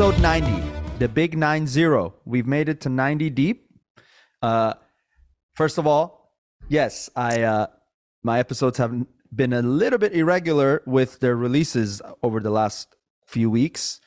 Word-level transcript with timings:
Episode 0.00 0.22
90, 0.22 0.62
the 0.98 1.08
big 1.08 1.36
9 1.36 1.66
0. 1.66 2.14
We've 2.24 2.46
made 2.46 2.70
it 2.70 2.80
to 2.80 2.88
90 2.88 3.28
deep. 3.28 3.68
Uh, 4.40 4.72
first 5.52 5.76
of 5.76 5.86
all, 5.86 6.32
yes, 6.70 7.10
I 7.14 7.42
uh, 7.42 7.66
my 8.22 8.38
episodes 8.38 8.78
have 8.78 8.94
been 9.30 9.52
a 9.52 9.60
little 9.60 9.98
bit 9.98 10.14
irregular 10.14 10.82
with 10.86 11.20
their 11.20 11.36
releases 11.36 12.00
over 12.22 12.40
the 12.40 12.48
last 12.48 12.96
few 13.26 13.50
weeks. 13.50 14.00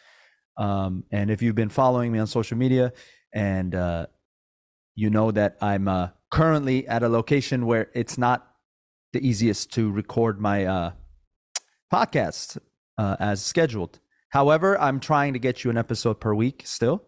Um, 0.58 1.04
and 1.12 1.30
if 1.30 1.44
you've 1.44 1.54
been 1.54 1.70
following 1.70 2.12
me 2.12 2.18
on 2.18 2.26
social 2.26 2.58
media 2.58 2.92
and 3.32 3.76
uh, 3.76 4.08
you 4.96 5.12
know 5.12 5.30
that 5.30 5.58
I'm 5.62 5.88
uh, 5.88 6.08
currently 6.32 6.88
at 6.88 7.04
a 7.04 7.08
location 7.08 7.68
where 7.68 7.92
it's 7.94 8.18
not 8.18 8.48
the 9.12 9.20
easiest 9.20 9.72
to 9.74 9.92
record 9.92 10.42
my 10.42 10.66
uh, 10.66 10.92
podcast 11.94 12.58
uh, 12.98 13.16
as 13.20 13.44
scheduled. 13.44 14.00
However, 14.34 14.82
I'm 14.82 15.00
trying 15.00 15.34
to 15.34 15.40
get 15.40 15.64
you 15.64 15.70
an 15.70 15.78
episode 15.78 16.20
per 16.20 16.34
week 16.34 16.64
still. 16.66 17.04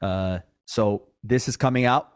Uh, 0.00 0.38
so 0.64 1.08
this 1.24 1.48
is 1.48 1.56
coming 1.56 1.84
out 1.84 2.08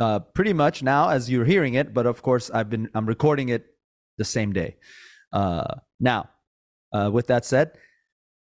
uh, 0.00 0.20
pretty 0.20 0.54
much 0.54 0.82
now 0.82 1.10
as 1.10 1.28
you're 1.28 1.44
hearing 1.44 1.74
it, 1.74 1.92
but 1.92 2.06
of 2.06 2.22
course 2.22 2.50
I've 2.50 2.70
been 2.70 2.88
I'm 2.94 3.04
recording 3.04 3.50
it 3.50 3.66
the 4.16 4.24
same 4.24 4.54
day. 4.54 4.76
Uh, 5.30 5.74
now, 6.00 6.30
uh, 6.94 7.10
with 7.12 7.26
that 7.26 7.44
said, 7.44 7.72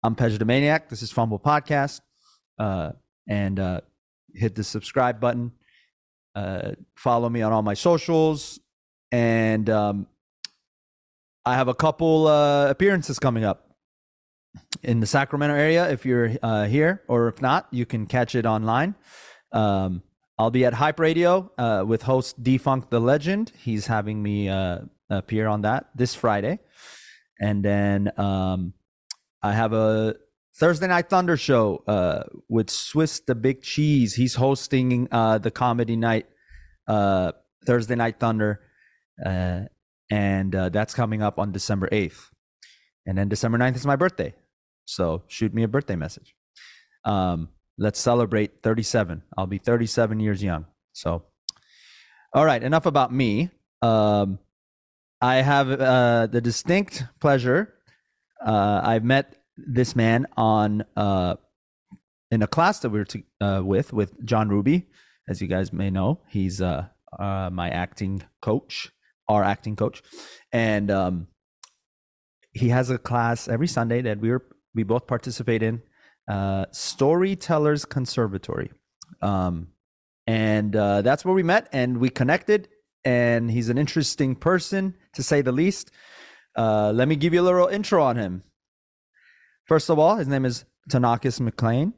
I'm 0.04 0.14
the 0.14 0.44
This 0.88 1.02
is 1.02 1.12
pHumble 1.12 1.42
Podcast, 1.42 2.00
uh, 2.60 2.92
and 3.28 3.58
uh, 3.58 3.80
hit 4.32 4.54
the 4.54 4.62
subscribe 4.62 5.18
button. 5.18 5.50
Follow 6.94 7.28
me 7.28 7.42
on 7.42 7.52
all 7.52 7.62
my 7.62 7.74
socials, 7.74 8.60
and 9.10 9.68
um, 9.68 10.06
I 11.44 11.56
have 11.56 11.66
a 11.66 11.74
couple 11.74 12.28
appearances 12.28 13.18
coming 13.18 13.42
up 13.42 13.73
in 14.84 15.00
the 15.00 15.06
Sacramento 15.06 15.54
area. 15.54 15.90
If 15.90 16.04
you're 16.06 16.32
uh, 16.42 16.66
here, 16.66 17.02
or 17.08 17.28
if 17.28 17.40
not, 17.40 17.68
you 17.70 17.86
can 17.86 18.06
catch 18.06 18.34
it 18.34 18.46
online. 18.46 18.94
Um, 19.52 20.02
I'll 20.38 20.50
be 20.50 20.64
at 20.64 20.74
Hype 20.74 20.98
Radio 20.98 21.50
uh, 21.58 21.84
with 21.86 22.02
host 22.02 22.42
Defunct 22.42 22.90
the 22.90 23.00
Legend. 23.00 23.52
He's 23.56 23.86
having 23.86 24.22
me 24.22 24.48
uh, 24.48 24.80
appear 25.08 25.46
on 25.46 25.62
that 25.62 25.86
this 25.94 26.14
Friday, 26.14 26.58
and 27.40 27.64
then 27.64 28.10
um, 28.18 28.74
I 29.42 29.52
have 29.52 29.72
a 29.72 30.16
Thursday 30.56 30.86
Night 30.86 31.08
Thunder 31.08 31.36
show 31.36 31.82
uh, 31.86 32.24
with 32.48 32.70
Swiss 32.70 33.20
the 33.20 33.34
Big 33.34 33.62
Cheese. 33.62 34.14
He's 34.14 34.34
hosting 34.34 35.08
uh, 35.10 35.38
the 35.38 35.50
comedy 35.50 35.96
night 35.96 36.26
uh, 36.88 37.32
Thursday 37.66 37.94
Night 37.94 38.18
Thunder, 38.18 38.60
uh, 39.24 39.62
and 40.10 40.54
uh, 40.54 40.68
that's 40.68 40.94
coming 40.94 41.22
up 41.22 41.38
on 41.38 41.52
December 41.52 41.88
eighth. 41.92 42.30
And 43.06 43.18
then 43.18 43.28
December 43.28 43.58
9th 43.58 43.76
is 43.76 43.86
my 43.86 43.96
birthday, 43.96 44.34
so 44.84 45.22
shoot 45.28 45.54
me 45.54 45.62
a 45.62 45.68
birthday 45.68 45.96
message. 45.96 46.34
Um, 47.04 47.48
let's 47.78 48.00
celebrate 48.00 48.62
37. 48.62 49.22
I'll 49.36 49.46
be 49.46 49.58
37 49.58 50.20
years 50.20 50.42
young. 50.42 50.66
So, 50.92 51.24
all 52.32 52.44
right, 52.44 52.62
enough 52.62 52.86
about 52.86 53.12
me. 53.12 53.50
Um, 53.82 54.38
I 55.20 55.36
have 55.36 55.70
uh, 55.70 56.26
the 56.26 56.40
distinct 56.40 57.04
pleasure. 57.20 57.74
Uh, 58.44 58.80
I've 58.84 59.04
met 59.04 59.36
this 59.56 59.96
man 59.96 60.26
on 60.36 60.84
uh, 60.96 61.36
in 62.30 62.42
a 62.42 62.46
class 62.46 62.80
that 62.80 62.90
we 62.90 62.98
were 62.98 63.04
to, 63.04 63.22
uh, 63.40 63.62
with 63.64 63.92
with 63.92 64.24
John 64.24 64.48
Ruby, 64.48 64.88
as 65.28 65.40
you 65.40 65.48
guys 65.48 65.72
may 65.72 65.90
know. 65.90 66.20
He's 66.28 66.60
uh, 66.60 66.88
uh, 67.18 67.50
my 67.52 67.70
acting 67.70 68.22
coach, 68.42 68.90
our 69.28 69.42
acting 69.42 69.76
coach, 69.76 70.02
and 70.52 70.90
um, 70.90 71.28
he 72.52 72.68
has 72.68 72.90
a 72.90 72.98
class 72.98 73.48
every 73.48 73.68
Sunday 73.68 74.02
that 74.02 74.18
we 74.20 74.30
were 74.30 74.44
we 74.74 74.82
both 74.82 75.06
participate 75.06 75.62
in, 75.62 75.82
uh, 76.28 76.66
Storytellers 76.72 77.84
Conservatory, 77.84 78.70
um, 79.22 79.68
and 80.26 80.74
uh, 80.74 81.02
that's 81.02 81.24
where 81.24 81.34
we 81.34 81.42
met 81.42 81.68
and 81.72 81.98
we 81.98 82.08
connected. 82.08 82.68
And 83.04 83.50
he's 83.50 83.68
an 83.68 83.76
interesting 83.76 84.34
person 84.34 84.96
to 85.12 85.22
say 85.22 85.42
the 85.42 85.52
least. 85.52 85.90
Uh, 86.56 86.90
let 86.94 87.06
me 87.06 87.16
give 87.16 87.34
you 87.34 87.40
a 87.40 87.42
little 87.42 87.66
intro 87.66 88.02
on 88.02 88.16
him. 88.16 88.42
First 89.66 89.90
of 89.90 89.98
all, 89.98 90.16
his 90.16 90.28
name 90.28 90.46
is 90.46 90.64
Tonoccus 90.88 91.38
McClain. 91.38 91.92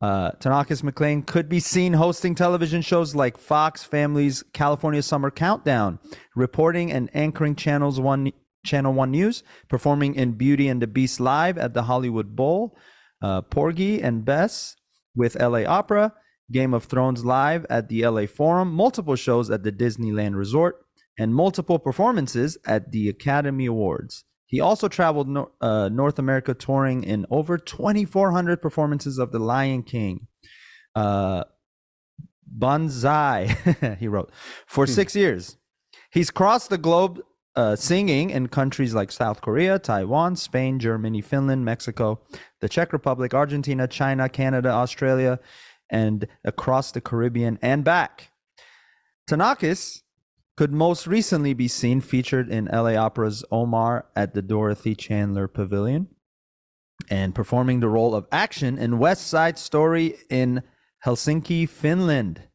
Uh, 0.00 0.30
Tonoccus 0.38 0.82
McClain 0.82 1.26
could 1.26 1.48
be 1.48 1.58
seen 1.58 1.92
hosting 1.92 2.34
television 2.34 2.82
shows 2.82 3.16
like 3.16 3.36
Fox 3.36 3.82
Family's 3.82 4.44
California 4.52 5.02
Summer 5.02 5.30
Countdown, 5.30 5.98
reporting 6.36 6.92
and 6.92 7.10
anchoring 7.14 7.56
channels 7.56 7.98
one 7.98 8.32
Channel 8.68 8.92
One 8.92 9.10
News, 9.10 9.42
performing 9.68 10.14
in 10.14 10.32
Beauty 10.32 10.68
and 10.68 10.80
the 10.80 10.86
Beast 10.86 11.18
live 11.20 11.58
at 11.58 11.74
the 11.74 11.84
Hollywood 11.84 12.36
Bowl, 12.36 12.76
uh, 13.22 13.40
Porgy 13.42 14.00
and 14.02 14.24
Bess 14.24 14.76
with 15.16 15.40
LA 15.40 15.64
Opera, 15.64 16.12
Game 16.52 16.72
of 16.74 16.84
Thrones 16.84 17.24
live 17.24 17.66
at 17.68 17.88
the 17.88 18.06
LA 18.06 18.26
Forum, 18.26 18.72
multiple 18.72 19.16
shows 19.16 19.50
at 19.50 19.64
the 19.64 19.72
Disneyland 19.72 20.36
Resort, 20.36 20.76
and 21.18 21.34
multiple 21.34 21.78
performances 21.78 22.56
at 22.64 22.92
the 22.92 23.08
Academy 23.08 23.66
Awards. 23.66 24.24
He 24.46 24.60
also 24.60 24.88
traveled 24.88 25.28
no, 25.28 25.50
uh, 25.60 25.90
North 25.90 26.18
America 26.18 26.54
touring 26.54 27.04
in 27.04 27.26
over 27.30 27.58
2,400 27.58 28.62
performances 28.62 29.18
of 29.18 29.30
The 29.30 29.38
Lion 29.38 29.82
King. 29.82 30.28
Uh, 30.94 31.44
Bonsai, 32.58 33.96
he 33.98 34.08
wrote, 34.08 34.32
for 34.66 34.86
six 34.86 35.14
years. 35.14 35.58
He's 36.10 36.30
crossed 36.30 36.70
the 36.70 36.78
globe 36.78 37.20
uh, 37.58 37.74
singing 37.74 38.30
in 38.30 38.46
countries 38.46 38.94
like 38.94 39.10
South 39.10 39.40
Korea, 39.40 39.80
Taiwan, 39.80 40.36
Spain, 40.36 40.78
Germany, 40.78 41.20
Finland, 41.20 41.64
Mexico, 41.64 42.20
the 42.60 42.68
Czech 42.68 42.92
Republic, 42.92 43.34
Argentina, 43.34 43.88
China, 43.88 44.28
Canada, 44.28 44.68
Australia, 44.68 45.40
and 45.90 46.28
across 46.44 46.92
the 46.92 47.00
Caribbean 47.00 47.58
and 47.60 47.82
back. 47.82 48.30
Tonoccus 49.26 50.04
could 50.56 50.72
most 50.72 51.08
recently 51.08 51.52
be 51.52 51.66
seen 51.66 52.00
featured 52.00 52.48
in 52.48 52.66
LA 52.66 52.94
Opera's 52.94 53.44
Omar 53.50 54.06
at 54.14 54.34
the 54.34 54.42
Dorothy 54.42 54.94
Chandler 54.94 55.48
Pavilion 55.48 56.06
and 57.10 57.34
performing 57.34 57.80
the 57.80 57.88
role 57.88 58.14
of 58.14 58.28
action 58.30 58.78
in 58.78 59.00
West 59.00 59.26
Side 59.26 59.58
Story 59.58 60.14
in 60.30 60.62
Helsinki, 61.04 61.68
Finland. 61.68 62.47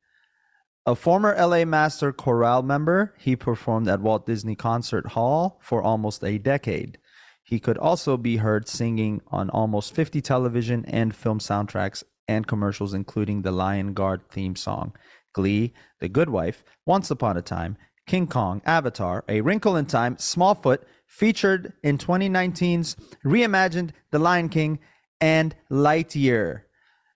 A 0.86 0.96
former 0.96 1.34
LA 1.40 1.64
Master 1.64 2.12
Chorale 2.12 2.62
member, 2.62 3.14
he 3.18 3.38
performed 3.38 3.88
at 3.88 4.02
Walt 4.02 4.26
Disney 4.26 4.54
Concert 4.54 5.14
Hall 5.14 5.58
for 5.62 5.82
almost 5.82 6.22
a 6.26 6.38
decade. 6.38 6.98
He 7.42 7.58
could 7.58 7.78
also 7.78 8.18
be 8.18 8.38
heard 8.38 8.68
singing 8.68 9.22
on 9.28 9.50
almost 9.50 9.96
50 9.96 10.20
television 10.20 10.84
and 10.86 11.16
film 11.16 11.40
soundtracks 11.40 12.04
and 12.28 12.48
commercials, 12.48 12.94
including 12.94 13.42
the 13.44 13.52
Lion 13.52 13.94
Guard 13.94 14.28
theme 14.28 14.58
song, 14.58 14.94
Glee, 15.32 15.74
The 16.02 16.10
Good 16.10 16.30
Wife, 16.30 16.66
Once 16.86 17.10
Upon 17.10 17.38
a 17.38 17.42
Time, 17.42 17.78
King 18.06 18.28
Kong, 18.28 18.62
Avatar, 18.66 19.24
A 19.30 19.40
Wrinkle 19.40 19.78
in 19.78 19.86
Time, 19.86 20.18
Smallfoot, 20.18 20.80
featured 21.08 21.72
in 21.82 21.98
2019's 21.98 22.98
reimagined 23.24 23.92
The 24.12 24.20
Lion 24.20 24.50
King 24.50 24.80
and 25.22 25.56
Lightyear. 25.72 26.64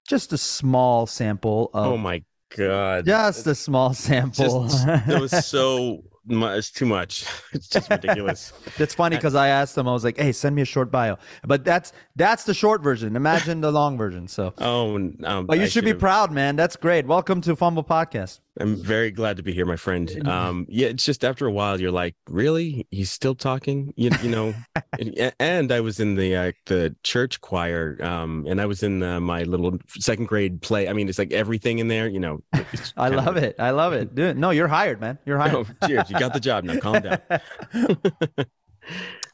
Just 0.08 0.32
a 0.32 0.38
small 0.38 1.06
sample 1.06 1.70
of 1.74 1.88
Oh 1.88 1.98
my 1.98 2.24
god! 2.56 3.06
just 3.06 3.46
a 3.48 3.56
small 3.56 3.94
sample. 3.94 4.64
Just, 4.64 4.88
it 4.88 5.20
was 5.22 5.46
so 5.46 6.04
much. 6.26 6.74
Too 6.74 6.86
much. 6.86 7.26
It's 7.54 7.68
just 7.70 7.90
ridiculous. 7.90 8.52
That's 8.78 8.94
funny 8.94 9.16
because 9.16 9.34
I 9.36 9.48
asked 9.48 9.78
him, 9.78 9.88
I 9.88 9.94
was 9.94 10.04
like, 10.04 10.18
"Hey, 10.18 10.32
send 10.32 10.56
me 10.56 10.62
a 10.62 10.66
short 10.66 10.92
bio." 10.92 11.18
But 11.46 11.64
that's 11.66 11.94
that's 12.16 12.44
the 12.44 12.54
short 12.54 12.84
version. 12.84 13.16
Imagine 13.16 13.62
the 13.62 13.72
long 13.72 13.98
version. 13.98 14.28
So, 14.28 14.54
Oh, 14.58 14.96
um, 14.96 15.46
but 15.48 15.58
you 15.58 15.64
I 15.64 15.68
should 15.68 15.84
be 15.86 15.92
should've- 15.92 16.00
proud, 16.00 16.32
man. 16.32 16.56
That's 16.56 16.76
great. 16.76 17.08
Welcome 17.08 17.42
to 17.42 17.56
pHumble 17.56 17.88
Podcast. 17.88 18.40
I'm 18.60 18.76
very 18.82 19.12
glad 19.12 19.38
to 19.38 19.44
be 19.44 19.54
here, 19.54 19.66
my 19.66 19.76
friend. 19.76 20.12
Um, 20.28 20.66
yeah, 20.70 20.88
it's 20.88 21.06
just 21.06 21.24
after 21.24 21.46
a 21.48 21.52
while, 21.52 21.80
you're 21.80 21.92
like, 21.92 22.16
really? 22.30 22.86
He's 22.92 23.10
still 23.12 23.34
talking? 23.36 23.94
You, 23.96 24.12
you 24.22 24.30
know? 24.30 24.54
and, 25.00 25.34
and 25.40 25.72
I 25.72 25.80
was 25.80 26.00
in 26.00 26.16
the 26.16 26.36
uh, 26.36 26.52
the 26.66 26.96
church 27.04 27.40
choir, 27.42 27.98
um, 28.02 28.46
and 28.48 28.60
I 28.60 28.66
was 28.66 28.84
in 28.84 29.02
uh, 29.04 29.20
my 29.20 29.44
little 29.44 29.78
second 30.00 30.28
grade 30.28 30.62
play. 30.62 30.88
I 30.90 30.94
mean, 30.94 31.08
it's 31.08 31.18
like 31.18 31.32
everything 31.32 31.80
in 31.80 31.88
there. 31.88 32.08
You 32.08 32.20
know. 32.20 32.40
I 32.54 32.64
kind 32.96 33.16
of- 33.16 33.26
love 33.26 33.38
it. 33.38 33.56
I 33.60 33.70
love 33.72 33.94
it. 33.94 34.14
Dude, 34.16 34.38
no, 34.38 34.50
you're 34.50 34.68
hired, 34.68 35.00
man. 35.00 35.18
You're 35.26 35.38
hired. 35.38 35.56
Oh, 35.56 35.88
cheers! 35.88 36.10
You 36.10 36.20
got 36.20 36.34
the 36.34 36.40
job 36.40 36.64
now. 36.64 36.80
Calm 36.80 37.02
down. 37.02 37.20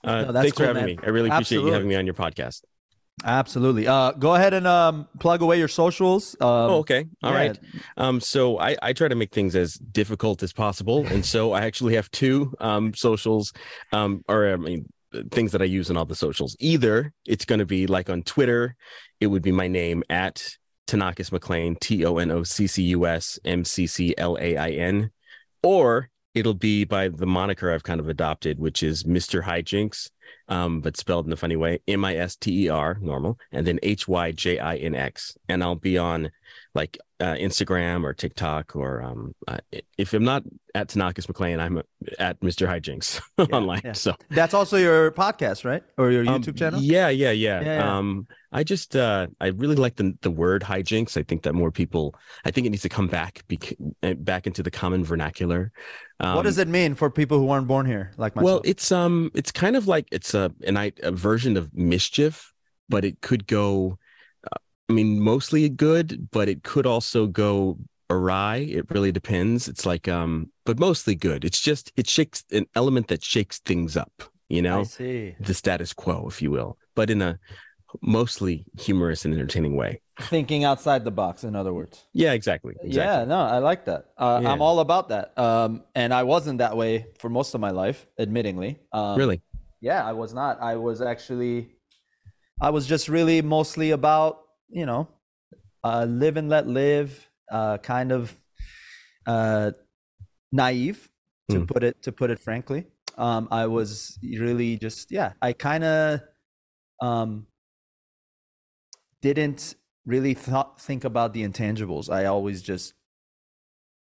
Uh, 0.04 0.24
No, 0.26 0.34
thanks 0.34 0.52
cool, 0.58 0.66
for 0.66 0.74
having 0.74 0.86
man. 0.86 0.96
me. 0.98 1.00
I 1.02 1.10
really 1.10 1.30
appreciate 1.30 1.58
Absolutely. 1.60 1.70
you 1.70 1.74
having 1.74 1.88
me 1.90 1.96
on 1.96 2.06
your 2.06 2.16
podcast. 2.16 2.64
Absolutely. 3.24 3.88
Uh, 3.88 4.12
go 4.12 4.36
ahead 4.36 4.54
and 4.54 4.68
um, 4.68 5.08
plug 5.20 5.42
away 5.42 5.58
your 5.58 5.68
socials. 5.68 6.36
Um, 6.42 6.48
oh, 6.48 6.78
okay. 6.80 7.06
All 7.22 7.32
yeah. 7.32 7.38
right. 7.38 7.60
Um, 7.96 8.20
so 8.20 8.60
I, 8.60 8.76
I 8.82 8.94
try 8.94 9.08
to 9.08 9.16
make 9.16 9.32
things 9.32 9.56
as 9.56 9.76
difficult 9.76 10.44
as 10.44 10.52
possible, 10.52 11.06
and 11.12 11.26
so 11.26 11.54
I 11.54 11.62
actually 11.62 11.96
have 11.96 12.10
two 12.12 12.54
um 12.60 12.94
socials, 12.94 13.54
um, 13.92 14.24
or 14.28 14.52
I 14.52 14.56
mean 14.58 14.86
things 15.32 15.52
that 15.52 15.62
I 15.62 15.66
use 15.66 15.90
in 15.90 15.98
all 15.98 16.06
the 16.06 16.16
socials. 16.16 16.56
Either 16.60 17.14
it's 17.26 17.46
going 17.46 17.60
to 17.60 17.66
be 17.66 17.86
like 17.86 18.10
on 18.10 18.24
Twitter, 18.24 18.76
it 19.20 19.28
would 19.28 19.44
be 19.44 19.52
my 19.52 19.68
name 19.68 20.04
at 20.10 20.58
Tonoccus 20.88 21.30
McClain, 21.30 21.80
T 21.80 22.06
O 22.06 22.18
N 22.18 22.32
O 22.32 22.44
C 22.44 22.68
C 22.68 22.84
U 22.84 23.06
S 23.06 23.40
M 23.46 23.64
C 23.64 23.88
C 23.88 24.16
L 24.18 24.38
A 24.42 24.58
I 24.58 24.70
N, 24.72 25.12
or 25.62 26.10
it'll 26.34 26.54
be 26.56 26.84
by 26.84 27.10
the 27.10 27.28
moniker 27.28 27.72
I've 27.72 27.84
kind 27.84 28.00
of 28.00 28.10
adopted, 28.10 28.60
which 28.60 28.82
is 28.84 29.04
Mr. 29.04 29.44
Hyjinx, 29.44 30.10
um, 30.48 30.82
but 30.82 30.98
spelled 30.98 31.26
in 31.26 31.34
a 31.34 31.38
funny 31.38 31.56
way. 31.56 31.80
M 31.88 32.04
I 32.06 32.16
S 32.16 32.36
T 32.36 32.66
E 32.66 32.70
R, 32.70 32.98
normal, 33.02 33.40
and 33.52 33.66
then 33.66 33.80
H 33.84 34.08
Y 34.08 34.32
J 34.32 34.60
I 34.60 34.76
N 34.78 34.96
X. 34.96 35.38
And 35.50 35.64
I'll 35.64 35.76
be 35.76 35.98
on 35.98 36.32
like 36.76 36.98
uh, 37.24 37.36
Instagram 37.36 38.04
or 38.04 38.14
TikTok 38.14 38.76
or 38.76 39.02
um, 39.02 39.34
uh, 39.48 39.58
if 39.98 40.14
I'm 40.14 40.26
not 40.26 40.44
at 40.76 40.90
Tonoccus 40.90 41.26
McClain, 41.28 41.60
I'm 41.60 41.82
at 42.20 42.38
Mr. 42.42 42.68
Hyjinx 42.68 43.22
Yeah, 43.38 43.56
online. 43.56 43.82
yeah. 43.86 43.94
So 43.94 44.16
That's 44.30 44.54
also 44.54 44.76
your 44.76 45.12
podcast, 45.12 45.64
right? 45.64 45.84
Or 45.98 46.12
your 46.12 46.28
um, 46.28 46.42
YouTube 46.42 46.58
channel? 46.58 46.82
Yeah, 46.82 47.08
yeah, 47.08 47.32
yeah. 47.32 47.62
Yeah. 47.62 47.98
Um, 47.98 48.28
I 48.52 48.64
just 48.66 48.98
uh, 48.98 49.28
I 49.40 49.48
really 49.48 49.78
like 49.78 49.96
the 49.96 50.18
the 50.22 50.32
word 50.32 50.64
hijinks. 50.64 51.16
I 51.16 51.24
think 51.24 51.44
that 51.44 51.54
more 51.54 51.72
people. 51.72 52.14
I 52.44 52.52
think 52.52 52.68
it 52.68 52.72
needs 52.72 52.84
to 52.84 52.90
come 52.90 53.08
back 53.08 53.44
bec- 53.48 53.78
uh, 54.04 54.16
back 54.16 54.46
into 54.46 54.62
the 54.62 54.72
common 54.72 55.06
vernacular. 55.06 55.72
Um, 56.20 56.36
what 56.36 56.44
does 56.44 56.58
it 56.58 56.68
mean 56.68 56.94
for 56.94 57.10
people 57.10 57.40
who 57.40 57.50
aren't 57.50 57.68
born 57.68 57.86
here, 57.86 58.12
like 58.18 58.36
myself? 58.36 58.46
Well, 58.46 58.62
it's 58.66 58.92
um, 58.92 59.32
it's 59.34 59.52
kind 59.52 59.78
of 59.78 59.88
like 59.88 60.08
it's 60.12 60.34
a 60.34 60.52
an 60.68 60.76
I 60.76 60.92
a 61.02 61.12
version 61.12 61.56
of 61.56 61.74
mischief, 61.74 62.54
but 62.90 63.06
it 63.06 63.22
could 63.22 63.48
go. 63.48 63.98
I 64.90 64.94
mean, 64.94 65.20
mostly 65.20 65.70
good, 65.70 66.30
but 66.32 66.50
it 66.50 66.64
could 66.64 66.86
also 66.86 67.28
go 67.28 67.78
awry. 68.10 68.58
It 68.58 68.90
really 68.92 69.12
depends. 69.12 69.68
It's 69.68 69.86
like 69.86 70.08
um, 70.08 70.52
but 70.66 70.80
mostly 70.80 71.16
good. 71.16 71.46
It's 71.46 71.60
just 71.62 71.92
it 71.96 72.08
shakes 72.08 72.44
an 72.52 72.66
element 72.76 73.08
that 73.08 73.24
shakes 73.24 73.60
things 73.60 73.96
up. 73.98 74.24
You 74.50 74.62
know, 74.62 74.82
I 74.82 74.84
see. 74.84 75.36
the 75.40 75.54
status 75.54 75.94
quo, 75.94 76.28
if 76.28 76.42
you 76.42 76.52
will, 76.52 76.78
but 76.96 77.10
in 77.10 77.22
a 77.22 77.40
mostly 78.02 78.66
humorous 78.78 79.26
and 79.26 79.34
entertaining 79.34 79.76
way. 79.76 80.02
Thinking 80.22 80.64
outside 80.64 81.04
the 81.04 81.12
box, 81.12 81.44
in 81.44 81.56
other 81.56 81.74
words. 81.74 82.06
Yeah, 82.14 82.34
exactly. 82.34 82.74
exactly. 82.82 82.96
Yeah, 82.96 83.26
no, 83.26 83.38
I 83.38 83.60
like 83.60 83.86
that. 83.86 84.08
Uh, 84.18 84.40
Yeah. 84.42 84.52
I'm 84.52 84.62
all 84.62 84.80
about 84.80 85.10
that. 85.10 85.38
Um, 85.38 85.84
and 85.96 86.14
I 86.14 86.24
wasn't 86.24 86.60
that 86.60 86.76
way 86.76 87.08
for 87.20 87.30
most 87.30 87.54
of 87.56 87.62
my 87.62 87.72
life, 87.72 88.06
admittingly. 88.20 88.80
Um, 88.92 89.18
Really? 89.18 89.42
Yeah, 89.82 90.04
I 90.06 90.14
was 90.14 90.34
not. 90.34 90.62
I 90.62 90.76
was 90.76 91.02
actually, 91.02 91.70
I 92.62 92.70
was 92.70 92.88
just 92.88 93.10
really 93.10 93.42
mostly 93.42 93.92
about, 93.92 94.43
you 94.74 94.88
know, 94.88 95.10
uh, 95.84 96.06
live 96.10 96.38
and 96.38 96.50
let 96.50 96.68
live, 96.68 97.30
uh, 97.52 97.78
kind 97.80 98.12
of 98.12 98.40
uh, 99.28 99.72
naive, 100.52 101.10
to 101.50 101.60
Hmm. 101.60 101.66
put 101.66 101.84
it 101.84 102.02
to 102.04 102.12
put 102.12 102.32
it 102.32 102.40
frankly. 102.40 102.88
Um, 103.18 103.48
I 103.52 103.68
was 103.68 104.20
really 104.24 104.78
just 104.78 105.12
yeah. 105.12 105.34
I 105.42 105.54
kind 105.54 105.84
of 105.84 106.22
um, 107.02 107.48
didn't 109.22 109.76
really 110.06 110.34
thought 110.34 110.82
think 110.82 111.04
about 111.04 111.34
the 111.34 111.44
intangibles. 111.48 112.10
I 112.12 112.26
always 112.26 112.62
just 112.62 112.94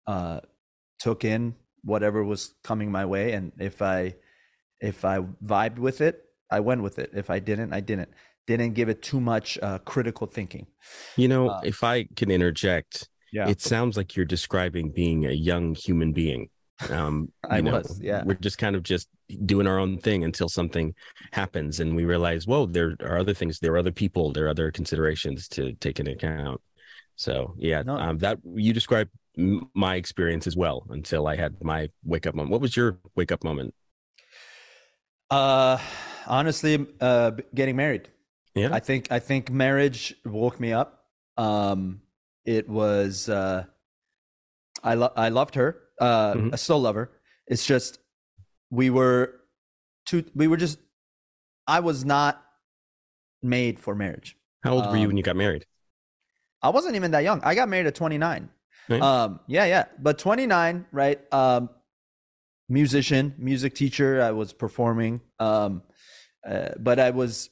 uh, 0.07 0.41
took 0.99 1.25
in 1.25 1.57
whatever 1.85 2.25
was 2.25 2.55
coming 2.65 2.91
my 2.91 3.05
way, 3.07 3.33
and 3.33 3.53
if 3.59 3.83
I 3.83 4.17
if 4.81 5.05
I 5.05 5.21
vibed 5.45 5.79
with 5.79 6.01
it, 6.01 6.25
I 6.51 6.61
went 6.61 6.83
with 6.83 6.99
it. 6.99 7.13
If 7.15 7.31
I 7.31 7.39
didn't, 7.39 7.73
I 7.73 7.81
didn't. 7.81 8.11
Didn't 8.47 8.75
give 8.75 8.89
it 8.89 9.03
too 9.03 9.21
much 9.21 9.59
uh, 9.63 9.79
critical 9.79 10.27
thinking. 10.27 10.67
You 11.17 11.29
know, 11.29 11.49
Uh, 11.49 11.61
if 11.65 11.83
I 11.83 12.05
can 12.17 12.31
interject, 12.31 13.09
Yeah, 13.33 13.49
it 13.49 13.61
sounds 13.61 13.97
like 13.97 14.15
you're 14.17 14.27
describing 14.27 14.91
being 14.91 15.27
a 15.27 15.33
young 15.33 15.75
human 15.75 16.13
being. 16.13 16.51
Um, 16.91 17.33
I 17.51 17.57
you 17.57 17.63
know, 17.63 17.73
was, 17.79 18.01
yeah. 18.03 18.23
We're 18.25 18.35
just 18.35 18.59
kind 18.59 18.77
of 18.77 18.83
just 18.83 19.09
doing 19.47 19.67
our 19.67 19.79
own 19.79 19.99
thing 19.99 20.25
until 20.25 20.49
something 20.49 20.95
happens, 21.33 21.81
and 21.81 21.97
we 21.97 22.05
realize, 22.05 22.47
whoa, 22.47 22.67
there 22.67 22.97
are 23.01 23.19
other 23.19 23.35
things, 23.35 23.59
there 23.61 23.73
are 23.73 23.79
other 23.79 23.93
people, 23.93 24.33
there 24.33 24.45
are 24.47 24.51
other 24.51 24.71
considerations 24.71 25.49
to 25.49 25.73
take 25.81 25.99
into 25.99 26.13
account. 26.13 26.61
So, 27.17 27.55
yeah, 27.59 27.83
No. 27.83 27.97
um, 27.97 28.19
that 28.19 28.39
you 28.45 28.73
described 28.73 29.11
my 29.75 29.97
experience 29.97 30.47
as 30.47 30.57
well 30.57 30.87
until 30.91 31.27
I 31.27 31.37
had 31.37 31.53
my 31.63 31.89
wake 32.05 32.27
up 32.27 32.35
moment. 32.35 32.53
What 32.53 32.61
was 32.61 32.77
your 32.77 32.99
wake 33.17 33.33
up 33.33 33.43
moment? 33.43 33.75
Uh, 35.31 35.79
honestly, 36.27 36.87
uh, 37.01 37.33
getting 37.55 37.77
married. 37.77 38.09
Yeah. 38.55 38.71
I 38.73 38.81
think 38.81 39.11
I 39.11 39.19
think 39.19 39.51
marriage 39.51 40.15
woke 40.25 40.61
me 40.61 40.73
up. 40.73 41.05
Um, 41.37 42.03
it 42.45 42.69
was 42.69 43.29
uh, 43.29 43.65
I 44.83 44.95
lo- 44.95 45.13
I 45.17 45.29
loved 45.31 45.55
her. 45.57 45.81
Uh, 46.01 46.35
Mhm. 46.35 46.53
I 46.53 46.57
still 46.57 46.81
love 46.81 46.95
her. 46.95 47.11
It's 47.47 47.67
just 47.67 47.99
we 48.71 48.91
were 48.91 49.41
two. 50.07 50.25
We 50.35 50.47
were 50.47 50.57
just. 50.57 50.79
I 51.67 51.81
was 51.81 52.05
not 52.05 52.43
made 53.43 53.81
for 53.81 53.95
marriage. 53.95 54.37
How 54.63 54.75
old 54.75 54.87
were 54.87 54.97
you 54.97 55.03
Um, 55.03 55.09
when 55.09 55.17
you 55.17 55.23
got 55.23 55.37
married? 55.37 55.65
I 56.63 56.69
wasn't 56.71 56.95
even 56.97 57.11
that 57.13 57.25
young. 57.25 57.41
I 57.43 57.55
got 57.55 57.69
married 57.69 57.87
at 57.87 57.95
29. 57.95 58.49
Right. 58.89 59.01
Um, 59.03 59.41
yeah, 59.47 59.65
yeah. 59.65 59.85
But 59.99 60.19
29, 60.19 60.87
right? 60.93 61.21
Um, 61.33 61.69
musician, 62.69 63.35
music 63.39 63.75
teacher. 63.75 64.23
I 64.23 64.33
was 64.33 64.53
performing. 64.53 65.21
Um, 65.39 65.83
uh, 66.47 66.71
but 66.79 66.99
I 66.99 67.11
was, 67.11 67.51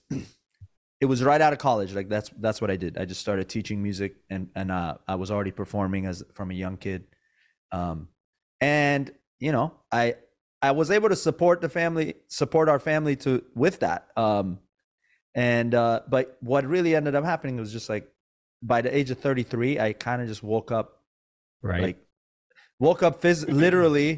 it 1.02 1.06
was 1.06 1.20
right 1.20 1.40
out 1.40 1.52
of 1.52 1.58
college. 1.58 1.92
Like 1.94 2.08
that's 2.08 2.30
that's 2.38 2.60
what 2.60 2.70
I 2.70 2.76
did. 2.76 2.96
I 2.96 3.04
just 3.06 3.20
started 3.20 3.48
teaching 3.48 3.82
music, 3.82 4.14
and 4.30 4.48
and 4.54 4.70
uh, 4.70 4.98
I 5.08 5.16
was 5.16 5.32
already 5.32 5.50
performing 5.50 6.06
as 6.06 6.22
from 6.32 6.52
a 6.52 6.54
young 6.54 6.76
kid. 6.76 7.04
Um, 7.72 8.06
and 8.60 9.10
you 9.40 9.50
know, 9.50 9.72
I 9.90 10.14
I 10.62 10.70
was 10.70 10.92
able 10.92 11.08
to 11.08 11.16
support 11.16 11.60
the 11.60 11.68
family, 11.68 12.14
support 12.28 12.68
our 12.68 12.78
family 12.78 13.16
to 13.16 13.42
with 13.56 13.80
that. 13.80 14.06
Um, 14.16 14.60
and 15.34 15.74
uh, 15.74 16.02
but 16.08 16.36
what 16.40 16.64
really 16.66 16.94
ended 16.94 17.16
up 17.16 17.24
happening 17.24 17.56
was 17.56 17.72
just 17.72 17.88
like 17.88 18.08
by 18.62 18.80
the 18.80 18.96
age 18.96 19.10
of 19.10 19.18
33, 19.18 19.80
I 19.80 19.94
kind 19.94 20.22
of 20.22 20.28
just 20.28 20.44
woke 20.44 20.70
up 20.70 21.00
Right. 21.64 21.82
like 21.82 21.96
woke 22.86 23.02
up 23.02 23.14
phys- 23.22 23.48
literally 23.64 24.10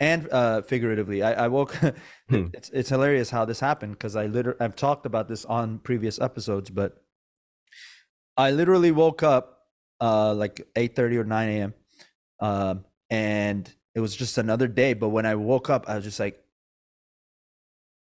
and 0.00 0.28
uh 0.40 0.62
figuratively 0.62 1.22
i, 1.22 1.44
I 1.44 1.48
woke 1.48 1.74
Hmm. 2.30 2.46
it's, 2.56 2.70
it's 2.70 2.88
hilarious 2.88 3.30
how 3.36 3.44
this 3.44 3.60
happened 3.60 3.92
because 3.98 4.14
i 4.16 4.26
literally 4.26 4.60
i've 4.64 4.76
talked 4.76 5.04
about 5.06 5.28
this 5.28 5.44
on 5.44 5.78
previous 5.88 6.20
episodes 6.28 6.70
but 6.70 6.90
i 8.36 8.50
literally 8.50 8.92
woke 8.92 9.22
up 9.22 9.44
uh 10.00 10.32
like 10.42 10.56
8 10.76 10.98
or 10.98 11.24
9 11.24 11.48
a.m 11.56 11.74
um 12.40 12.84
and 13.10 13.62
it 13.94 14.00
was 14.00 14.16
just 14.16 14.38
another 14.38 14.68
day 14.82 14.94
but 14.94 15.10
when 15.10 15.26
i 15.26 15.34
woke 15.34 15.68
up 15.68 15.84
i 15.88 15.94
was 15.96 16.04
just 16.04 16.20
like 16.20 16.36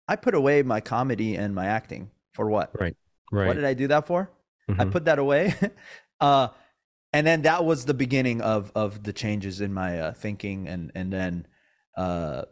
i 0.09 0.17
put 0.17 0.35
away 0.35 0.63
my 0.63 0.81
comedy 0.81 1.37
and 1.37 1.55
my 1.55 1.67
acting 1.67 2.11
for 2.35 2.49
what 2.49 2.71
right. 2.79 2.97
Right. 3.31 3.47
What 3.47 3.55
did 3.55 3.65
i 3.65 3.75
do 3.75 3.87
that 3.89 4.07
for 4.07 4.31
I 4.69 4.85
Mhm. 4.85 4.93
put 4.93 5.05
that 5.07 5.19
away. 5.19 5.55
uh, 6.21 6.49
and 7.13 7.27
then 7.27 7.43
that 7.43 7.65
was 7.65 7.85
the 7.85 7.95
beginning 7.95 8.41
of 8.41 8.73
of 8.75 9.03
the 9.03 9.13
changes 9.13 9.61
in 9.61 9.73
my 9.73 9.99
uh, 10.01 10.13
thinking 10.13 10.69
and 10.69 10.91
and 10.95 11.13
then 11.13 11.47
uh, 11.97 12.43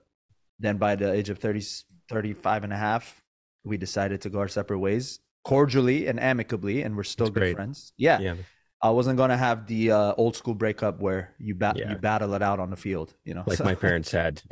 then 0.59 0.77
by 0.77 0.95
the 0.97 1.11
age 1.13 1.31
of 1.31 1.39
30, 1.39 1.63
35 2.11 2.65
and 2.65 2.73
a 2.73 2.77
half, 2.77 3.23
we 3.65 3.79
decided 3.79 4.21
to 4.23 4.29
go 4.31 4.39
our 4.41 4.49
separate 4.49 4.79
ways 4.79 5.21
cordially 5.45 6.07
and 6.07 6.21
amicably 6.21 6.83
and 6.83 6.95
we're 6.97 7.03
still 7.03 7.27
That's 7.27 7.35
good 7.35 7.41
great. 7.41 7.55
friends. 7.57 7.93
Yeah. 7.97 8.19
yeah. 8.21 8.35
I 8.83 8.91
wasn't 8.91 9.17
going 9.17 9.31
to 9.31 9.37
have 9.39 9.67
the 9.67 9.91
uh, 9.93 10.15
old 10.19 10.37
school 10.37 10.55
breakup 10.55 11.01
where 11.01 11.35
you 11.39 11.55
bat 11.55 11.77
Yeah. 11.79 11.91
you 11.93 11.97
battle 11.97 12.35
it 12.35 12.43
out 12.43 12.61
on 12.61 12.69
the 12.71 12.77
field, 12.77 13.15
you 13.25 13.33
know. 13.35 13.45
Like 13.47 13.57
So- 13.59 13.65
my 13.65 13.75
parents 13.87 14.11
had. 14.11 14.43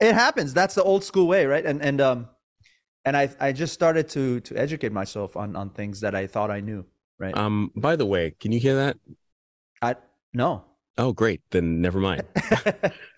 it 0.00 0.14
happens 0.14 0.54
that's 0.54 0.74
the 0.74 0.82
old 0.82 1.04
school 1.04 1.26
way 1.26 1.44
right 1.46 1.64
and 1.66 1.82
and 1.82 2.00
um 2.00 2.28
and 3.04 3.16
i 3.16 3.28
i 3.40 3.52
just 3.52 3.72
started 3.74 4.08
to 4.10 4.40
to 4.40 4.56
educate 4.56 4.92
myself 4.92 5.36
on 5.36 5.56
on 5.56 5.70
things 5.70 6.00
that 6.00 6.14
i 6.14 6.26
thought 6.26 6.50
i 6.50 6.60
knew 6.60 6.84
right 7.18 7.36
um, 7.36 7.70
by 7.76 7.96
the 7.96 8.06
way, 8.06 8.34
can 8.40 8.52
you 8.52 8.60
hear 8.60 8.76
that? 8.76 8.96
i 9.82 9.94
no 10.32 10.64
Oh, 10.98 11.12
great. 11.12 11.40
Then 11.52 11.80
never 11.80 12.00
mind. 12.00 12.24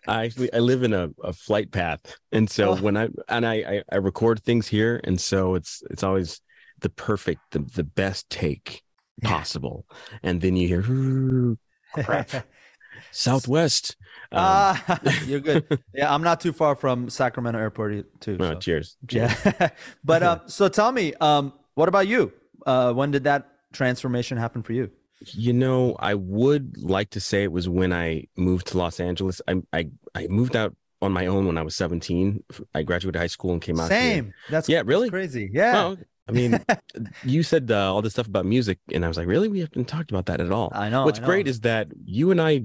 I 0.06 0.24
actually 0.26 0.52
I 0.52 0.58
live 0.58 0.82
in 0.82 0.92
a, 0.92 1.08
a 1.24 1.32
flight 1.32 1.70
path, 1.70 2.00
and 2.30 2.48
so 2.48 2.72
Oh. 2.72 2.76
when 2.76 2.94
I 2.96 3.08
and 3.26 3.46
I, 3.46 3.54
I 3.54 3.82
I 3.90 3.96
record 3.96 4.42
things 4.42 4.68
here, 4.68 5.00
and 5.04 5.18
so 5.18 5.54
it's 5.54 5.82
it's 5.90 6.02
always 6.02 6.42
the 6.80 6.90
perfect 6.90 7.40
the 7.52 7.60
the 7.60 7.84
best 7.84 8.28
take 8.28 8.82
possible, 9.22 9.86
and 10.22 10.42
then 10.42 10.56
you 10.56 10.68
hear 10.68 11.56
crap 12.04 12.46
Southwest. 13.12 13.96
Um, 14.32 14.38
ah 14.42 15.00
you're 15.26 15.40
good 15.40 15.66
yeah 15.92 16.14
i'm 16.14 16.22
not 16.22 16.40
too 16.40 16.52
far 16.52 16.76
from 16.76 17.10
sacramento 17.10 17.58
airport 17.58 18.20
too 18.20 18.36
oh, 18.38 18.52
so. 18.52 18.58
cheers. 18.60 18.96
cheers. 19.08 19.32
yeah 19.44 19.70
but 20.04 20.22
um 20.22 20.40
so 20.46 20.68
tell 20.68 20.92
me 20.92 21.14
um 21.14 21.52
what 21.74 21.88
about 21.88 22.06
you 22.06 22.32
uh 22.64 22.92
when 22.92 23.10
did 23.10 23.24
that 23.24 23.48
transformation 23.72 24.36
happen 24.38 24.62
for 24.62 24.72
you 24.72 24.90
You 25.34 25.52
know, 25.52 25.96
I 25.98 26.14
would 26.14 26.76
like 26.82 27.10
to 27.10 27.20
say 27.20 27.42
it 27.44 27.52
was 27.52 27.68
when 27.68 27.92
I 27.92 28.26
moved 28.36 28.68
to 28.68 28.78
Los 28.78 29.00
Angeles. 29.00 29.40
I 29.48 29.56
I 29.72 29.88
I 30.14 30.26
moved 30.28 30.56
out 30.56 30.74
on 31.02 31.12
my 31.12 31.26
own 31.26 31.46
when 31.46 31.56
I 31.58 31.62
was 31.62 31.74
17. 31.76 32.42
I 32.74 32.82
graduated 32.82 33.18
high 33.20 33.26
school 33.26 33.52
and 33.52 33.60
came 33.62 33.80
out 33.80 33.90
here. 33.90 34.00
same 34.00 34.32
that's 34.50 34.68
Yeah, 34.68 34.78
that's 34.78 34.88
really? 34.88 35.10
crazy 35.10 35.50
yeah 35.52 35.94
I 36.28 36.32
mean, 36.32 36.64
you 37.24 37.42
said 37.42 37.70
uh, 37.72 37.92
all 37.92 38.02
this 38.02 38.12
stuff 38.12 38.28
about 38.28 38.46
music, 38.46 38.78
and 38.94 39.04
I 39.04 39.08
was 39.08 39.16
like, 39.16 39.26
really? 39.26 39.48
We 39.48 39.60
haven't 39.60 39.88
talked 39.88 40.10
about 40.12 40.26
that 40.26 40.40
at 40.40 40.52
all. 40.52 40.70
i 40.72 40.88
know 40.88 41.04
What's 41.04 41.18
I 41.18 41.22
know. 41.22 41.26
great 41.26 41.48
is 41.48 41.60
that 41.60 41.88
you 42.04 42.30
and 42.30 42.40
I, 42.40 42.62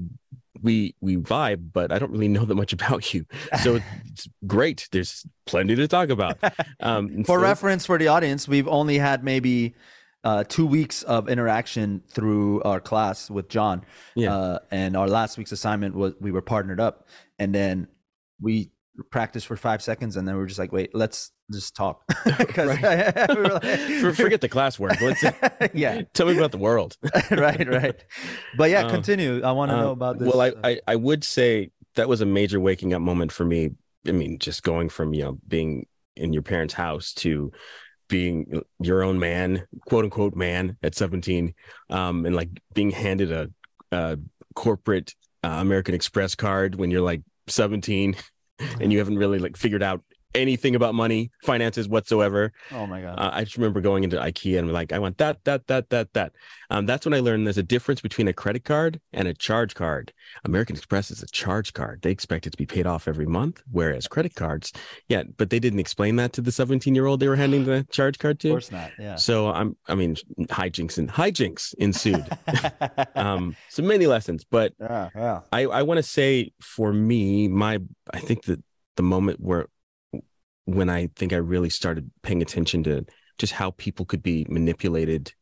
we 0.62 0.94
we 1.02 1.18
vibe, 1.18 1.72
but 1.74 1.92
I 1.92 1.98
don't 1.98 2.12
really 2.12 2.28
know 2.28 2.46
that 2.46 2.54
much 2.56 2.74
about 2.80 3.12
you. 3.14 3.26
So 3.64 3.80
it's 4.12 4.28
great. 4.46 4.88
There's 4.92 5.26
plenty 5.46 5.76
to 5.76 5.88
talk 5.88 6.10
about. 6.10 6.38
Um, 6.80 7.24
for 7.24 7.40
so- 7.40 7.44
reference 7.44 7.86
for 7.88 7.98
the 7.98 8.08
audience 8.10 8.48
we've 8.48 8.68
only 8.68 8.98
had 9.00 9.24
maybe 9.24 9.74
uh, 10.26 10.44
two 10.44 10.66
weeks 10.66 11.04
of 11.04 11.30
interaction 11.30 12.02
through 12.10 12.62
our 12.64 12.82
class 12.82 13.30
with 13.30 13.48
john 13.48 13.86
Yeah. 14.16 14.36
uh, 14.36 14.60
and 14.72 14.98
our 14.98 15.08
last 15.08 15.38
week's 15.38 15.54
assignment 15.54 15.96
was 15.96 16.14
we 16.20 16.32
were 16.32 16.42
partnered 16.42 16.82
up 16.82 17.08
and 17.40 17.56
then 17.56 17.88
we 18.42 18.72
practiced 19.12 19.48
for 19.48 19.58
five 19.58 19.82
seconds 19.82 20.16
and 20.18 20.28
then 20.28 20.36
we 20.36 20.42
are 20.44 20.46
just 20.46 20.60
like, 20.60 20.72
wait, 20.72 20.94
let's 20.96 21.32
just 21.52 21.76
talk. 21.76 22.04
Because 22.38 22.68
like, 22.82 24.16
forget 24.16 24.42
the 24.42 24.50
classwork. 24.50 25.00
Let's 25.02 25.24
yeah. 25.74 26.02
Tell 26.14 26.28
me 26.28 26.38
about 26.38 26.52
the 26.52 26.58
world. 26.58 26.98
right, 27.32 27.68
right. 27.68 28.04
But 28.58 28.70
yeah, 28.72 28.84
um, 28.84 28.90
continue. 28.90 29.42
I 29.44 29.52
want 29.52 29.72
to 29.72 29.76
um, 29.76 29.82
know 29.82 29.92
about 29.92 30.20
this. 30.20 30.28
Well, 30.34 30.42
I, 30.42 30.54
I 30.64 30.80
I 30.88 30.96
would 30.96 31.24
say 31.24 31.72
that 31.96 32.10
was 32.10 32.22
a 32.22 32.26
major 32.26 32.60
waking 32.60 32.94
up 32.94 33.02
moment 33.02 33.32
for 33.32 33.46
me. 33.46 33.72
I 34.08 34.12
mean, 34.12 34.40
just 34.40 34.64
going 34.64 34.90
from 34.90 35.14
you 35.14 35.24
know 35.24 35.38
being 35.48 35.88
in 36.16 36.34
your 36.34 36.44
parents' 36.44 36.74
house 36.74 37.14
to 37.14 37.52
being 38.08 38.62
your 38.80 39.04
own 39.04 39.20
man, 39.20 39.66
quote 39.88 40.06
unquote 40.06 40.36
man 40.36 40.78
at 40.84 40.96
17, 40.96 41.54
um, 41.90 42.26
and 42.26 42.36
like 42.36 42.50
being 42.74 42.92
handed 42.92 43.32
a, 43.32 43.50
a 43.92 44.18
corporate 44.56 45.16
uh, 45.44 45.58
American 45.60 45.96
Express 45.96 46.36
card 46.36 46.76
when 46.76 46.92
you're 46.92 47.02
like 47.02 47.22
17 47.48 48.16
and 48.80 48.92
you 48.92 49.00
haven't 49.00 49.18
really 49.18 49.40
like 49.40 49.58
figured 49.58 49.84
out 49.84 50.02
anything 50.34 50.76
about 50.76 50.96
money, 50.96 51.32
finances 51.44 51.88
whatsoever. 51.88 52.52
Oh 52.72 52.86
my 52.86 53.02
god! 53.02 53.20
Uh, 53.20 53.32
I 53.34 53.44
just 53.44 53.58
remember 53.58 53.82
going 53.82 54.04
into 54.04 54.18
IKEA 54.18 54.60
and 54.60 54.72
like, 54.72 54.92
I 54.92 55.00
want 55.00 55.18
that, 55.18 55.44
that, 55.46 55.68
that, 55.68 55.90
that, 55.90 56.14
that. 56.14 56.34
Um, 56.70 56.86
that's 56.86 57.06
when 57.06 57.14
I 57.14 57.20
learned 57.20 57.46
there's 57.46 57.58
a 57.58 57.64
difference 57.64 58.02
between 58.02 58.28
a 58.28 58.34
credit 58.34 58.64
card 58.64 59.00
and 59.14 59.28
a 59.28 59.34
charge 59.34 59.76
card. 59.76 60.12
American 60.44 60.76
Express 60.76 61.12
is 61.12 61.24
a 61.24 61.28
charge 61.28 61.74
card; 61.74 62.02
they 62.02 62.12
expect 62.12 62.48
it 62.48 62.52
to 62.52 62.58
be 62.58 62.66
paid 62.66 62.86
off 62.86 63.08
every 63.08 63.26
month, 63.26 63.62
whereas 63.72 64.08
credit 64.08 64.36
cards, 64.36 64.72
yeah, 65.08 65.24
but 65.38 65.50
they 65.50 65.60
didn't 65.60 65.80
explain 65.80 66.16
that 66.18 66.34
to 66.34 66.42
the 66.42 66.52
17 66.52 66.96
year 66.96 67.06
old 67.06 67.20
they 67.20 67.28
were 67.28 67.36
handing 67.36 67.66
the 67.66 67.86
charge 67.92 68.20
card 68.20 68.40
to. 68.42 68.50
Of 68.50 68.54
course 68.54 68.72
not. 68.72 68.92
Yeah. 69.00 69.16
So 69.16 69.50
I'm, 69.50 69.78
I 69.88 69.96
mean, 69.96 70.16
hijinks 70.40 70.98
and 70.98 71.10
hijinks 71.10 71.74
ensued. 71.76 72.26
um, 73.16 73.56
so 73.70 73.84
many 73.84 74.08
lessons, 74.08 74.44
but 74.44 74.74
yeah, 74.80 75.10
yeah. 75.16 75.40
I, 75.52 75.62
I 75.64 75.82
want 75.84 75.98
to 75.98 76.04
say 76.04 76.52
for 76.62 76.92
me, 76.94 77.48
my, 77.48 77.80
I 78.14 78.20
think 78.20 78.44
that 78.46 78.64
the 78.96 79.04
moment 79.04 79.40
where 79.40 79.68
when 80.66 80.90
I 80.90 81.10
think 81.16 81.34
I 81.34 81.38
really 81.38 81.70
started 81.70 82.10
paying 82.22 82.42
attention 82.42 82.84
to 82.84 83.06
just 83.38 83.54
how 83.54 83.72
people 83.72 84.06
could 84.06 84.24
be 84.24 84.46
manipulated 84.50 85.34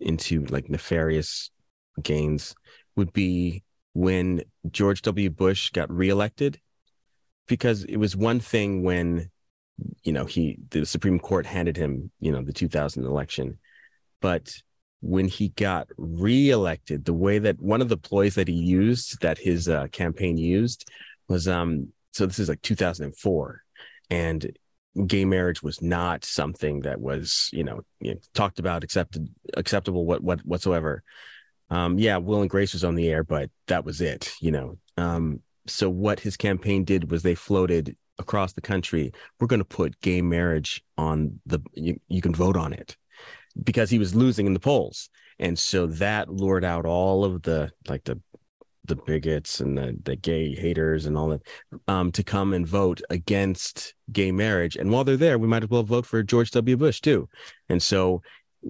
into 0.00 0.44
like 0.46 0.68
nefarious 0.68 1.50
gains 2.02 2.54
would 2.96 3.12
be 3.12 3.62
when 3.94 4.42
George 4.70 5.02
W. 5.02 5.30
Bush 5.30 5.70
got 5.70 5.90
reelected. 5.90 6.60
Because 7.48 7.84
it 7.84 7.96
was 7.96 8.16
one 8.16 8.40
thing 8.40 8.82
when, 8.82 9.28
you 10.04 10.12
know, 10.12 10.24
he, 10.24 10.58
the 10.70 10.86
Supreme 10.86 11.18
Court 11.18 11.44
handed 11.44 11.76
him, 11.76 12.10
you 12.20 12.30
know, 12.30 12.42
the 12.42 12.52
2000 12.52 13.04
election. 13.04 13.58
But 14.20 14.54
when 15.00 15.26
he 15.26 15.48
got 15.48 15.88
reelected, 15.98 17.04
the 17.04 17.12
way 17.12 17.40
that 17.40 17.60
one 17.60 17.82
of 17.82 17.88
the 17.88 17.96
ploys 17.96 18.36
that 18.36 18.46
he 18.46 18.54
used, 18.54 19.20
that 19.20 19.38
his 19.38 19.68
uh, 19.68 19.88
campaign 19.88 20.38
used, 20.38 20.88
was 21.28 21.48
um. 21.48 21.88
So 22.12 22.26
this 22.26 22.38
is 22.38 22.48
like 22.48 22.62
2004, 22.62 23.62
and 24.10 24.58
gay 25.06 25.24
marriage 25.24 25.62
was 25.62 25.80
not 25.80 26.24
something 26.24 26.80
that 26.80 27.00
was 27.00 27.48
you 27.52 27.64
know, 27.64 27.82
you 28.00 28.14
know 28.14 28.20
talked 28.34 28.58
about 28.58 28.84
accepted 28.84 29.28
acceptable 29.54 30.06
what 30.06 30.22
what 30.22 30.40
whatsoever. 30.40 31.02
Um 31.70 31.98
yeah 31.98 32.18
will 32.18 32.40
and 32.40 32.50
grace 32.50 32.72
was 32.72 32.84
on 32.84 32.94
the 32.94 33.08
air 33.08 33.24
but 33.24 33.50
that 33.68 33.84
was 33.84 34.00
it 34.00 34.34
you 34.40 34.50
know. 34.50 34.78
Um 34.96 35.40
so 35.66 35.88
what 35.88 36.20
his 36.20 36.36
campaign 36.36 36.84
did 36.84 37.10
was 37.10 37.22
they 37.22 37.34
floated 37.34 37.96
across 38.18 38.52
the 38.52 38.60
country 38.60 39.10
we're 39.40 39.46
going 39.46 39.58
to 39.58 39.64
put 39.64 39.98
gay 40.00 40.20
marriage 40.20 40.84
on 40.98 41.40
the 41.46 41.60
you, 41.72 41.98
you 42.08 42.20
can 42.20 42.34
vote 42.34 42.56
on 42.56 42.72
it 42.72 42.96
because 43.62 43.90
he 43.90 43.98
was 43.98 44.14
losing 44.14 44.46
in 44.46 44.54
the 44.54 44.60
polls. 44.60 45.10
And 45.38 45.58
so 45.58 45.86
that 45.86 46.28
lured 46.28 46.64
out 46.64 46.86
all 46.86 47.24
of 47.24 47.42
the 47.42 47.70
like 47.88 48.04
the 48.04 48.20
the 48.84 48.96
bigots 48.96 49.60
and 49.60 49.78
the, 49.78 49.96
the 50.02 50.16
gay 50.16 50.54
haters 50.54 51.06
and 51.06 51.16
all 51.16 51.28
that 51.28 51.42
um, 51.86 52.10
to 52.12 52.24
come 52.24 52.52
and 52.52 52.66
vote 52.66 53.00
against 53.10 53.94
gay 54.10 54.32
marriage. 54.32 54.76
And 54.76 54.90
while 54.90 55.04
they're 55.04 55.16
there, 55.16 55.38
we 55.38 55.48
might 55.48 55.62
as 55.62 55.70
well 55.70 55.84
vote 55.84 56.04
for 56.04 56.22
George 56.22 56.50
W. 56.50 56.76
Bush 56.76 57.00
too. 57.00 57.28
And 57.68 57.82
so 57.82 58.22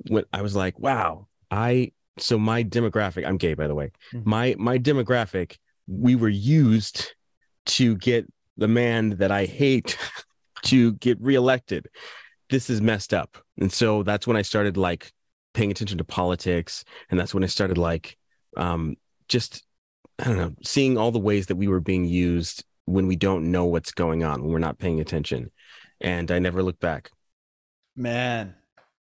when 0.09 0.25
I 0.33 0.42
was 0.42 0.54
like, 0.54 0.78
wow, 0.78 1.28
I 1.50 1.92
so 2.19 2.38
my 2.38 2.62
demographic, 2.62 3.26
I'm 3.26 3.38
gay 3.38 3.54
by 3.54 3.66
the 3.66 3.75
way. 3.75 3.90
Mm-hmm. 4.12 4.28
My 4.28 4.54
my 4.59 4.78
demographic, 4.78 5.57
we 5.87 6.14
were 6.14 6.28
used 6.28 7.14
to 7.64 7.97
get 7.97 8.31
the 8.57 8.69
man 8.69 9.16
that 9.16 9.31
I 9.31 9.47
hate 9.47 9.97
to 10.64 10.92
get 10.95 11.21
reelected. 11.21 11.88
This 12.50 12.69
is 12.69 12.83
messed 12.83 13.14
up. 13.14 13.38
And 13.59 13.73
so 13.73 14.02
that's 14.02 14.26
when 14.26 14.37
I 14.37 14.42
started 14.42 14.76
like 14.76 15.11
paying 15.54 15.71
attention 15.71 15.99
to 15.99 16.04
politics. 16.04 16.85
And 17.11 17.19
that's 17.19 17.33
when 17.33 17.45
I 17.45 17.49
started 17.49 17.78
like 17.78 18.19
um 18.59 18.97
just 19.28 19.64
I 20.19 20.25
don't 20.25 20.37
know, 20.37 20.54
seeing 20.62 20.99
all 20.99 21.11
the 21.11 21.19
ways 21.19 21.47
that 21.47 21.57
we 21.57 21.69
were 21.69 21.81
being 21.81 22.04
used 22.04 22.64
when 22.85 23.07
we 23.07 23.16
don't 23.16 23.50
know 23.50 23.64
what's 23.64 23.92
going 23.92 24.25
on, 24.25 24.42
when 24.42 24.52
we're 24.52 24.59
not 24.59 24.78
paying 24.78 25.00
attention. 25.00 25.50
And 26.00 26.31
I 26.31 26.38
never 26.38 26.62
looked 26.62 26.81
back. 26.81 27.11
Man. 27.97 28.54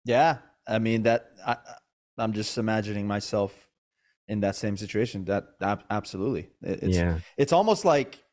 Yeah. 0.05 0.37
I 0.67 0.79
mean, 0.79 1.03
that 1.03 1.31
I, 1.45 1.57
I'm 2.17 2.33
just 2.33 2.57
imagining 2.57 3.07
myself 3.07 3.53
in 4.27 4.41
that 4.41 4.55
same 4.55 4.77
situation. 4.77 5.25
That 5.25 5.45
absolutely. 5.89 6.49
It's, 6.61 6.95
yeah. 6.95 7.19
It's 7.37 7.53
almost 7.53 7.85
like, 7.85 8.23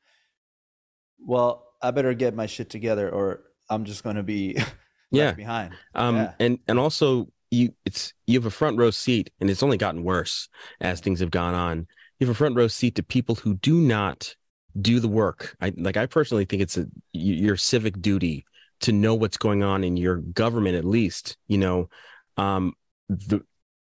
well, 1.24 1.66
I 1.82 1.90
better 1.90 2.14
get 2.14 2.34
my 2.34 2.46
shit 2.46 2.70
together 2.70 3.08
or 3.08 3.44
I'm 3.70 3.84
just 3.84 4.02
going 4.02 4.16
to 4.16 4.22
be 4.22 4.56
yeah. 5.10 5.32
behind. 5.32 5.74
Um, 5.94 6.16
yeah. 6.16 6.32
and, 6.40 6.58
and 6.66 6.78
also 6.78 7.28
you, 7.50 7.72
it's, 7.84 8.12
you 8.26 8.38
have 8.38 8.46
a 8.46 8.50
front 8.50 8.78
row 8.78 8.90
seat 8.90 9.30
and 9.40 9.48
it's 9.48 9.62
only 9.62 9.76
gotten 9.76 10.04
worse 10.04 10.48
as 10.80 11.00
things 11.00 11.20
have 11.20 11.30
gone 11.30 11.54
on 11.54 11.86
you 12.18 12.26
have 12.26 12.34
a 12.34 12.38
front 12.38 12.56
row 12.56 12.68
seat 12.68 12.94
to 12.96 13.02
people 13.02 13.36
who 13.36 13.54
do 13.54 13.80
not 13.80 14.34
do 14.80 15.00
the 15.00 15.08
work. 15.08 15.56
I 15.60 15.72
like 15.76 15.96
I 15.96 16.06
personally 16.06 16.44
think 16.44 16.62
it's 16.62 16.76
a 16.76 16.86
your 17.12 17.56
civic 17.56 18.00
duty 18.00 18.44
to 18.80 18.92
know 18.92 19.14
what's 19.14 19.36
going 19.36 19.62
on 19.62 19.82
in 19.82 19.96
your 19.96 20.16
government 20.16 20.76
at 20.76 20.84
least, 20.84 21.36
you 21.48 21.58
know. 21.58 21.88
Um 22.36 22.74
the 23.08 23.42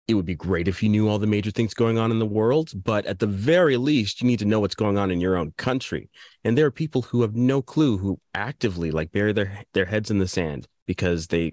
it 0.08 0.14
would 0.14 0.26
be 0.26 0.34
great 0.34 0.68
if 0.68 0.82
you 0.82 0.88
knew 0.88 1.08
all 1.08 1.18
the 1.18 1.26
major 1.26 1.50
things 1.50 1.74
going 1.74 1.96
on 1.96 2.10
in 2.10 2.18
the 2.18 2.26
world, 2.26 2.72
but 2.84 3.06
at 3.06 3.20
the 3.20 3.26
very 3.26 3.76
least, 3.76 4.20
you 4.20 4.26
need 4.26 4.40
to 4.40 4.44
know 4.44 4.58
what's 4.60 4.74
going 4.74 4.98
on 4.98 5.10
in 5.10 5.20
your 5.20 5.36
own 5.36 5.52
country. 5.56 6.10
And 6.44 6.58
there 6.58 6.66
are 6.66 6.72
people 6.72 7.02
who 7.02 7.22
have 7.22 7.36
no 7.36 7.62
clue 7.62 7.98
who 7.98 8.20
actively 8.34 8.90
like 8.90 9.12
bury 9.12 9.32
their 9.32 9.62
their 9.74 9.84
heads 9.86 10.10
in 10.10 10.18
the 10.18 10.28
sand 10.28 10.66
because 10.86 11.28
they 11.28 11.52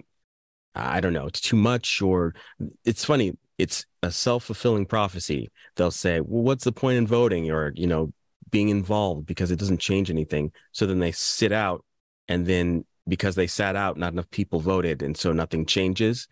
I 0.74 1.00
don't 1.00 1.12
know, 1.12 1.26
it's 1.26 1.40
too 1.40 1.56
much 1.56 2.02
or 2.02 2.34
it's 2.84 3.04
funny 3.04 3.36
it's 3.60 3.86
a 4.02 4.10
self-fulfilling 4.10 4.86
prophecy. 4.86 5.50
They'll 5.76 5.90
say 5.90 6.20
well 6.20 6.42
what's 6.42 6.64
the 6.64 6.72
point 6.72 6.98
in 6.98 7.06
voting 7.06 7.50
or 7.50 7.72
you 7.74 7.86
know 7.86 8.12
being 8.50 8.68
involved 8.68 9.26
because 9.26 9.50
it 9.50 9.58
doesn't 9.58 9.80
change 9.80 10.10
anything? 10.10 10.52
So 10.72 10.86
then 10.86 10.98
they 10.98 11.12
sit 11.12 11.52
out 11.52 11.84
and 12.28 12.46
then 12.46 12.84
because 13.08 13.34
they 13.34 13.46
sat 13.46 13.76
out 13.76 13.96
not 13.96 14.12
enough 14.12 14.30
people 14.30 14.60
voted 14.60 15.02
and 15.02 15.16
so 15.16 15.32
nothing 15.32 15.66
changes. 15.66 16.28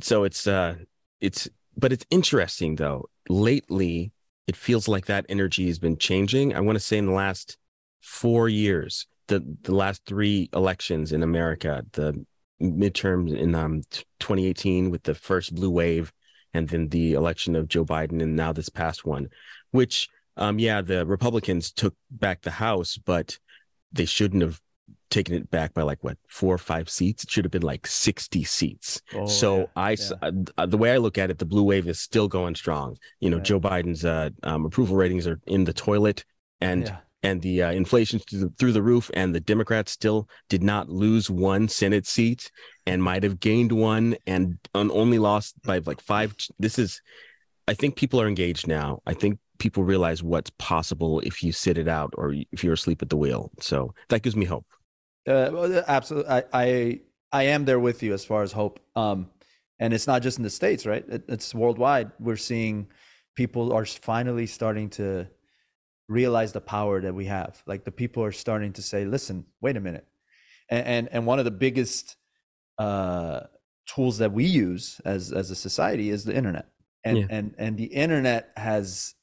So 0.00 0.24
it's 0.24 0.46
uh 0.46 0.76
it's 1.20 1.48
but 1.76 1.92
it's 1.92 2.06
interesting 2.10 2.76
though. 2.76 3.08
Lately 3.28 4.12
it 4.46 4.56
feels 4.56 4.88
like 4.88 5.06
that 5.06 5.26
energy 5.28 5.66
has 5.68 5.78
been 5.78 5.96
changing. 5.96 6.54
I 6.54 6.60
want 6.60 6.76
to 6.76 6.80
say 6.80 6.98
in 6.98 7.06
the 7.06 7.12
last 7.12 7.56
4 8.02 8.48
years 8.48 9.06
the 9.28 9.44
the 9.62 9.74
last 9.74 10.04
3 10.06 10.50
elections 10.54 11.12
in 11.12 11.22
america 11.22 11.84
the 11.92 12.24
midterms 12.60 13.34
in 13.34 13.54
um 13.54 13.82
2018 14.18 14.90
with 14.90 15.02
the 15.04 15.14
first 15.14 15.54
blue 15.54 15.70
wave 15.70 16.12
and 16.54 16.68
then 16.68 16.88
the 16.88 17.12
election 17.12 17.56
of 17.56 17.68
Joe 17.68 17.84
Biden, 17.84 18.22
and 18.22 18.36
now 18.36 18.52
this 18.52 18.68
past 18.68 19.04
one, 19.04 19.28
which, 19.70 20.08
um, 20.36 20.58
yeah, 20.58 20.80
the 20.80 21.06
Republicans 21.06 21.72
took 21.72 21.94
back 22.10 22.42
the 22.42 22.50
House, 22.50 22.96
but 22.96 23.38
they 23.92 24.04
shouldn't 24.04 24.42
have 24.42 24.60
taken 25.10 25.34
it 25.34 25.50
back 25.50 25.74
by 25.74 25.82
like 25.82 26.02
what 26.02 26.16
four 26.28 26.54
or 26.54 26.58
five 26.58 26.88
seats. 26.88 27.24
It 27.24 27.30
should 27.30 27.44
have 27.44 27.50
been 27.50 27.62
like 27.62 27.86
sixty 27.86 28.44
seats. 28.44 29.02
Oh, 29.14 29.26
so 29.26 29.58
yeah, 29.58 29.66
I, 29.76 29.90
yeah. 29.90 30.30
Uh, 30.56 30.66
the 30.66 30.78
way 30.78 30.92
I 30.92 30.98
look 30.98 31.18
at 31.18 31.30
it, 31.30 31.38
the 31.38 31.44
blue 31.44 31.64
wave 31.64 31.88
is 31.88 32.00
still 32.00 32.28
going 32.28 32.54
strong. 32.54 32.96
You 33.18 33.30
know, 33.30 33.38
yeah. 33.38 33.42
Joe 33.42 33.60
Biden's 33.60 34.04
uh, 34.04 34.30
um, 34.42 34.64
approval 34.64 34.96
ratings 34.96 35.26
are 35.26 35.40
in 35.46 35.64
the 35.64 35.72
toilet, 35.72 36.24
and 36.60 36.96
and 37.22 37.42
the 37.42 37.62
uh, 37.62 37.72
inflation 37.72 38.18
through 38.18 38.40
the, 38.40 38.52
through 38.58 38.72
the 38.72 38.82
roof, 38.82 39.10
and 39.14 39.34
the 39.34 39.40
Democrats 39.40 39.92
still 39.92 40.28
did 40.48 40.62
not 40.62 40.88
lose 40.88 41.30
one 41.30 41.68
Senate 41.68 42.06
seat 42.06 42.50
and 42.86 43.02
might 43.02 43.22
have 43.22 43.40
gained 43.40 43.72
one 43.72 44.16
and 44.26 44.58
only 44.74 45.18
lost 45.18 45.60
by 45.62 45.78
like 45.84 46.00
five. 46.00 46.34
This 46.58 46.78
is, 46.78 47.02
I 47.68 47.74
think 47.74 47.96
people 47.96 48.20
are 48.20 48.28
engaged 48.28 48.66
now. 48.66 49.00
I 49.06 49.14
think 49.14 49.38
people 49.58 49.84
realize 49.84 50.22
what's 50.22 50.50
possible 50.58 51.20
if 51.20 51.42
you 51.42 51.52
sit 51.52 51.76
it 51.76 51.88
out 51.88 52.14
or 52.16 52.34
if 52.52 52.64
you're 52.64 52.74
asleep 52.74 53.02
at 53.02 53.10
the 53.10 53.16
wheel. 53.16 53.50
So 53.60 53.94
that 54.08 54.22
gives 54.22 54.36
me 54.36 54.46
hope. 54.46 54.66
Uh, 55.28 55.82
absolutely, 55.86 56.30
I, 56.32 56.44
I 56.52 57.00
I 57.32 57.42
am 57.44 57.64
there 57.64 57.78
with 57.78 58.02
you 58.02 58.14
as 58.14 58.24
far 58.24 58.42
as 58.42 58.52
hope. 58.52 58.80
Um, 58.96 59.28
and 59.78 59.94
it's 59.94 60.06
not 60.06 60.22
just 60.22 60.38
in 60.38 60.44
the 60.44 60.50
states, 60.50 60.86
right? 60.86 61.04
It, 61.08 61.24
it's 61.28 61.54
worldwide. 61.54 62.10
We're 62.18 62.36
seeing 62.36 62.88
people 63.36 63.72
are 63.72 63.84
finally 63.84 64.46
starting 64.46 64.90
to 64.90 65.26
realize 66.10 66.52
the 66.52 66.60
power 66.60 67.00
that 67.00 67.14
we 67.14 67.26
have. 67.26 67.62
Like 67.66 67.84
the 67.84 67.92
people 67.92 68.22
are 68.24 68.32
starting 68.32 68.72
to 68.74 68.82
say, 68.82 69.04
"Listen, 69.04 69.46
wait 69.60 69.76
a 69.76 69.80
minute," 69.80 70.06
and 70.68 70.86
and, 70.86 71.08
and 71.12 71.26
one 71.26 71.38
of 71.38 71.44
the 71.44 71.50
biggest 71.50 72.16
uh, 72.78 73.40
tools 73.86 74.18
that 74.18 74.32
we 74.32 74.44
use 74.44 75.00
as 75.04 75.32
as 75.32 75.50
a 75.50 75.54
society 75.54 76.10
is 76.10 76.24
the 76.24 76.34
internet, 76.34 76.66
and 77.04 77.18
yeah. 77.18 77.26
and 77.30 77.54
and 77.56 77.78
the 77.78 77.84
internet 77.84 78.50
has 78.56 79.14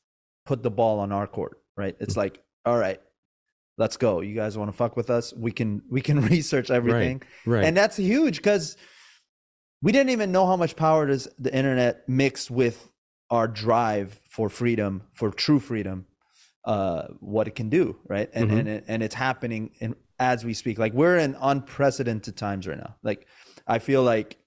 put 0.46 0.64
the 0.64 0.72
ball 0.72 1.00
on 1.00 1.12
our 1.12 1.28
court. 1.28 1.62
Right? 1.76 1.96
It's 2.00 2.14
mm-hmm. 2.14 2.22
like, 2.22 2.44
all 2.66 2.78
right, 2.78 3.00
let's 3.78 3.98
go. 3.98 4.22
You 4.22 4.34
guys 4.34 4.58
want 4.58 4.72
to 4.72 4.76
fuck 4.76 4.98
with 4.98 5.10
us? 5.10 5.34
We 5.34 5.52
can 5.52 5.84
we 5.90 6.02
can 6.02 6.22
research 6.36 6.72
everything, 6.72 7.22
right. 7.46 7.66
and 7.66 7.76
that's 7.76 7.98
huge 7.98 8.38
because 8.38 8.78
we 9.82 9.92
didn't 9.92 10.10
even 10.10 10.32
know 10.32 10.48
how 10.48 10.56
much 10.56 10.76
power 10.76 11.06
does 11.06 11.28
the 11.38 11.54
internet 11.54 12.08
mix 12.10 12.50
with 12.50 12.90
our 13.30 13.48
drive 13.48 14.20
for 14.24 14.50
freedom, 14.50 15.04
for 15.14 15.30
true 15.30 15.60
freedom, 15.60 16.06
uh, 16.68 17.08
what 17.22 17.48
it 17.48 17.56
can 17.56 17.70
do, 17.70 17.96
right? 18.08 18.30
And 18.34 18.52
Mhm. 18.52 18.60
and 18.60 18.68
it, 18.68 18.84
and 18.90 19.02
it's 19.02 19.16
happening 19.16 19.72
in, 19.80 19.96
as 20.20 20.44
we 20.44 20.54
speak. 20.54 20.78
Like 20.78 20.94
we're 20.94 21.18
in 21.18 21.36
unprecedented 21.40 22.36
times 22.36 22.68
right 22.68 22.78
now. 22.78 22.96
Like 23.02 23.26
I 23.66 23.80
feel 23.80 24.04
like 24.04 24.38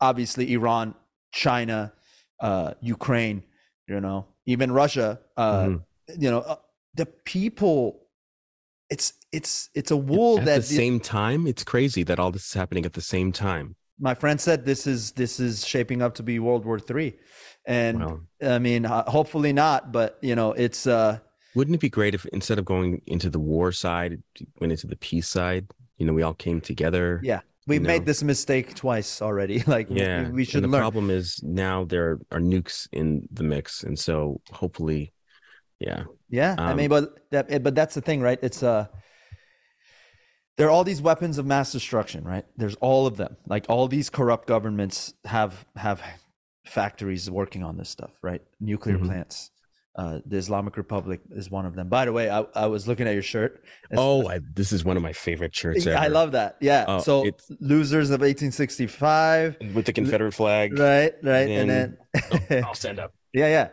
obviously 0.00 0.52
Iran, 0.52 0.94
China, 1.32 1.92
uh, 2.40 2.74
Ukraine, 2.82 3.42
you 3.88 4.00
know, 4.00 4.26
even 4.46 4.70
Russia, 4.70 5.20
uh, 5.36 5.62
Mhm. 5.64 5.84
you 6.18 6.30
know, 6.30 6.40
uh, 6.40 6.56
the 6.94 7.06
people. 7.06 8.02
It's 8.90 9.14
it's 9.32 9.70
it's 9.74 9.90
a 9.90 9.96
wool 9.96 10.36
that 10.36 10.42
at 10.42 10.46
that 10.46 10.56
the 10.56 10.76
same 10.76 11.00
time 11.00 11.46
it's 11.46 11.64
crazy 11.64 12.02
that 12.04 12.18
all 12.20 12.30
this 12.30 12.44
is 12.48 12.52
happening 12.52 12.84
at 12.84 12.92
the 12.92 13.00
same 13.00 13.32
time 13.32 13.76
my 13.98 14.14
friend 14.14 14.38
said 14.38 14.66
this 14.66 14.86
is 14.86 15.12
this 15.12 15.40
is 15.40 15.66
shaping 15.66 16.02
up 16.02 16.14
to 16.16 16.22
be 16.22 16.38
World 16.38 16.64
War 16.66 16.78
Three, 16.78 17.16
and 17.66 18.00
Wow. 18.00 18.20
I 18.42 18.58
mean, 18.58 18.84
hopefully 18.84 19.52
not, 19.52 19.92
but 19.92 20.18
you 20.22 20.34
know, 20.34 20.52
it's 20.52 20.86
uh, 20.86 21.18
wouldn't 21.54 21.74
it 21.76 21.80
be 21.80 21.88
great 21.88 22.14
if 22.14 22.26
instead 22.26 22.58
of 22.58 22.64
going 22.64 23.00
into 23.06 23.30
the 23.30 23.38
war 23.38 23.72
side 23.72 24.22
went 24.60 24.72
into 24.72 24.86
the 24.86 24.96
peace 24.96 25.28
side 25.28 25.66
you 25.98 26.06
know 26.06 26.12
we 26.12 26.22
all 26.22 26.34
came 26.34 26.60
together 26.60 27.20
yeah, 27.22 27.40
we've 27.66 27.80
You 27.80 27.86
made 27.86 28.04
this 28.04 28.22
mistake 28.22 28.74
twice 28.74 29.22
already. 29.22 29.60
Like, 29.66 29.88
yeah 29.88 30.28
we, 30.30 30.44
should 30.44 30.56
and 30.56 30.64
the 30.64 30.68
learn. 30.68 30.82
problem 30.82 31.10
is 31.10 31.42
now 31.42 31.84
there 31.84 32.18
are 32.30 32.40
nukes 32.40 32.88
in 32.92 33.28
the 33.32 33.44
mix 33.44 33.82
and 33.82 33.98
so 33.98 34.40
hopefully 34.52 35.12
yeah 35.78 36.04
Yeah, 36.28 36.54
I 36.58 36.72
Um, 36.72 36.76
mean, 36.76 36.88
but 36.88 37.30
that 37.30 37.62
but 37.62 37.74
that's 37.74 37.94
the 37.94 38.00
thing, 38.00 38.20
right? 38.20 38.38
It's 38.42 38.62
uh 38.62 38.86
there 40.56 40.68
are 40.68 40.70
all 40.70 40.84
these 40.84 41.02
weapons 41.02 41.38
of 41.38 41.46
mass 41.46 41.72
destruction, 41.72 42.24
right? 42.24 42.44
There's 42.56 42.76
all 42.76 43.06
of 43.06 43.16
them. 43.16 43.36
Like 43.46 43.66
all 43.68 43.88
these 43.88 44.08
corrupt 44.10 44.46
governments 44.46 45.14
have 45.24 45.64
have 45.76 46.00
factories 46.64 47.30
working 47.30 47.62
on 47.62 47.76
this 47.76 47.88
stuff, 47.88 48.10
right? 48.22 48.42
Nuclear 48.60 48.98
Mhm. 48.98 49.06
plants. 49.06 49.50
Uh, 49.96 50.18
the 50.26 50.36
Islamic 50.36 50.76
Republic 50.76 51.20
is 51.30 51.48
one 51.52 51.64
of 51.66 51.76
them. 51.76 51.88
By 51.88 52.04
the 52.04 52.12
way, 52.12 52.28
I, 52.28 52.44
I 52.56 52.66
was 52.66 52.88
looking 52.88 53.06
at 53.06 53.12
your 53.14 53.22
shirt. 53.22 53.62
It's- 53.90 53.96
oh 53.98 54.26
I, 54.34 54.40
this 54.54 54.72
is 54.72 54.84
one 54.84 54.96
of 54.96 55.04
my 55.04 55.12
favorite 55.12 55.54
shirts 55.54 55.86
I 55.86 56.08
love 56.08 56.32
that. 56.32 56.56
Yeah. 56.60 56.84
Oh, 56.88 56.98
so 56.98 57.24
it's- 57.26 57.46
losers 57.60 58.10
of 58.10 58.20
1865, 58.20 59.56
with 59.74 59.86
the 59.86 59.92
confederate 59.92 60.32
flag 60.32 60.76
right? 60.78 61.14
Right, 61.22 61.48
and, 61.48 61.70
And- 61.70 61.96
then 62.50 62.64
i'll 62.64 62.74
stand 62.84 62.98
up 62.98 63.12
yeah, 63.32 63.48
yeah. 63.48 63.68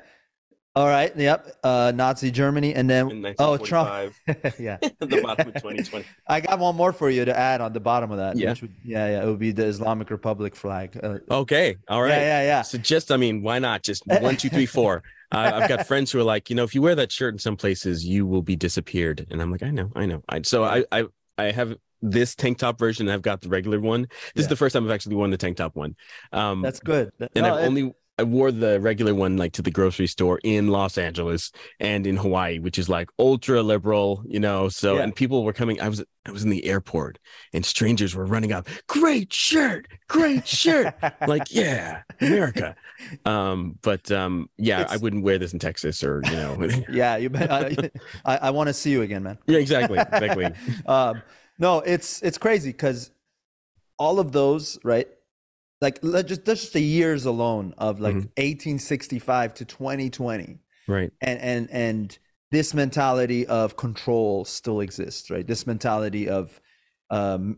All 0.73 0.87
right. 0.87 1.15
Yep. 1.15 1.57
Uh, 1.63 1.91
Nazi 1.93 2.31
Germany, 2.31 2.73
and 2.73 2.89
then 2.89 3.25
oh 3.39 3.57
Trump. 3.57 3.89
1945 4.25 4.55
yeah. 4.59 4.77
the 4.99 5.21
bottom 5.21 5.49
of 5.49 5.53
2020 5.55 6.05
I 6.27 6.39
got 6.39 6.59
one 6.59 6.75
more 6.77 6.93
for 6.93 7.09
you 7.09 7.25
to 7.25 7.37
add 7.37 7.59
on 7.59 7.73
the 7.73 7.81
bottom 7.81 8.09
of 8.11 8.17
that. 8.17 8.37
Yeah. 8.37 8.51
which 8.51 8.61
would, 8.61 8.73
yeah, 8.83 9.09
yeah. 9.09 9.23
It 9.23 9.25
would 9.25 9.39
be 9.39 9.51
the 9.51 9.65
Islamic 9.65 10.09
Republic 10.09 10.55
flag. 10.55 10.97
Uh, 11.03 11.19
okay 11.29 11.75
all 11.89 12.01
right 12.01 12.09
Yeah, 12.11 12.19
yeah, 12.21 12.41
yeah. 12.43 12.61
So 12.61 12.77
just, 12.77 13.11
I 13.11 13.17
mean, 13.17 13.41
why 13.41 13.59
not? 13.59 13.83
Just 13.83 14.07
one, 14.07 14.37
two, 14.37 14.49
three, 14.49 14.65
four. 14.65 15.03
Uh, 15.33 15.49
I've 15.55 15.69
got 15.69 15.87
friends 15.87 16.11
who 16.11 16.19
are 16.19 16.23
like, 16.23 16.49
you 16.49 16.57
know, 16.57 16.65
if 16.65 16.75
you 16.75 16.81
wear 16.81 16.93
that 16.95 17.09
shirt 17.09 17.33
in 17.33 17.39
some 17.39 17.55
places, 17.55 18.03
you 18.05 18.25
will 18.25 18.41
be 18.41 18.57
disappeared. 18.57 19.25
And 19.31 19.41
I'm 19.41 19.49
like, 19.49 19.63
I 19.63 19.69
know, 19.69 19.89
I 19.95 20.05
know. 20.05 20.21
I, 20.27 20.41
so 20.41 20.65
I, 20.65 20.83
I, 20.91 21.05
I 21.37 21.51
have 21.51 21.73
this 22.01 22.35
tank 22.35 22.57
top 22.57 22.77
version. 22.77 23.07
I've 23.07 23.21
got 23.21 23.39
the 23.39 23.47
regular 23.47 23.79
one. 23.79 24.01
This 24.01 24.09
Yeah. 24.35 24.41
is 24.41 24.47
the 24.49 24.57
first 24.57 24.73
time 24.73 24.83
I've 24.83 24.91
actually 24.91 25.15
worn 25.15 25.31
the 25.31 25.37
tank 25.37 25.55
top 25.55 25.73
one. 25.73 25.95
Um, 26.33 26.61
That's 26.61 26.81
good. 26.81 27.13
That- 27.19 27.31
and 27.33 27.45
no, 27.45 27.53
I've 27.55 27.63
it- 27.63 27.67
only 27.67 27.93
I 28.19 28.23
wore 28.23 28.51
the 28.51 28.79
regular 28.79 29.15
one 29.15 29.37
like 29.37 29.53
to 29.53 29.61
the 29.63 29.71
grocery 29.71 30.05
store 30.05 30.39
in 30.43 30.67
Los 30.67 30.97
Angeles 30.97 31.51
and 31.79 32.05
in 32.05 32.17
Hawaii, 32.17 32.59
which 32.59 32.77
is 32.77 32.87
like 32.87 33.09
ultra 33.17 33.63
liberal, 33.63 34.23
you 34.27 34.39
know. 34.39 34.69
So 34.69 34.95
Yeah. 34.97 35.03
and 35.03 35.15
people 35.15 35.43
were 35.43 35.53
coming. 35.53 35.81
I 35.81 35.89
was 35.89 36.03
I 36.27 36.31
was 36.31 36.43
in 36.43 36.51
the 36.51 36.65
airport 36.65 37.17
and 37.51 37.65
strangers 37.65 38.13
were 38.13 38.25
running 38.25 38.51
up. 38.51 38.67
Great 38.87 39.33
shirt, 39.33 39.87
great 40.07 40.47
shirt. 40.47 40.93
like 41.27 41.51
yeah, 41.51 42.03
America. 42.19 42.75
Um, 43.25 43.79
but 43.81 44.11
um, 44.11 44.49
yeah, 44.57 44.85
I 44.87 44.97
wouldn't 44.97 45.23
wear 45.23 45.39
this 45.39 45.53
in 45.53 45.59
Texas 45.59 46.03
or 46.03 46.21
you 46.25 46.31
know. 46.31 46.69
yeah, 46.91 47.15
you. 47.17 47.29
bet- 47.31 47.51
I, 47.51 47.89
I, 48.25 48.37
I 48.37 48.49
want 48.51 48.67
to 48.67 48.73
see 48.73 48.91
you 48.91 49.01
again, 49.01 49.23
man. 49.23 49.39
yeah, 49.47 49.57
exactly, 49.57 49.97
exactly. 49.97 50.45
um, 50.85 51.23
no, 51.57 51.79
it's 51.79 52.21
it's 52.21 52.37
crazy 52.37 52.71
because 52.71 53.09
all 53.97 54.19
of 54.19 54.31
those, 54.31 54.77
right? 54.83 55.07
Like 55.81 55.99
let 56.03 56.27
just 56.27 56.45
just 56.45 56.73
the 56.73 56.81
years 56.81 57.25
alone 57.25 57.73
of 57.77 57.99
like 57.99 58.15
Mhm. 58.15 58.29
1865 58.37 59.53
to 59.55 59.65
2020, 59.65 60.59
Right. 60.87 61.11
and 61.21 61.39
and 61.39 61.69
and 61.71 62.17
this 62.51 62.73
mentality 62.73 63.45
of 63.47 63.77
control 63.77 64.45
still 64.45 64.81
exists, 64.81 65.29
right? 65.31 65.45
This 65.47 65.65
mentality 65.65 66.29
of 66.29 66.59
um, 67.09 67.57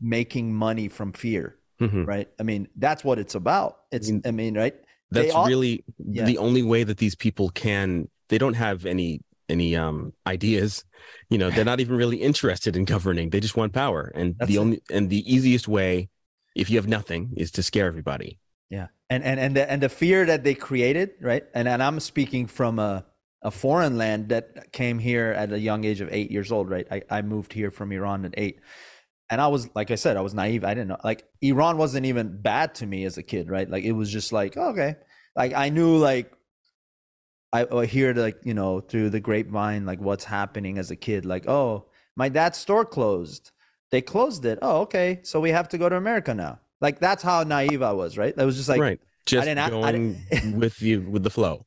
making 0.00 0.52
money 0.52 0.88
from 0.88 1.12
fear, 1.12 1.56
Mhm. 1.80 2.04
right? 2.06 2.28
I 2.40 2.42
mean, 2.42 2.66
that's 2.76 3.04
what 3.04 3.18
it's 3.20 3.36
about. 3.36 3.76
It's, 3.92 4.10
I 4.24 4.30
mean, 4.32 4.56
right? 4.56 4.74
That's 5.12 5.32
all- 5.32 5.46
really 5.46 5.84
Yeah. 6.04 6.24
the 6.24 6.38
only 6.38 6.62
way 6.64 6.82
that 6.84 6.98
these 6.98 7.14
people 7.14 7.50
can. 7.50 8.08
They 8.28 8.38
don't 8.38 8.54
have 8.54 8.86
any 8.86 9.20
any 9.50 9.74
um 9.74 10.12
ideas 10.26 10.84
you 11.30 11.38
know 11.38 11.48
they're 11.50 11.64
not 11.64 11.80
even 11.80 11.96
really 11.96 12.18
interested 12.18 12.76
in 12.76 12.84
governing 12.84 13.30
they 13.30 13.40
just 13.40 13.56
want 13.56 13.72
power 13.72 14.12
and 14.14 14.34
That's 14.38 14.46
the 14.50 14.56
it. 14.56 14.58
only 14.58 14.82
and 14.90 15.08
the 15.08 15.22
easiest 15.34 15.66
way 15.66 16.10
if 16.58 16.68
you 16.68 16.76
have 16.76 16.88
nothing 16.88 17.32
is 17.36 17.50
to 17.52 17.62
scare 17.62 17.86
everybody 17.86 18.38
Yeah, 18.70 18.88
and 19.08 19.24
and 19.24 19.40
and 19.40 19.56
the, 19.56 19.70
and 19.70 19.82
the 19.82 19.88
fear 19.88 20.26
that 20.26 20.44
they 20.44 20.54
created, 20.54 21.10
right? 21.20 21.44
And 21.54 21.66
and 21.68 21.82
I'm 21.82 22.00
speaking 22.00 22.46
from 22.46 22.78
a 22.78 23.06
a 23.40 23.50
foreign 23.50 23.96
land 23.96 24.28
that 24.30 24.72
came 24.72 24.98
here 24.98 25.30
at 25.30 25.52
a 25.52 25.58
young 25.58 25.84
age 25.84 26.00
of 26.00 26.08
eight 26.12 26.30
years 26.30 26.52
old, 26.52 26.68
right? 26.68 26.86
I 26.90 27.02
I 27.08 27.22
moved 27.22 27.52
here 27.52 27.70
from 27.70 27.92
Iran 27.92 28.24
at 28.26 28.34
eight, 28.36 28.60
and 29.30 29.40
I 29.40 29.48
was 29.48 29.70
like 29.74 29.90
I 29.90 29.94
said, 29.94 30.16
I 30.18 30.20
was 30.20 30.34
naive. 30.34 30.64
I 30.64 30.74
didn't 30.74 30.88
know 30.88 30.98
like 31.02 31.24
Iran 31.40 31.78
wasn't 31.78 32.06
even 32.06 32.42
bad 32.42 32.74
to 32.76 32.86
me 32.86 33.04
as 33.04 33.16
a 33.16 33.22
kid, 33.22 33.48
right? 33.48 33.70
Like 33.70 33.84
it 33.84 33.92
was 33.92 34.10
just 34.10 34.32
like 34.32 34.56
oh, 34.56 34.70
okay, 34.70 34.96
like 35.36 35.54
I 35.54 35.70
knew 35.70 35.96
like. 35.96 36.32
I, 37.50 37.64
I 37.72 37.86
hear 37.86 38.12
like 38.12 38.40
you 38.44 38.52
know 38.52 38.80
through 38.80 39.08
the 39.08 39.20
grapevine 39.20 39.86
like 39.86 40.00
what's 40.02 40.24
happening 40.24 40.76
as 40.76 40.90
a 40.90 40.96
kid 40.96 41.24
like 41.24 41.48
oh 41.48 41.86
my 42.14 42.28
dad's 42.28 42.58
store 42.58 42.84
closed 42.84 43.52
they 43.90 44.00
closed 44.02 44.44
it. 44.44 44.58
Oh 44.62 44.80
okay. 44.82 45.20
So 45.22 45.40
we 45.40 45.50
have 45.50 45.68
to 45.70 45.78
go 45.78 45.88
to 45.88 45.96
america 45.96 46.34
now. 46.34 46.60
Like 46.80 47.00
that's 47.00 47.22
how 47.22 47.42
naive 47.42 47.82
i 47.82 47.92
was 47.92 48.16
right? 48.16 48.34
That 48.36 48.46
was 48.46 48.56
just 48.56 48.68
like 48.68 48.80
right. 48.80 49.00
Just 49.26 49.46
didn't- 49.46 49.58
I 49.58 49.70
going 49.70 50.16
didn't- 50.30 50.58
with 50.64 50.80
you 50.80 51.02
with 51.02 51.22
the 51.22 51.30
flow. 51.30 51.66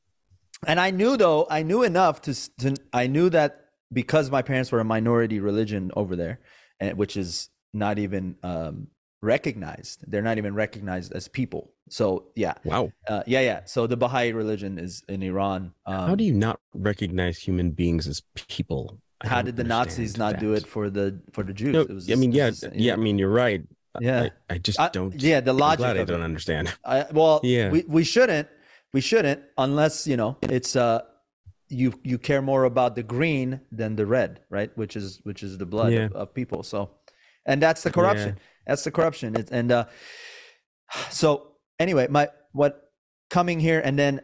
And 0.66 0.78
I 0.78 0.90
knew 0.90 1.16
though 1.16 1.46
I 1.50 1.62
knew 1.62 1.82
enough 1.82 2.22
to, 2.22 2.34
to 2.58 2.76
I 2.92 3.06
knew 3.06 3.30
that 3.30 3.66
because 3.92 4.30
my 4.30 4.42
parents 4.42 4.72
were 4.72 4.80
a 4.80 4.84
minority 4.84 5.38
religion 5.40 5.90
over 5.96 6.16
there, 6.16 6.40
and 6.80 6.96
which 6.96 7.16
is 7.16 7.50
not 7.74 7.98
even 7.98 8.36
um, 8.42 8.88
recognized. 9.20 10.04
They're 10.06 10.22
not 10.22 10.38
even 10.38 10.54
recognized 10.54 11.12
as 11.12 11.28
people. 11.28 11.72
So 11.88 12.28
yeah, 12.34 12.54
wow. 12.64 12.90
Uh, 13.08 13.22
yeah, 13.26 13.40
yeah. 13.40 13.60
So 13.64 13.86
the 13.86 13.96
Baha'i 13.96 14.32
religion 14.32 14.78
is 14.78 15.02
in 15.08 15.22
Iran. 15.22 15.72
Um, 15.86 16.08
how 16.08 16.14
do 16.14 16.24
you 16.24 16.32
not 16.32 16.60
recognize 16.74 17.38
human 17.38 17.70
beings 17.72 18.06
as 18.08 18.22
people? 18.34 18.98
I 19.11 19.11
how 19.24 19.42
did 19.42 19.56
the 19.56 19.64
Nazis 19.64 20.16
not 20.16 20.38
do 20.38 20.54
it 20.54 20.66
for 20.66 20.90
the 20.90 21.20
for 21.32 21.42
the 21.44 21.52
Jews? 21.52 21.72
no, 21.74 21.80
It 21.80 21.90
was 21.90 22.10
i 22.10 22.14
mean 22.14 22.32
yeah 22.32 22.46
was 22.46 22.64
yeah 22.74 22.92
i 22.94 22.96
mean 22.96 23.18
you're 23.18 23.36
right 23.46 23.62
Yeah. 24.00 24.28
i, 24.50 24.54
I 24.54 24.58
just 24.58 24.78
don't 24.92 25.14
yeah, 25.20 25.40
the 25.40 25.52
I'm 25.52 25.58
logic 25.58 25.86
i 25.86 26.04
don't 26.04 26.22
understand 26.22 26.64
I, 26.84 27.06
well, 27.12 27.40
Yeah. 27.42 27.70
we, 27.70 27.84
we 27.86 28.04
shouldn't 28.04 28.48
we 28.94 29.00
shouldn't 29.00 29.40
unless 29.58 30.06
you 30.06 30.16
know 30.16 30.36
it's 30.42 30.76
uh 30.76 31.00
you 31.68 31.92
you 32.04 32.18
care 32.18 32.42
more 32.42 32.64
about 32.64 32.96
the 32.96 33.02
green 33.02 33.60
than 33.70 33.96
the 33.96 34.04
red, 34.04 34.40
right? 34.50 34.70
Which 34.76 34.94
is 34.94 35.20
which 35.24 35.42
is 35.42 35.56
the 35.56 35.64
blood 35.64 35.92
Yeah. 35.92 36.04
of, 36.06 36.12
of 36.12 36.34
people. 36.34 36.62
So, 36.62 36.90
and 37.46 37.62
that's 37.64 37.82
the 37.82 37.90
corruption. 37.90 38.36
That's 38.66 38.84
the 38.84 38.90
corruption. 38.90 39.34
It, 39.40 39.48
and 39.50 39.72
uh, 39.72 39.84
so 41.10 41.52
anyway, 41.78 42.08
my 42.10 42.28
what 42.52 42.90
coming 43.30 43.58
here 43.60 43.80
and 43.82 43.98
then 43.98 44.20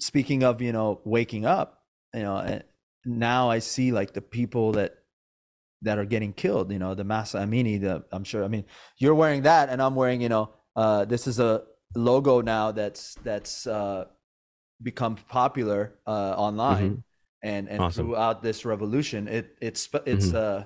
speaking 0.00 0.44
of 0.44 0.62
you 0.62 0.72
know 0.72 1.00
waking 1.04 1.44
up, 1.46 1.82
you 2.14 2.22
know, 2.22 2.38
eh, 2.38 2.60
now 3.06 3.50
I 3.50 3.60
see 3.60 3.92
like 3.92 4.12
the 4.12 4.20
people 4.22 4.72
that 4.72 4.98
that 5.82 5.98
are 5.98 6.04
getting 6.04 6.32
killed. 6.32 6.72
You 6.72 6.78
know, 6.78 6.94
the 6.94 7.04
Mahsa 7.04 7.38
Amini. 7.38 7.80
The 7.80 8.04
I'm 8.12 8.24
sure. 8.24 8.44
I 8.44 8.48
mean, 8.48 8.64
you're 8.98 9.14
wearing 9.14 9.42
that, 9.42 9.68
and 9.68 9.80
I'm 9.80 9.94
wearing. 9.94 10.20
You 10.20 10.28
know, 10.28 10.50
uh, 10.74 11.04
this 11.04 11.26
is 11.26 11.38
a 11.38 11.62
logo 11.94 12.40
now 12.40 12.72
that's 12.72 13.14
that's 13.22 13.66
uh, 13.66 14.06
become 14.82 15.16
popular 15.28 15.94
uh, 16.06 16.34
online, 16.36 17.02
and 17.42 17.68
and 17.68 17.80
Awesome. 17.80 18.06
throughout 18.06 18.42
this 18.42 18.64
revolution, 18.64 19.28
it 19.28 19.56
it's 19.60 19.88
it's 20.06 20.32
Mhm. 20.32 20.34
uh 20.34 20.64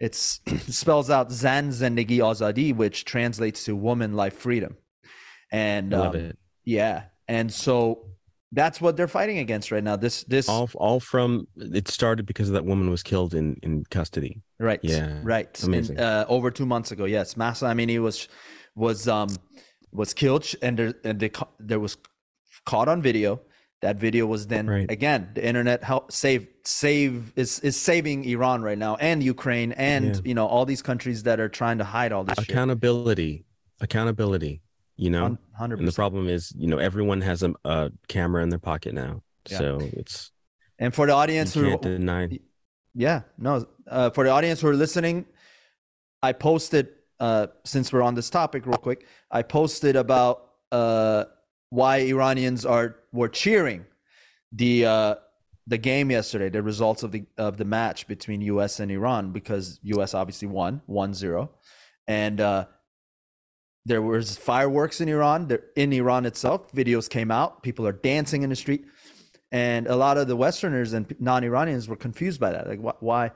it's 0.00 0.40
spells 0.68 1.10
out 1.10 1.30
Zan 1.30 1.68
Zendegi 1.70 2.18
Azadi, 2.18 2.74
which 2.74 3.04
translates 3.04 3.64
to 3.64 3.76
woman, 3.76 4.14
life, 4.14 4.34
freedom, 4.34 4.76
and 5.52 5.94
um, 5.94 6.14
it. 6.16 6.38
yeah, 6.64 7.04
and 7.28 7.52
so 7.52 8.11
that's 8.52 8.80
what 8.80 8.96
they're 8.96 9.08
fighting 9.08 9.38
against 9.38 9.70
right 9.72 9.82
now. 9.82 9.96
This 9.96 10.24
this 10.24 10.48
All 10.48 10.68
all 10.74 11.00
from 11.00 11.46
it 11.56 11.88
started 11.88 12.24
because 12.26 12.50
that 12.50 12.64
woman 12.64 12.90
was 12.90 13.02
killed 13.02 13.32
in 13.34 13.56
in 13.62 13.84
custody. 13.90 14.42
Right. 14.58 14.80
Yeah, 14.82 15.20
Right. 15.22 15.50
amazing. 15.64 15.96
And, 15.98 16.04
uh, 16.06 16.24
over 16.28 16.50
two 16.50 16.66
months 16.66 16.90
ago, 16.92 17.04
yes, 17.06 17.36
Mahsa 17.36 17.66
Amini 17.66 17.98
was 18.00 18.28
was 18.74 19.08
um 19.08 19.30
was 19.92 20.14
killed, 20.14 20.44
and 20.62 20.78
there 20.78 20.94
and 21.04 21.18
they 21.20 21.30
there 21.58 21.80
was 21.80 21.96
caught 22.64 22.88
on 22.88 23.00
video 23.02 23.40
That 23.88 23.96
video 24.06 24.24
was 24.34 24.46
then 24.46 24.66
Right. 24.76 24.88
again 24.98 25.20
the 25.36 25.42
internet 25.50 25.78
help 25.82 26.04
save 26.12 26.42
save 26.64 27.12
is 27.42 27.50
is 27.68 27.76
saving 27.90 28.18
Iran 28.34 28.58
right 28.68 28.78
now 28.86 28.94
and 29.08 29.16
Ukraine 29.34 29.70
and 29.92 30.04
Yeah. 30.14 30.28
you 30.28 30.34
know 30.38 30.46
all 30.54 30.64
these 30.72 30.82
countries 30.90 31.18
that 31.28 31.38
are 31.40 31.48
trying 31.60 31.78
to 31.82 31.86
hide 31.96 32.12
all 32.14 32.24
this 32.28 32.38
shit. 32.38 32.48
accountability 32.50 33.32
accountability 33.86 34.54
you 35.04 35.10
know 35.16 35.26
Hundred 35.62 35.78
and 35.80 35.88
the 35.90 35.98
problem 36.02 36.24
is 36.36 36.42
you 36.62 36.68
know 36.70 36.78
everyone 36.88 37.20
has 37.30 37.42
a, 37.48 37.50
a 37.64 37.90
camera 38.14 38.40
in 38.44 38.48
their 38.54 38.64
pocket 38.72 38.92
now 39.04 39.12
Yeah. 39.50 39.58
so 39.62 39.68
it's 40.00 40.16
And 40.82 40.90
for 40.98 41.04
the 41.10 41.14
audience 41.22 41.50
who 41.54 41.76
deny 41.78 42.22
Yeah, 43.06 43.18
no. 43.46 43.52
Uh, 43.96 44.10
for 44.16 44.22
the 44.26 44.32
audience 44.38 44.58
who 44.62 44.68
are 44.72 44.78
listening, 44.84 45.16
I 46.28 46.30
posted 46.48 46.84
uh, 47.26 47.46
since 47.72 47.86
we're 47.92 48.06
on 48.10 48.14
this 48.14 48.28
topic, 48.40 48.60
real 48.70 48.82
quick. 48.88 49.00
I 49.38 49.42
posted 49.58 49.94
about 49.96 50.34
uh, 50.80 51.24
why 51.78 51.94
Iranians 52.14 52.60
are 52.74 52.88
were 53.18 53.30
cheering 53.42 53.80
the 54.62 54.72
uh, 54.94 55.14
the 55.72 55.78
game 55.90 56.08
yesterday, 56.18 56.48
the 56.58 56.62
results 56.72 57.02
of 57.06 57.10
the 57.16 57.22
of 57.48 57.52
the 57.60 57.64
match 57.78 58.06
between 58.14 58.38
U.S. 58.54 58.72
and 58.80 58.90
Iran, 58.98 59.32
because 59.38 59.64
U.S. 59.96 60.10
obviously 60.20 60.48
won 60.48 60.72
1-0. 60.88 61.48
and 62.08 62.40
uh, 62.40 62.64
there 63.84 64.02
was 64.02 64.36
fireworks 64.36 65.00
in 65.00 65.08
Iran. 65.08 65.58
In 65.76 65.92
Iran 65.92 66.26
itself, 66.26 66.72
videos 66.72 67.08
came 67.08 67.30
out. 67.30 67.62
People 67.62 67.86
are 67.86 67.92
dancing 67.92 68.42
in 68.42 68.50
the 68.50 68.56
street 68.56 68.84
and 69.52 69.86
a 69.86 69.94
lot 69.94 70.16
of 70.16 70.26
the 70.28 70.34
Westerners 70.34 70.94
and 70.94 71.14
non-Iranians 71.20 71.86
were 71.86 71.96
confused 71.96 72.40
by 72.40 72.50
that. 72.52 72.66
Like, 72.66 72.80
wh- 72.80 73.02
why? 73.02 73.32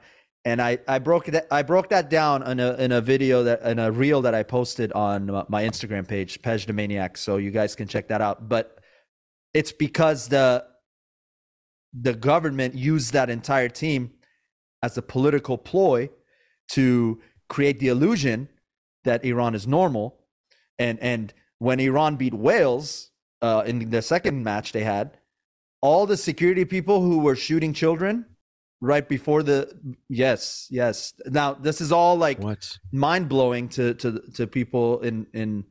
And 0.46 0.62
I, 0.62 0.78
I 0.88 0.98
broke 0.98 1.28
it. 1.28 1.46
I 1.50 1.62
broke 1.62 1.90
that 1.90 2.08
down 2.08 2.42
in 2.48 2.58
a 2.58 2.72
in 2.74 2.92
a 2.92 3.00
video 3.00 3.42
that 3.42 3.62
in 3.62 3.78
a 3.78 3.90
reel 3.92 4.22
that 4.22 4.34
I 4.34 4.42
posted 4.42 4.92
on 4.92 5.26
my 5.48 5.64
Instagram 5.64 6.08
page, 6.08 6.40
Pej 6.40 6.66
the 6.66 6.72
Maniac. 6.72 7.18
So 7.18 7.36
you 7.36 7.50
guys 7.50 7.74
can 7.74 7.88
check 7.88 8.08
that 8.08 8.20
out. 8.20 8.48
But 8.48 8.78
it's 9.52 9.72
because 9.72 10.28
the 10.28 10.64
the 11.92 12.14
government 12.14 12.74
used 12.74 13.12
that 13.12 13.28
entire 13.28 13.68
team 13.68 14.12
as 14.82 14.96
a 14.96 15.02
political 15.02 15.58
ploy 15.58 16.10
to 16.70 17.20
create 17.48 17.80
the 17.80 17.88
illusion 17.88 18.48
that 19.04 19.24
Iran 19.24 19.54
is 19.54 19.66
normal, 19.66 20.16
and 20.78 20.98
and 21.00 21.32
when 21.58 21.80
Iran 21.80 22.16
beat 22.16 22.34
Wales 22.34 23.10
uh, 23.42 23.62
in 23.66 23.90
the 23.90 24.02
second 24.02 24.44
match 24.44 24.72
they 24.72 24.84
had, 24.84 25.18
all 25.80 26.06
the 26.06 26.16
security 26.16 26.64
people 26.64 27.00
who 27.00 27.18
were 27.18 27.36
shooting 27.36 27.72
children 27.72 28.26
right 28.80 29.08
before 29.08 29.42
the 29.42 29.72
yes 30.08 30.66
yes. 30.70 31.14
Now 31.26 31.54
this 31.54 31.80
is 31.80 31.92
all 31.92 32.16
like 32.16 32.38
what? 32.40 32.78
mind 32.92 33.28
blowing 33.28 33.68
to 33.70 33.94
to 33.94 34.20
to 34.34 34.46
people 34.46 35.00
in 35.00 35.26
in 35.32 35.64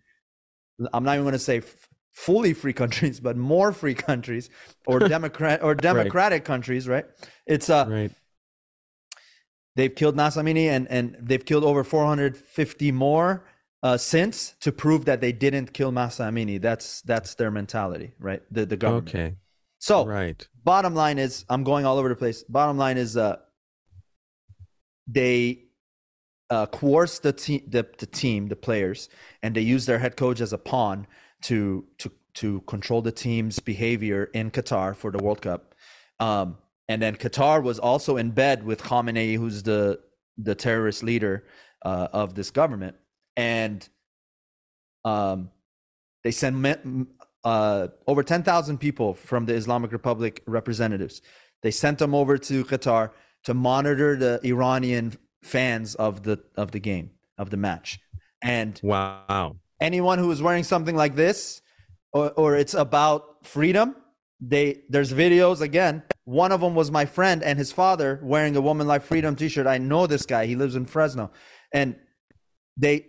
I'm 0.93 1.03
not 1.03 1.13
even 1.13 1.23
going 1.23 1.33
to 1.33 1.39
say 1.39 1.57
f- 1.57 1.87
fully 2.13 2.53
free 2.53 2.73
countries 2.73 3.19
but 3.19 3.37
more 3.37 3.71
free 3.71 3.93
countries 3.93 4.49
or 4.87 4.99
democrat 5.15 5.61
or 5.63 5.75
democratic 5.75 6.45
countries 6.45 6.87
right? 6.87 7.05
It's 7.45 7.69
uh 7.69 7.85
right. 7.87 8.11
they've 9.75 9.93
killed 9.93 10.15
Mahsa 10.15 10.41
Amini 10.41 10.67
and 10.67 10.87
and 10.89 11.15
they've 11.19 11.45
killed 11.45 11.63
over 11.63 11.83
450 11.83 12.91
more 12.91 13.45
uh, 13.85 13.97
since 13.97 14.55
to 14.61 14.71
prove 14.71 15.05
that 15.05 15.21
they 15.21 15.31
didn't 15.31 15.73
kill 15.77 15.91
Mahsa 15.91 16.23
Amini. 16.23 16.57
That's 16.67 17.01
that's 17.01 17.35
their 17.35 17.51
mentality, 17.51 18.09
right? 18.19 18.41
The 18.51 18.65
the 18.65 18.77
government. 18.77 19.09
okay 19.09 19.29
So 19.79 20.05
right 20.05 20.39
bottom 20.65 20.95
line 20.95 21.17
is, 21.19 21.45
I'm 21.47 21.63
going 21.63 21.85
all 21.85 21.97
over 21.97 22.09
the 22.09 22.15
place. 22.15 22.43
Bottom 22.43 22.77
line 22.77 22.97
is, 22.97 23.15
uh, 23.15 23.37
they 25.07 25.65
uh, 26.49 26.65
coerced 26.65 27.23
the 27.23 27.31
team, 27.31 27.61
the, 27.67 27.87
the 27.97 28.07
team, 28.07 28.47
the 28.47 28.55
players, 28.55 29.07
and 29.41 29.55
they 29.55 29.61
use 29.61 29.85
their 29.85 29.99
head 29.99 30.17
coach 30.17 30.41
as 30.41 30.51
a 30.51 30.57
pawn 30.57 31.07
to 31.43 31.85
to 31.99 32.11
to 32.33 32.61
control 32.61 33.01
the 33.01 33.11
team's 33.11 33.59
behavior 33.59 34.25
in 34.33 34.51
Qatar 34.51 34.95
for 34.95 35.11
the 35.11 35.23
World 35.23 35.41
Cup. 35.41 35.73
Um, 36.19 36.57
and 36.89 37.01
then 37.01 37.15
Qatar 37.15 37.63
was 37.63 37.79
also 37.79 38.17
in 38.17 38.31
bed 38.31 38.63
with 38.63 38.81
Khamenei, 38.81 39.37
who's 39.37 39.63
the 39.63 39.99
the 40.37 40.55
terrorist 40.55 41.03
leader 41.03 41.45
uh, 41.83 42.07
of 42.11 42.35
this 42.35 42.51
government, 42.51 42.95
and 43.35 43.87
um, 45.03 45.49
they 46.23 46.31
sent 46.31 46.55
me- 46.55 47.05
uh, 47.43 47.87
over 48.07 48.23
10,000 48.23 48.77
people 48.77 49.13
from 49.13 49.45
the 49.45 49.53
Islamic 49.53 49.91
Republic 49.91 50.41
representatives. 50.47 51.21
They 51.61 51.71
sent 51.71 51.99
them 51.99 52.15
over 52.15 52.37
to 52.37 52.65
Qatar 52.65 53.11
to 53.43 53.53
monitor 53.53 54.15
the 54.15 54.39
Iranian 54.43 55.17
fans 55.43 55.95
of 55.95 56.23
the 56.23 56.43
of 56.55 56.71
the 56.71 56.79
game 56.79 57.11
of 57.37 57.49
the 57.51 57.57
match, 57.57 57.99
and 58.41 58.79
wow. 58.81 59.55
anyone 59.79 60.17
who 60.17 60.31
is 60.31 60.41
wearing 60.41 60.63
something 60.63 60.95
like 60.95 61.15
this 61.15 61.61
or, 62.13 62.31
or 62.31 62.55
it's 62.55 62.73
about 62.73 63.45
freedom 63.45 63.95
they 64.41 64.81
there's 64.89 65.13
videos 65.13 65.61
again 65.61 66.01
one 66.25 66.51
of 66.51 66.59
them 66.59 66.73
was 66.73 66.91
my 66.91 67.05
friend 67.05 67.43
and 67.43 67.57
his 67.57 67.71
father 67.71 68.19
wearing 68.23 68.55
a 68.55 68.61
woman 68.61 68.87
like 68.87 69.03
freedom 69.03 69.35
t-shirt. 69.35 69.67
I 69.67 69.77
know 69.77 70.07
this 70.07 70.25
guy. 70.25 70.47
He 70.47 70.55
lives 70.55 70.75
in 70.75 70.85
fresno. 70.85 71.31
And 71.71 71.95
they 72.75 73.05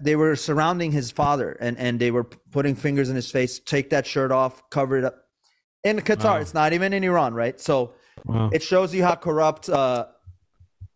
they 0.00 0.16
were 0.16 0.36
surrounding 0.36 0.92
his 0.92 1.10
father 1.10 1.52
and 1.60 1.76
and 1.78 2.00
they 2.00 2.10
were 2.10 2.24
putting 2.50 2.74
fingers 2.74 3.08
in 3.10 3.16
his 3.16 3.30
face 3.30 3.58
take 3.58 3.90
that 3.90 4.06
shirt 4.06 4.32
off 4.32 4.68
cover 4.70 4.96
it 4.98 5.04
up 5.04 5.16
in 5.84 5.98
qatar 6.00 6.24
Wow. 6.24 6.36
it's 6.36 6.54
not 6.54 6.72
even 6.72 6.92
in 6.92 7.04
iran 7.04 7.34
right 7.34 7.60
so 7.60 7.92
wow 8.24 8.48
it 8.52 8.62
shows 8.62 8.94
you 8.94 9.02
how 9.04 9.14
corrupt 9.14 9.68
uh, 9.68 10.06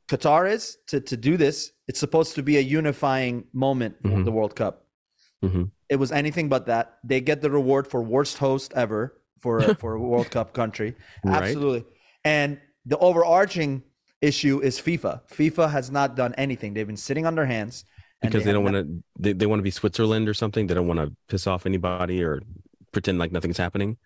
Qatar 0.09 0.51
is 0.51 0.77
to, 0.89 1.01
to 1.01 1.17
do 1.17 1.37
this. 1.37 1.71
It's 1.87 2.01
supposed 2.01 2.35
to 2.35 2.43
be 2.43 2.57
a 2.57 2.61
unifying 2.61 3.45
moment 3.53 4.03
Mhm. 4.03 4.25
the 4.25 4.33
World 4.33 4.57
Cup. 4.57 4.87
Mhm. 5.45 5.71
It 5.89 5.97
was 6.03 6.11
anything 6.11 6.49
but 6.49 6.67
that. 6.67 6.99
They 7.05 7.21
get 7.21 7.43
the 7.43 7.51
reward 7.51 7.87
for 7.87 8.03
worst 8.03 8.39
host 8.39 8.73
ever 8.75 9.21
for 9.39 9.59
a, 9.61 9.75
for 9.83 9.95
a 9.95 10.01
World 10.01 10.29
Cup 10.33 10.53
country. 10.53 10.97
Right. 11.25 11.43
Absolutely. 11.45 11.85
And 12.25 12.59
the 12.85 12.99
overarching 12.99 13.85
issue 14.21 14.59
is 14.61 14.81
FIFA. 14.81 15.23
FIFA 15.31 15.71
has 15.71 15.93
not 15.93 16.17
done 16.17 16.35
anything. 16.37 16.75
They've 16.75 16.87
been 16.95 16.97
sitting 16.97 17.25
on 17.25 17.37
their 17.37 17.47
hands 17.47 17.85
and 17.85 17.85
because 18.23 18.45
they, 18.45 18.53
don't 18.53 18.65
want 18.65 18.77
to 18.77 19.03
they, 19.19 19.33
they 19.33 19.47
want 19.47 19.59
to 19.59 19.65
be 19.65 19.71
switzerland 19.71 20.29
or 20.29 20.35
something 20.35 20.67
they 20.67 20.75
don't 20.75 20.87
want 20.89 21.01
to 21.01 21.15
piss 21.29 21.47
off 21.47 21.67
anybody 21.67 22.23
or 22.23 22.41
pretend 22.93 23.19
like 23.19 23.33
nothing's 23.33 23.57
happening 23.59 23.97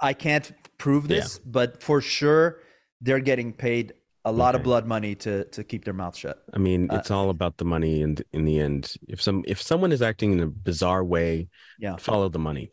I 0.00 0.14
can't 0.14 0.50
prove 0.78 1.06
this, 1.06 1.38
but 1.38 1.80
for 1.80 2.00
sure 2.00 2.58
they're 3.00 3.20
getting 3.20 3.52
paid 3.52 3.92
a 4.24 4.32
lot 4.32 4.56
of 4.56 4.64
blood 4.64 4.84
money 4.84 5.14
to 5.16 5.44
to 5.44 5.62
keep 5.62 5.84
their 5.84 5.94
mouth 5.94 6.16
shut. 6.16 6.42
I 6.52 6.58
mean, 6.58 6.90
Uh, 6.90 6.96
it's 6.96 7.10
all 7.12 7.30
about 7.30 7.58
the 7.58 7.64
money, 7.64 8.02
and 8.02 8.20
in 8.32 8.44
the 8.44 8.58
end, 8.58 8.94
if 9.08 9.22
some 9.22 9.44
if 9.46 9.62
someone 9.62 9.92
is 9.92 10.02
acting 10.02 10.32
in 10.32 10.40
a 10.40 10.48
bizarre 10.48 11.04
way, 11.04 11.48
Yeah. 11.78 11.96
follow 11.96 12.28
the 12.28 12.40
money. 12.40 12.70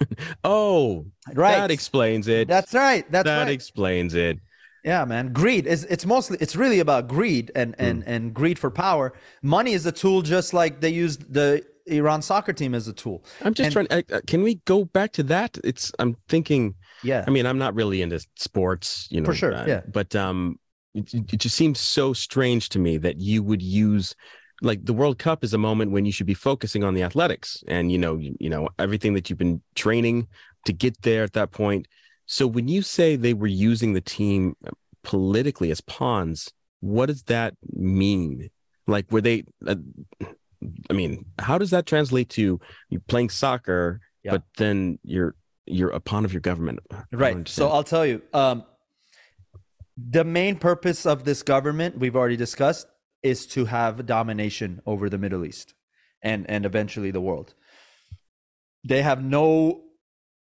oh, 0.44 1.06
Right. 1.32 1.56
that 1.56 1.70
explains 1.70 2.28
it. 2.28 2.48
That's 2.48 2.74
right. 2.74 3.10
That's 3.10 3.24
that 3.24 3.44
right. 3.44 3.50
explains 3.50 4.14
it. 4.14 4.38
Yeah, 4.86 5.04
man. 5.04 5.32
Greed 5.32 5.66
is 5.66 5.84
it's 5.90 6.06
mostly 6.06 6.38
it's 6.40 6.54
really 6.56 6.78
about 6.80 7.08
greed 7.08 7.50
and 7.54 7.74
Hmm. 7.74 7.84
and 7.86 8.04
and 8.06 8.34
greed 8.34 8.58
for 8.58 8.70
power. 8.70 9.12
Money 9.42 9.72
is 9.72 9.84
a 9.84 9.92
tool 9.92 10.22
just 10.22 10.54
like 10.54 10.80
they 10.80 10.90
used 10.90 11.32
the 11.32 11.66
Iran 11.88 12.22
soccer 12.22 12.52
team 12.52 12.74
as 12.74 12.88
a 12.88 12.92
tool. 12.92 13.24
I'm 13.44 13.52
just 13.54 13.76
And- 13.76 13.88
trying. 13.88 14.04
Uh, 14.12 14.20
can 14.26 14.42
we 14.42 14.56
go 14.64 14.84
back 14.84 15.12
to 15.14 15.22
that? 15.24 15.58
It's. 15.64 15.92
I'm 15.98 16.16
thinking. 16.28 16.74
Yeah. 17.02 17.24
I 17.26 17.30
mean, 17.30 17.46
I'm 17.46 17.58
not 17.58 17.74
really 17.74 18.00
into 18.00 18.18
sports, 18.36 19.06
you 19.10 19.20
know. 19.20 19.26
For 19.26 19.34
sure, 19.34 19.54
uh, 19.54 19.66
yeah. 19.66 19.82
But 19.92 20.14
um, 20.16 20.58
it, 20.94 21.12
it 21.14 21.36
just 21.44 21.56
seems 21.56 21.78
so 21.80 22.12
strange 22.12 22.68
to 22.70 22.78
me 22.78 22.96
that 22.98 23.20
you 23.20 23.42
would 23.42 23.60
use, 23.62 24.14
like, 24.62 24.84
the 24.86 24.94
World 24.94 25.18
Cup 25.18 25.44
is 25.44 25.52
a 25.52 25.58
moment 25.58 25.92
when 25.92 26.06
you 26.06 26.12
should 26.12 26.26
be 26.26 26.34
focusing 26.34 26.82
on 26.84 26.94
the 26.94 27.02
athletics 27.02 27.62
and 27.68 27.92
you 27.92 27.98
know, 27.98 28.16
you, 28.16 28.34
you 28.40 28.48
know, 28.48 28.68
everything 28.78 29.14
that 29.14 29.28
you've 29.28 29.38
been 29.38 29.60
training 29.74 30.26
to 30.64 30.72
get 30.72 31.02
there 31.02 31.22
at 31.22 31.34
that 31.34 31.50
point. 31.50 31.86
So 32.26 32.46
when 32.46 32.68
you 32.68 32.82
say 32.82 33.16
they 33.16 33.34
were 33.34 33.46
using 33.46 33.92
the 33.92 34.00
team 34.00 34.56
politically 35.02 35.70
as 35.70 35.80
pawns, 35.80 36.52
what 36.80 37.06
does 37.06 37.22
that 37.24 37.54
mean? 37.72 38.50
Like, 38.86 39.10
were 39.10 39.20
they? 39.20 39.44
Uh, 39.66 39.76
I 40.90 40.92
mean, 40.92 41.24
how 41.38 41.58
does 41.58 41.70
that 41.70 41.86
translate 41.86 42.28
to 42.30 42.60
you 42.90 43.00
playing 43.08 43.30
soccer, 43.30 44.00
Yeah. 44.22 44.32
but 44.32 44.42
then 44.56 44.98
you're 45.02 45.34
you're 45.66 45.90
a 45.90 46.00
pawn 46.00 46.24
of 46.24 46.32
your 46.32 46.40
government? 46.40 46.80
Right. 47.12 47.48
So. 47.48 47.68
I'll 47.68 47.84
tell 47.84 48.06
you. 48.06 48.22
Um, 48.32 48.64
the 49.96 50.24
main 50.24 50.56
purpose 50.56 51.06
of 51.06 51.24
this 51.24 51.42
government 51.42 51.98
we've 51.98 52.14
already 52.16 52.36
discussed 52.36 52.86
is 53.22 53.46
to 53.46 53.64
have 53.64 54.04
domination 54.06 54.82
over 54.84 55.08
the 55.08 55.18
Middle 55.18 55.44
East 55.44 55.74
and 56.22 56.48
and 56.50 56.66
eventually 56.66 57.10
the 57.10 57.20
world. 57.20 57.54
They 58.84 59.02
have 59.02 59.24
no 59.24 59.82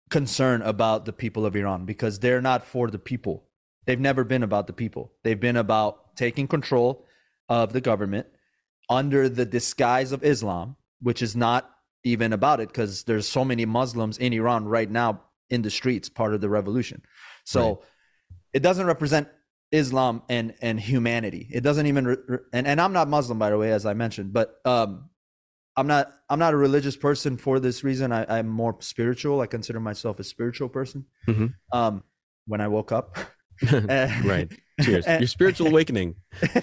concern 0.10 0.62
about 0.62 1.06
the 1.06 1.14
people 1.14 1.46
of 1.46 1.56
Iran 1.56 1.86
because 1.86 2.20
they're 2.20 2.42
not 2.42 2.66
for 2.66 2.90
the 2.90 3.00
people. 3.00 3.46
They've 3.86 4.00
never 4.00 4.24
been 4.24 4.44
about 4.44 4.68
the 4.68 4.74
people. 4.74 5.14
They've 5.24 5.40
been 5.40 5.58
about 5.58 6.16
taking 6.16 6.48
control 6.48 7.06
of 7.48 7.74
the 7.74 7.82
government 7.82 8.28
under 8.90 9.30
the 9.30 9.46
disguise 9.46 10.12
of 10.12 10.24
Islam, 10.24 10.76
which 11.02 11.22
is 11.22 11.36
not 11.36 11.70
even 12.04 12.34
about 12.34 12.60
it 12.60 12.70
because 12.70 13.04
there's 13.04 13.28
so 13.28 13.44
many 13.46 13.66
Muslims 13.66 14.18
in 14.18 14.34
Iran 14.34 14.66
right 14.66 14.90
now 14.90 15.22
in 15.50 15.62
the 15.62 15.70
streets, 15.70 16.10
part 16.10 16.34
of 16.34 16.42
the 16.42 16.50
revolution. 16.50 17.02
So 17.44 17.68
Right. 17.68 17.78
it 18.54 18.60
doesn't 18.62 18.86
represent 18.86 19.28
Islam 19.72 20.24
and 20.30 20.54
and 20.62 20.80
humanity. 20.80 21.48
It 21.52 21.62
doesn't 21.62 21.86
even 21.86 22.06
re- 22.08 22.38
and 22.54 22.68
and 22.68 22.82
I'm 22.82 22.94
not 22.94 23.08
Muslim 23.08 23.38
by 23.38 23.50
the 23.52 23.58
way, 23.58 23.72
as 23.72 23.86
I 23.86 23.94
mentioned, 23.94 24.34
but 24.34 24.60
um, 24.66 25.10
I'm 25.80 25.88
not 25.88 26.06
I'm 26.30 26.40
not 26.40 26.54
a 26.54 26.58
religious 26.58 26.96
person 27.08 27.38
for 27.38 27.60
this 27.60 27.84
reason. 27.84 28.12
I, 28.12 28.26
I'm 28.38 28.48
more 28.48 28.76
spiritual. 28.80 29.42
I 29.42 29.48
consider 29.48 29.80
myself 29.80 30.20
a 30.20 30.24
spiritual 30.24 30.70
person. 30.70 31.06
Mhm. 31.28 31.54
Um, 31.72 32.04
when 32.46 32.62
I 32.62 32.68
woke 32.68 32.92
up, 32.92 33.18
right. 34.34 34.48
Cheers. 34.82 35.06
And- 35.06 35.22
Your 35.22 35.28
spiritual 35.28 35.68
awakening. 35.74 36.16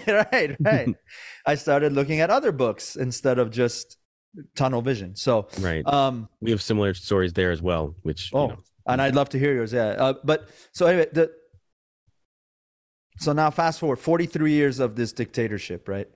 right, 0.06 0.56
right. 0.60 0.94
I 1.46 1.54
started 1.54 1.92
looking 1.92 2.20
at 2.20 2.30
other 2.30 2.52
books 2.52 2.96
instead 2.96 3.38
of 3.38 3.50
just 3.50 3.96
tunnel 4.54 4.82
vision. 4.82 5.16
So, 5.16 5.48
Right. 5.60 5.84
um, 5.86 6.28
we 6.40 6.50
have 6.50 6.60
similar 6.60 6.92
stories 6.94 7.32
there 7.32 7.50
as 7.52 7.62
well, 7.62 7.94
which 8.02 8.30
Oh, 8.34 8.42
you 8.42 8.48
know, 8.48 8.58
and 8.88 9.00
I'd 9.02 9.14
love 9.14 9.28
to 9.30 9.38
hear 9.38 9.54
yours. 9.54 9.72
Yeah. 9.72 9.88
Uh, 10.04 10.14
but 10.24 10.48
so 10.72 10.86
anyway, 10.86 11.06
the 11.12 11.30
so 13.18 13.32
now 13.32 13.50
fast 13.50 13.80
forward 13.80 13.96
43 13.98 14.52
years 14.52 14.78
of 14.78 14.94
this 14.96 15.12
dictatorship, 15.12 15.88
right? 15.88 16.08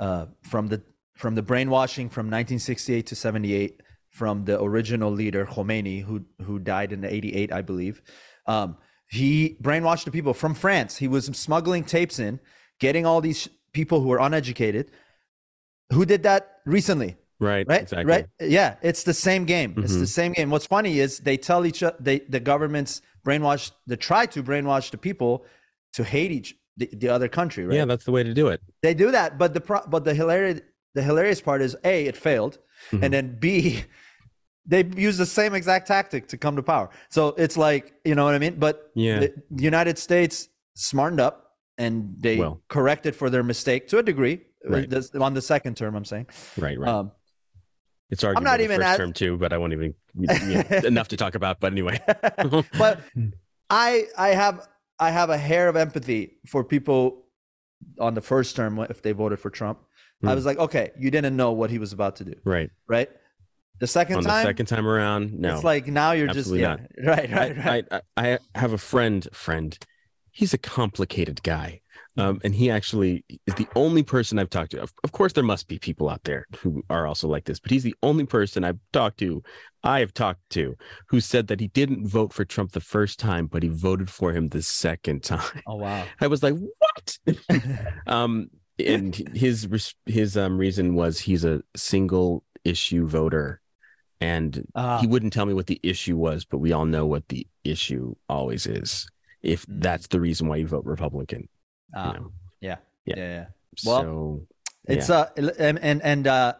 Uh, 0.00 0.26
from 0.42 0.66
the 0.68 0.82
from 1.14 1.34
the 1.34 1.42
brainwashing 1.42 2.08
from 2.08 2.26
1968 2.26 3.06
to 3.06 3.14
78 3.16 3.80
from 4.10 4.44
the 4.44 4.60
original 4.62 5.10
leader 5.10 5.44
Khomeini, 5.46 6.04
who 6.04 6.24
who 6.42 6.58
died 6.58 6.92
in 6.92 7.04
88, 7.04 7.52
I 7.52 7.62
believe. 7.62 8.02
Um, 8.46 8.76
he 9.08 9.56
brainwashed 9.62 10.04
the 10.04 10.10
people 10.10 10.34
from 10.34 10.54
France. 10.54 10.96
He 10.98 11.08
was 11.08 11.26
smuggling 11.26 11.84
tapes 11.84 12.18
in, 12.18 12.40
getting 12.80 13.06
all 13.06 13.20
these 13.20 13.48
people 13.72 14.00
who 14.00 14.08
were 14.08 14.18
uneducated. 14.20 14.90
Who 15.92 16.04
did 16.04 16.22
that 16.24 16.58
recently? 16.64 17.16
right. 17.40 17.66
right 17.68 17.82
Exactly. 17.82 18.04
right 18.12 18.26
yeah 18.40 18.76
it's 18.80 19.02
the 19.02 19.12
same 19.12 19.44
game 19.44 19.74
it's 19.78 19.92
Mhm. 19.92 19.98
the 19.98 20.06
same 20.06 20.32
game 20.32 20.50
what's 20.50 20.66
funny 20.66 21.00
is 21.00 21.18
they 21.18 21.36
tell 21.36 21.66
each 21.66 21.82
other 21.82 21.96
they 21.98 22.20
the 22.20 22.38
governments 22.38 23.02
brainwash 23.26 23.72
they 23.88 23.96
try 23.96 24.24
to 24.26 24.40
brainwash 24.42 24.92
the 24.92 24.96
people 24.96 25.44
to 25.94 26.04
hate 26.04 26.30
each 26.30 26.54
the, 26.76 26.88
the 26.92 27.08
other 27.08 27.26
country 27.28 27.66
right 27.66 27.74
Yeah, 27.76 27.86
that's 27.86 28.04
the 28.04 28.12
way 28.12 28.22
to 28.22 28.32
do 28.32 28.46
it. 28.48 28.60
they 28.84 28.94
do 28.94 29.10
that 29.10 29.36
but 29.36 29.52
the 29.52 29.60
pro, 29.60 29.80
but 29.88 30.04
the 30.04 30.14
hilarious 30.14 30.60
the 30.94 31.02
hilarious 31.02 31.40
part 31.40 31.60
is 31.62 31.76
a 31.84 32.06
it 32.06 32.16
failed 32.16 32.58
Mhm. 32.90 33.02
and 33.04 33.14
then 33.14 33.36
b 33.40 33.84
they 34.66 34.82
use 34.96 35.16
the 35.18 35.26
same 35.26 35.54
exact 35.54 35.86
tactic 35.86 36.26
to 36.28 36.36
come 36.36 36.56
to 36.56 36.62
power 36.62 36.88
so 37.08 37.28
it's 37.44 37.56
like 37.56 37.92
you 38.04 38.14
know 38.14 38.24
what 38.24 38.34
i 38.34 38.38
mean 38.38 38.56
but 38.58 38.90
Yeah. 38.94 39.20
the 39.50 39.62
united 39.72 39.98
states 39.98 40.48
smartened 40.74 41.20
up 41.20 41.34
and 41.78 42.14
they 42.20 42.36
Well. 42.38 42.60
corrected 42.68 43.14
for 43.16 43.28
their 43.30 43.42
mistake 43.42 43.88
to 43.88 43.98
a 43.98 44.02
degree 44.02 44.40
Right. 44.66 44.88
On 45.26 45.34
the 45.34 45.42
second 45.42 45.76
term 45.76 45.94
i'm 45.94 46.04
saying 46.04 46.26
Right. 46.56 46.78
Right. 46.78 46.88
um 46.88 47.12
it's 48.10 48.22
arguable 48.24 48.44
not 48.50 48.58
the 48.58 48.64
even 48.64 48.76
first 48.78 48.88
at- 48.88 48.96
term 48.98 49.12
too, 49.12 49.36
but 49.38 49.52
I 49.52 49.58
won't 49.58 49.72
even 49.72 49.94
you 50.14 50.26
know, 50.54 50.62
enough 50.84 51.08
to 51.08 51.16
talk 51.16 51.34
about. 51.34 51.58
But 51.58 51.72
anyway. 51.72 51.98
but 52.78 53.00
I 53.70 54.06
I 54.16 54.28
have 54.42 54.68
I 55.00 55.10
have 55.10 55.30
a 55.30 55.38
hair 55.38 55.68
of 55.68 55.74
empathy 55.74 56.36
for 56.46 56.62
people 56.62 57.24
on 57.98 58.14
the 58.14 58.20
first 58.20 58.54
term 58.56 58.78
if 58.90 59.00
they 59.02 59.12
voted 59.12 59.40
for 59.40 59.50
Trump. 59.50 59.78
I 60.26 60.30
Hmm. 60.30 60.34
was 60.36 60.46
like, 60.46 60.58
okay, 60.58 60.90
you 60.98 61.10
didn't 61.10 61.36
know 61.36 61.52
what 61.52 61.70
he 61.70 61.78
was 61.78 61.92
about 61.92 62.16
to 62.16 62.24
do, 62.24 62.34
right. 62.44 62.70
right? 62.88 63.08
The 63.80 63.86
second 63.86 64.16
On 64.18 64.22
the 64.22 64.28
time, 64.28 64.44
second 64.46 64.66
time 64.66 64.86
around, 64.86 65.32
no. 65.32 65.54
it's 65.54 65.64
like 65.64 65.86
now 65.88 66.12
you're 66.12 66.28
just 66.28 66.50
yeah, 66.52 66.76
right, 67.04 67.30
right, 67.30 67.56
right. 67.64 67.84
I, 67.90 68.00
I, 68.16 68.38
I 68.54 68.58
have 68.58 68.72
a 68.72 68.78
friend, 68.78 69.26
friend. 69.32 69.76
He's 70.30 70.54
a 70.54 70.58
complicated 70.58 71.42
guy. 71.42 71.80
Um, 72.16 72.40
and 72.44 72.54
he 72.54 72.70
actually 72.70 73.24
is 73.44 73.54
the 73.54 73.66
only 73.74 74.04
person 74.04 74.38
I've 74.38 74.48
talked 74.50 74.70
to. 74.70 74.80
Of, 74.80 74.92
of 75.02 75.10
course, 75.10 75.32
there 75.32 75.42
must 75.42 75.66
be 75.66 75.80
people 75.80 76.08
out 76.08 76.22
there 76.22 76.46
who 76.58 76.84
are 76.88 77.08
also 77.08 77.26
like 77.26 77.44
this, 77.44 77.58
but 77.58 77.72
he's 77.72 77.82
the 77.82 77.96
only 78.04 78.24
person 78.24 78.62
I've 78.62 78.78
talked 78.92 79.18
to, 79.18 79.42
I 79.82 79.98
have 79.98 80.14
talked 80.14 80.48
to, 80.50 80.76
who 81.08 81.20
said 81.20 81.48
that 81.48 81.58
he 81.58 81.66
didn't 81.66 82.06
vote 82.06 82.32
for 82.32 82.44
Trump 82.44 82.70
the 82.70 82.80
first 82.80 83.18
time, 83.18 83.48
but 83.48 83.64
he 83.64 83.68
voted 83.68 84.08
for 84.08 84.32
him 84.32 84.48
the 84.48 84.62
second 84.62 85.24
time. 85.24 85.60
oh 85.66 85.74
wow. 85.74 86.04
I 86.20 86.28
was 86.28 86.40
like, 86.44 86.54
what? 86.54 87.18
um, 88.06 88.48
and 88.78 89.14
his 89.34 89.68
his 90.06 90.36
um 90.36 90.58
reason 90.58 90.94
was 90.94 91.20
he's 91.20 91.44
a 91.44 91.62
single 91.76 92.44
issue 92.64 93.06
voter, 93.06 93.60
and 94.20 94.66
Ah, 94.74 94.98
he 95.00 95.06
wouldn't 95.06 95.32
tell 95.32 95.46
me 95.46 95.54
what 95.54 95.66
the 95.66 95.80
issue 95.82 96.16
was, 96.16 96.44
but 96.44 96.58
we 96.58 96.72
all 96.72 96.84
know 96.84 97.06
what 97.06 97.28
the 97.28 97.46
issue 97.64 98.14
always 98.28 98.66
is. 98.66 99.06
If 99.42 99.66
Mm. 99.66 99.82
that's 99.82 100.06
the 100.08 100.20
reason 100.20 100.48
why 100.48 100.56
you 100.56 100.66
vote 100.66 100.84
Republican, 100.84 101.48
ah, 101.94 102.08
you 102.08 102.20
know. 102.20 102.32
yeah, 102.60 102.76
yeah. 103.06 103.14
yeah, 103.16 103.28
yeah. 103.28 103.46
Well, 103.84 104.00
so 104.00 104.46
It's 104.88 105.10
uh 105.10 105.28
and 105.58 105.78
and 105.78 106.02
and 106.02 106.26
uh, 106.26 106.54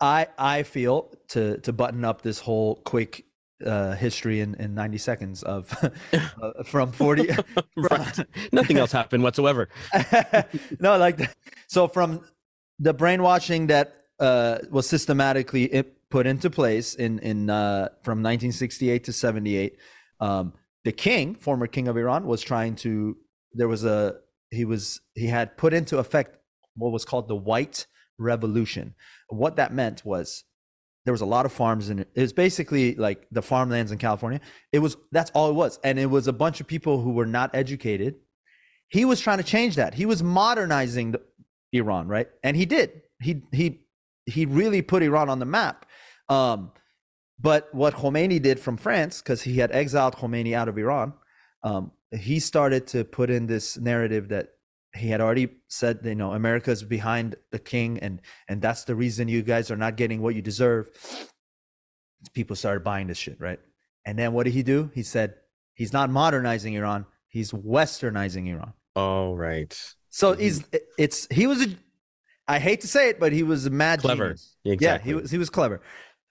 I 0.00 0.26
I 0.38 0.62
feel 0.62 1.12
to 1.28 1.58
to 1.58 1.72
button 1.72 2.04
up 2.04 2.22
this 2.22 2.38
whole 2.40 2.76
quick 2.76 3.24
uh 3.64 3.92
history 3.92 4.40
in 4.40 4.54
in 4.56 4.74
90 4.74 4.98
seconds 4.98 5.42
of 5.42 5.72
uh, 6.42 6.62
from 6.64 6.92
40 6.92 7.30
right. 7.76 8.18
nothing 8.52 8.78
else 8.78 8.92
happened 8.92 9.22
whatsoever. 9.22 9.68
no, 10.80 10.98
like 10.98 11.30
so 11.66 11.88
from 11.88 12.24
the 12.78 12.92
brainwashing 12.94 13.68
that 13.68 14.02
uh, 14.18 14.58
was 14.70 14.88
systematically 14.88 15.84
put 16.12 16.26
into 16.26 16.50
place 16.50 16.94
in 16.94 17.18
in 17.20 17.50
uh, 17.50 17.88
from 18.04 18.18
1968 18.18 19.04
to 19.04 19.12
78. 19.12 19.78
Um, 20.20 20.52
the 20.84 20.92
king, 20.92 21.34
former 21.34 21.66
king 21.66 21.88
of 21.88 21.96
Iran, 21.96 22.26
was 22.26 22.42
trying 22.42 22.76
to. 22.76 23.16
There 23.54 23.68
was 23.68 23.84
a 23.84 24.16
he 24.50 24.64
was 24.64 25.00
he 25.14 25.26
had 25.26 25.56
put 25.56 25.72
into 25.72 25.98
effect 25.98 26.38
what 26.76 26.92
was 26.92 27.04
called 27.04 27.28
the 27.28 27.36
White 27.36 27.86
Revolution. 28.18 28.94
What 29.28 29.56
that 29.56 29.72
meant 29.72 30.04
was 30.04 30.44
there 31.04 31.12
was 31.12 31.20
a 31.20 31.26
lot 31.26 31.46
of 31.46 31.52
farms 31.52 31.90
in 31.90 31.98
it. 31.98 32.08
It 32.14 32.20
was 32.20 32.32
basically 32.32 32.94
like 32.94 33.26
the 33.30 33.42
farmlands 33.42 33.92
in 33.92 33.98
California. 33.98 34.40
It 34.72 34.78
was 34.78 34.96
that's 35.10 35.30
all 35.32 35.50
it 35.50 35.54
was, 35.54 35.78
and 35.82 35.98
it 35.98 36.06
was 36.06 36.28
a 36.28 36.32
bunch 36.32 36.60
of 36.60 36.66
people 36.66 37.00
who 37.00 37.12
were 37.12 37.26
not 37.26 37.54
educated 37.54 38.16
he 38.92 39.06
was 39.06 39.20
trying 39.20 39.38
to 39.38 39.44
change 39.44 39.76
that. 39.76 39.94
He 39.94 40.04
was 40.04 40.22
modernizing 40.22 41.12
the, 41.12 41.22
Iran, 41.72 42.08
right? 42.08 42.28
And 42.44 42.54
he 42.54 42.66
did. 42.66 43.00
He 43.22 43.42
he 43.50 43.80
he 44.26 44.44
really 44.44 44.82
put 44.82 45.02
Iran 45.02 45.30
on 45.30 45.38
the 45.38 45.46
map. 45.46 45.86
Um, 46.28 46.72
but 47.40 47.74
what 47.74 47.94
Khomeini 47.94 48.40
did 48.40 48.60
from 48.60 48.76
France, 48.76 49.22
because 49.22 49.42
he 49.42 49.56
had 49.56 49.72
exiled 49.72 50.14
Khomeini 50.16 50.52
out 50.52 50.68
of 50.68 50.76
Iran, 50.76 51.14
um, 51.64 51.92
he 52.14 52.38
started 52.38 52.86
to 52.88 53.04
put 53.04 53.30
in 53.30 53.46
this 53.46 53.78
narrative 53.78 54.28
that 54.28 54.50
he 54.94 55.08
had 55.08 55.20
already 55.20 55.48
said, 55.68 56.00
you 56.04 56.14
know, 56.14 56.32
America's 56.32 56.82
behind 56.82 57.36
the 57.50 57.58
king, 57.58 57.98
and 58.00 58.20
and 58.48 58.60
that's 58.60 58.84
the 58.84 58.94
reason 58.94 59.28
you 59.28 59.42
guys 59.42 59.70
are 59.70 59.76
not 59.76 59.96
getting 59.96 60.20
what 60.20 60.34
you 60.34 60.42
deserve. 60.42 60.90
People 62.34 62.56
started 62.56 62.84
buying 62.84 63.06
this 63.08 63.18
shit, 63.18 63.40
right? 63.40 63.58
And 64.04 64.18
then 64.18 64.32
what 64.32 64.44
did 64.44 64.52
he 64.52 64.62
do? 64.62 64.90
He 64.94 65.02
said 65.02 65.34
he's 65.74 65.92
not 65.92 66.10
modernizing 66.10 66.74
Iran, 66.74 67.06
he's 67.28 67.52
westernizing 67.52 68.46
Iran. 68.48 68.74
Oh, 68.94 69.34
right. 69.34 69.72
So 70.10 70.34
Mhm. 70.34 70.40
he's 70.40 70.64
it's 70.98 71.26
he 71.30 71.46
was 71.46 71.62
a 71.64 71.68
I 72.46 72.58
hate 72.58 72.80
to 72.82 72.88
say 72.88 73.08
it, 73.08 73.18
but 73.20 73.32
he 73.32 73.42
was 73.42 73.66
a 73.66 73.70
mad 73.70 74.00
Clever. 74.00 74.24
genius. 74.24 74.56
Exactly. 74.64 74.86
Yeah, 74.86 74.98
he 75.16 75.20
was 75.20 75.30
he 75.30 75.38
was 75.38 75.48
clever, 75.50 75.80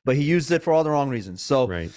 but 0.06 0.16
he 0.16 0.24
used 0.24 0.52
it 0.52 0.62
for 0.62 0.72
all 0.72 0.84
the 0.84 0.92
wrong 0.92 1.10
reasons. 1.10 1.42
So 1.42 1.68
right. 1.68 1.92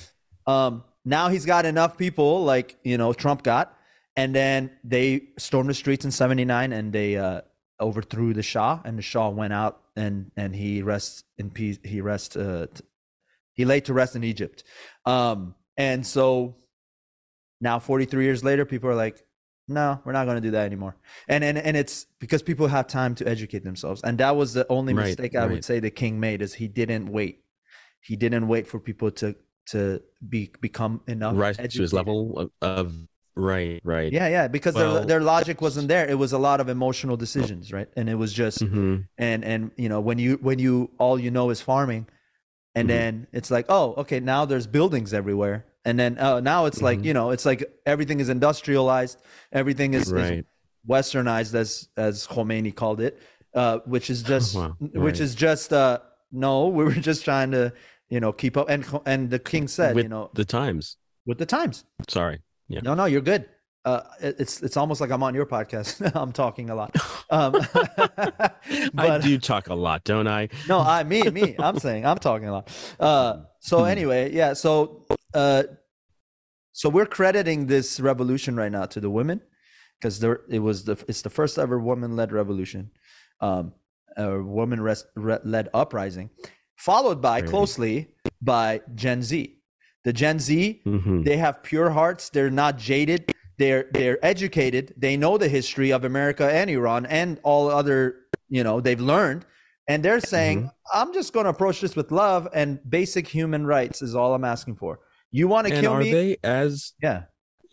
um, 0.46 0.84
now 1.04 1.28
he's 1.28 1.44
got 1.44 1.66
enough 1.66 1.98
people 1.98 2.42
like 2.44 2.76
you 2.84 2.96
know 2.96 3.12
Trump 3.12 3.42
got, 3.42 3.76
and 4.16 4.34
then 4.34 4.70
they 4.84 5.28
stormed 5.38 5.70
the 5.70 5.74
streets 5.74 6.04
in 6.04 6.10
'79 6.10 6.72
and 6.72 6.92
they 6.92 7.16
uh, 7.16 7.42
overthrew 7.80 8.34
the 8.34 8.42
Shah, 8.42 8.80
and 8.84 8.98
the 8.98 9.02
Shah 9.02 9.28
went 9.28 9.52
out 9.52 9.80
and 9.96 10.30
and 10.36 10.54
he 10.54 10.82
rests 10.82 11.24
in 11.38 11.50
peace. 11.50 11.78
He 11.84 12.00
rests. 12.00 12.36
Uh, 12.36 12.66
t- 12.72 12.84
he 13.52 13.64
laid 13.64 13.84
to 13.84 13.92
rest 13.94 14.16
in 14.16 14.24
Egypt, 14.24 14.64
um, 15.06 15.54
and 15.76 16.04
so 16.04 16.56
now 17.60 17.78
43 17.78 18.24
years 18.24 18.42
later, 18.42 18.64
people 18.64 18.90
are 18.90 18.96
like, 18.96 19.24
no, 19.68 20.00
we're 20.04 20.12
not 20.12 20.24
going 20.24 20.36
to 20.36 20.40
do 20.40 20.50
that 20.52 20.66
anymore. 20.66 20.96
And 21.28 21.42
and 21.44 21.56
and 21.56 21.76
it's 21.76 22.06
because 22.18 22.42
people 22.42 22.66
have 22.66 22.86
time 22.86 23.14
to 23.16 23.28
educate 23.28 23.64
themselves, 23.64 24.02
and 24.02 24.18
that 24.18 24.36
was 24.36 24.54
the 24.54 24.66
only 24.68 24.92
Right, 24.92 25.06
mistake 25.06 25.34
I 25.34 25.42
right. 25.42 25.50
would 25.52 25.64
say 25.64 25.80
the 25.80 25.90
king 25.90 26.20
made 26.20 26.42
is 26.42 26.54
he 26.54 26.68
didn't 26.68 27.08
wait. 27.08 27.44
He 28.00 28.16
didn't 28.16 28.48
wait 28.48 28.66
for 28.66 28.78
people 28.78 29.10
to 29.12 29.36
to 29.68 30.02
be 30.28 30.50
become 30.60 31.00
enough 31.06 31.36
Rise 31.36 31.56
to 31.56 31.80
his 31.80 31.92
level 31.92 32.38
of, 32.38 32.50
of 32.60 32.94
right, 33.36 33.80
right. 33.84 34.12
Yeah, 34.12 34.28
yeah, 34.28 34.48
because 34.48 34.74
their 34.74 34.88
Well, 34.88 35.06
their 35.06 35.20
logic 35.20 35.60
wasn't 35.60 35.88
there. 35.88 36.06
It 36.08 36.18
was 36.18 36.32
a 36.32 36.38
lot 36.38 36.60
of 36.60 36.68
emotional 36.68 37.16
decisions, 37.16 37.72
right? 37.72 37.88
And 37.96 38.08
it 38.08 38.14
was 38.16 38.32
just 38.32 38.58
Mhm. 38.60 39.06
and 39.18 39.44
and 39.44 39.70
you 39.76 39.88
know 39.88 40.00
when 40.00 40.18
you 40.18 40.38
when 40.40 40.58
you 40.58 40.90
all 40.98 41.18
you 41.18 41.30
know 41.30 41.50
is 41.50 41.60
farming, 41.60 42.06
and 42.74 42.86
Mhm. 42.86 42.92
then 42.94 43.26
it's 43.32 43.50
like 43.50 43.66
oh 43.68 43.94
okay 43.98 44.20
now 44.20 44.44
there's 44.44 44.66
buildings 44.66 45.12
everywhere, 45.12 45.64
and 45.84 45.98
then 45.98 46.16
oh 46.20 46.40
now 46.40 46.66
it's 46.66 46.80
like 46.82 47.00
Mhm. 47.00 47.04
you 47.06 47.14
know 47.14 47.30
it's 47.30 47.46
like 47.46 47.60
everything 47.86 48.20
is 48.20 48.28
industrialized, 48.28 49.18
everything 49.52 49.94
is, 49.94 50.10
is 50.12 50.44
westernized 50.88 51.54
as 51.54 51.88
as 51.96 52.26
Khomeini 52.26 52.74
called 52.74 53.00
it, 53.00 53.20
uh, 53.54 53.78
which 53.86 54.10
is 54.10 54.22
just 54.32 54.54
Wow, 54.56 54.76
which 54.78 54.94
right. 54.94 55.20
is 55.20 55.34
just 55.34 55.72
uh, 55.72 55.98
no, 56.32 56.68
we 56.68 56.84
were 56.84 56.92
just 57.10 57.24
trying 57.24 57.50
to 57.52 57.72
you 58.08 58.20
know 58.20 58.32
keep 58.32 58.56
up, 58.56 58.68
and 58.68 58.84
and 59.06 59.30
the 59.30 59.38
king 59.38 59.66
said 59.68 59.94
With 59.96 60.04
you 60.04 60.08
know 60.08 60.30
the 60.34 60.44
times. 60.44 60.96
with 61.26 61.38
the 61.38 61.46
times. 61.46 61.84
Sorry. 62.08 62.40
Yeah. 62.68 62.80
No, 62.82 62.94
no, 62.94 63.04
you're 63.04 63.20
good. 63.20 63.48
Uh, 63.84 64.00
it's 64.20 64.62
it's 64.62 64.78
almost 64.78 65.00
like 65.02 65.10
I'm 65.10 65.22
on 65.22 65.34
your 65.34 65.44
podcast. 65.44 66.12
I'm 66.20 66.32
talking 66.32 66.70
a 66.70 66.74
lot. 66.74 66.94
Um, 67.30 67.54
I 68.98 69.18
do 69.20 69.38
talk 69.38 69.68
a 69.68 69.74
lot, 69.74 70.04
don't 70.04 70.28
I? 70.28 70.50
no, 70.68 70.78
I 70.78 71.02
me 71.04 71.22
me. 71.30 71.56
I'm 71.58 71.78
saying 71.78 72.04
I'm 72.06 72.18
talking 72.18 72.48
a 72.48 72.52
lot. 72.52 72.68
Uh, 73.00 73.44
so 73.60 73.78
Hmm. 73.80 73.86
anyway, 73.90 74.32
yeah. 74.32 74.52
So 74.52 75.06
uh, 75.32 75.64
so 76.72 76.88
we're 76.90 77.06
crediting 77.06 77.66
this 77.66 77.98
revolution 77.98 78.56
right 78.56 78.70
now 78.70 78.84
to 78.86 79.00
the 79.00 79.10
women 79.10 79.40
because 79.98 80.20
there 80.20 80.40
it 80.50 80.58
was 80.60 80.84
the 80.84 81.02
it's 81.08 81.22
the 81.22 81.30
first 81.30 81.58
ever 81.58 81.78
woman 81.78 82.14
led 82.14 82.30
revolution. 82.30 82.90
Um, 83.40 83.72
a 84.16 84.40
woman 84.40 84.84
led 85.16 85.68
uprising, 85.74 86.30
followed 86.76 87.20
by 87.20 87.40
closely 87.42 88.08
by 88.40 88.80
Gen 88.94 89.22
Z. 89.22 89.53
The 90.04 90.12
Gen 90.12 90.38
Z, 90.38 90.82
Mhm. 90.86 91.24
they 91.24 91.36
have 91.38 91.62
pure 91.62 91.90
hearts. 91.90 92.28
They're 92.28 92.50
not 92.50 92.76
jaded. 92.78 93.32
They're 93.58 93.86
they're 93.92 94.18
educated. 94.24 94.94
They 94.96 95.16
know 95.16 95.38
the 95.38 95.48
history 95.48 95.90
of 95.92 96.04
America 96.04 96.50
and 96.52 96.68
Iran 96.70 97.06
and 97.06 97.40
all 97.42 97.70
other. 97.70 98.16
You 98.48 98.62
know, 98.64 98.80
they've 98.80 99.00
learned, 99.00 99.46
and 99.88 100.02
they're 100.04 100.20
saying, 100.20 100.58
Mm-hmm. 100.58 100.98
"I'm 101.00 101.14
just 101.14 101.32
going 101.32 101.44
to 101.44 101.50
approach 101.50 101.80
this 101.80 101.96
with 101.96 102.10
love 102.12 102.48
and 102.52 102.78
basic 102.88 103.28
human 103.28 103.64
rights 103.66 104.02
is 104.02 104.14
all 104.14 104.34
I'm 104.34 104.44
asking 104.44 104.76
for. 104.76 105.00
You 105.30 105.48
want 105.48 105.66
to 105.68 105.80
kill 105.80 105.92
are 105.92 106.00
me? 106.00 106.12
they 106.12 106.36
as 106.44 106.92
yeah, 107.02 107.22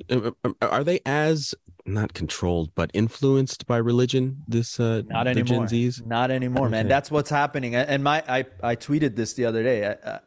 uh, 0.09 0.31
uh, 0.43 0.51
are 0.61 0.83
they 0.83 0.99
as 1.05 1.53
not 1.85 2.13
controlled 2.13 2.73
but 2.75 2.91
influenced 2.93 3.65
by 3.67 3.77
religion? 3.77 4.43
This 4.47 4.79
uh, 4.79 5.01
not 5.07 5.23
the 5.25 5.31
anymore. 5.31 5.65
Gen 5.67 5.89
Zs. 5.89 6.05
Not 6.05 6.31
anymore, 6.31 6.69
man. 6.69 6.87
That's 6.87 7.11
what's 7.11 7.29
happening. 7.29 7.75
And- 7.75 8.03
my 8.03 8.23
I 8.27 8.45
I 8.63 8.75
tweeted 8.75 9.15
this 9.15 9.33
the 9.33 9.45
other 9.45 9.63
day. 9.63 9.85
I, 9.87 9.93
I, 10.13 10.19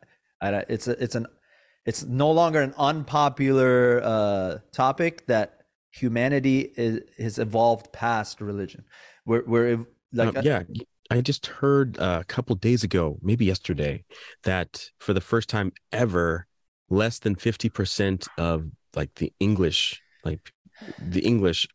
I, 0.58 0.64
it's 0.68 0.88
a, 0.88 1.02
it's 1.02 1.14
an 1.14 1.26
it's 1.86 2.04
no 2.04 2.30
longer 2.30 2.60
an 2.60 2.74
unpopular 2.78 4.00
uh, 4.02 4.58
topic 4.72 5.26
that 5.26 5.60
humanity 5.90 6.72
is, 6.76 7.00
has 7.18 7.38
evolved 7.38 7.92
past 7.92 8.40
religion. 8.40 8.84
We're 9.26 9.44
we're 9.46 9.84
like 10.12 10.36
Uh, 10.36 10.42
yeah, 10.44 10.62
I 11.10 11.20
just 11.20 11.46
heard 11.46 11.98
uh, 11.98 12.18
a 12.22 12.24
couple 12.24 12.54
days 12.56 12.82
ago, 12.84 13.18
maybe 13.22 13.44
yesterday, 13.44 14.04
that 14.44 14.90
for 14.98 15.12
the 15.12 15.20
first 15.20 15.48
time 15.48 15.72
ever, 15.92 16.46
less 16.90 17.18
than 17.18 17.34
fifty 17.34 17.68
percent 17.68 18.26
of 18.38 18.64
like 18.96 19.14
the 19.16 19.32
English, 19.40 20.00
like 20.24 20.52
the 20.98 21.20
English, 21.20 21.66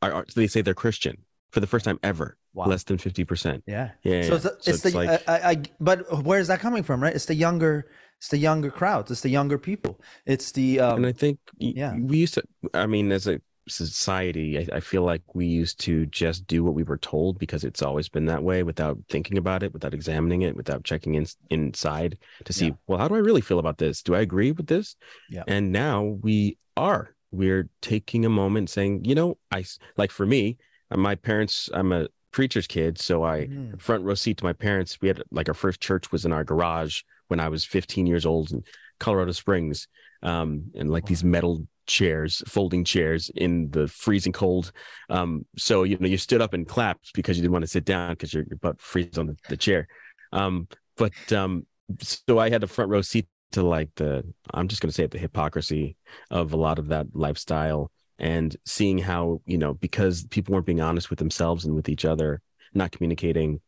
are, 0.00 0.12
are 0.12 0.26
they 0.34 0.46
say 0.46 0.62
they're 0.62 0.74
Christian 0.74 1.16
for 1.50 1.60
the 1.60 1.66
first 1.66 1.84
time 1.84 1.98
ever. 2.02 2.38
wow. 2.54 2.66
Less 2.66 2.84
than 2.84 2.98
fifty 2.98 3.24
percent. 3.24 3.62
yeah. 3.66 3.90
Yeah, 4.02 4.22
So 4.22 4.28
yeah. 4.28 4.34
it's, 4.34 4.44
the, 4.44 4.70
it's, 4.70 4.82
the 4.82 4.90
like 4.90 5.28
I, 5.28 5.50
I, 5.50 5.62
but 5.80 6.24
where 6.24 6.40
is 6.40 6.48
that 6.48 6.60
coming 6.60 6.82
from? 6.82 7.02
Right? 7.02 7.14
It's 7.14 7.26
the 7.26 7.34
younger 7.34 7.86
it's 8.22 8.28
the 8.28 8.38
younger 8.38 8.70
crowds. 8.70 9.10
It's 9.10 9.22
the 9.22 9.30
younger 9.30 9.58
people. 9.58 10.00
It's 10.26 10.52
the 10.52 10.78
um, 10.78 10.98
and 10.98 11.06
I 11.06 11.10
think 11.10 11.40
yeah. 11.58 11.96
we 11.96 12.18
used 12.18 12.34
to. 12.34 12.44
I 12.72 12.86
mean, 12.86 13.10
as 13.10 13.26
a 13.26 13.40
society, 13.68 14.60
I, 14.60 14.76
I 14.76 14.78
feel 14.78 15.02
like 15.02 15.22
we 15.34 15.44
used 15.46 15.80
to 15.80 16.06
just 16.06 16.46
do 16.46 16.62
what 16.62 16.74
we 16.74 16.84
were 16.84 16.98
told 16.98 17.40
because 17.40 17.64
it's 17.64 17.82
always 17.82 18.08
been 18.08 18.26
that 18.26 18.44
way, 18.44 18.62
without 18.62 18.96
thinking 19.08 19.38
about 19.38 19.64
it, 19.64 19.72
without 19.72 19.92
examining 19.92 20.42
it, 20.42 20.54
without 20.54 20.84
checking 20.84 21.16
in, 21.16 21.26
inside 21.50 22.16
to 22.44 22.52
see, 22.52 22.66
Yeah. 22.66 22.72
well, 22.86 23.00
how 23.00 23.08
do 23.08 23.16
I 23.16 23.18
really 23.18 23.40
feel 23.40 23.58
about 23.58 23.78
this? 23.78 24.04
Do 24.04 24.14
I 24.14 24.20
agree 24.20 24.52
with 24.52 24.68
this? 24.68 24.94
Yeah. 25.28 25.42
And 25.48 25.72
now 25.72 26.04
we 26.22 26.58
are. 26.76 27.16
We're 27.32 27.68
taking 27.80 28.24
a 28.24 28.28
moment, 28.28 28.70
saying, 28.70 29.04
you 29.04 29.16
know, 29.16 29.36
I 29.50 29.64
like 29.96 30.12
for 30.12 30.26
me, 30.26 30.58
uh, 30.92 30.96
my 30.96 31.16
parents. 31.16 31.68
I'm 31.74 31.90
a 31.90 32.06
preacher's 32.30 32.68
kid, 32.68 33.00
so 33.00 33.24
I 33.24 33.48
Mhm. 33.48 33.80
front 33.80 34.04
row 34.04 34.14
seat 34.14 34.36
to 34.38 34.44
my 34.44 34.52
parents. 34.52 35.00
We 35.00 35.08
had 35.08 35.24
like 35.32 35.48
our 35.48 35.54
first 35.54 35.80
church 35.80 36.12
was 36.12 36.24
in 36.24 36.32
our 36.32 36.44
garage 36.44 37.02
when 37.28 37.40
I 37.40 37.48
was 37.48 37.64
15 37.64 38.06
years 38.06 38.26
old 38.26 38.52
in 38.52 38.62
Colorado 38.98 39.32
Springs, 39.32 39.88
um, 40.22 40.70
and 40.74 40.90
like 40.90 41.06
these 41.06 41.24
metal 41.24 41.66
chairs, 41.86 42.42
folding 42.46 42.84
chairs 42.84 43.30
in 43.34 43.70
the 43.70 43.88
freezing 43.88 44.32
cold. 44.32 44.72
Um, 45.10 45.44
so 45.56 45.82
you 45.82 45.98
know 45.98 46.08
you 46.08 46.18
stood 46.18 46.40
up 46.40 46.54
and 46.54 46.66
clapped 46.66 47.12
because 47.14 47.36
you 47.36 47.42
didn't 47.42 47.52
want 47.52 47.64
to 47.64 47.70
sit 47.70 47.84
down 47.84 48.10
because 48.10 48.32
your, 48.32 48.44
your 48.48 48.58
butt 48.58 48.80
freezes 48.80 49.18
on 49.18 49.26
the, 49.26 49.36
the 49.48 49.56
chair. 49.56 49.88
Um, 50.32 50.68
but 50.96 51.32
um, 51.32 51.66
so 52.00 52.38
I 52.38 52.50
had 52.50 52.62
a 52.62 52.68
front 52.68 52.90
row 52.90 53.02
seat 53.02 53.26
to 53.52 53.62
like 53.62 53.90
the 53.96 54.24
I'm 54.52 54.68
just 54.68 54.80
going 54.80 54.88
to 54.88 54.94
say 54.94 55.04
it 55.04 55.10
the 55.10 55.18
hypocrisy 55.18 55.96
of 56.30 56.52
a 56.52 56.56
lot 56.56 56.78
of 56.78 56.88
that 56.88 57.06
lifestyle 57.14 57.90
and 58.18 58.54
seeing 58.64 58.98
how 58.98 59.40
you 59.46 59.58
know 59.58 59.74
because 59.74 60.24
people 60.24 60.54
weren't 60.54 60.66
being 60.66 60.80
honest 60.80 61.10
with 61.10 61.18
themselves 61.18 61.64
and 61.64 61.74
with 61.74 61.88
each 61.88 62.04
other 62.04 62.40
not 62.74 62.92
communicating 62.92 63.60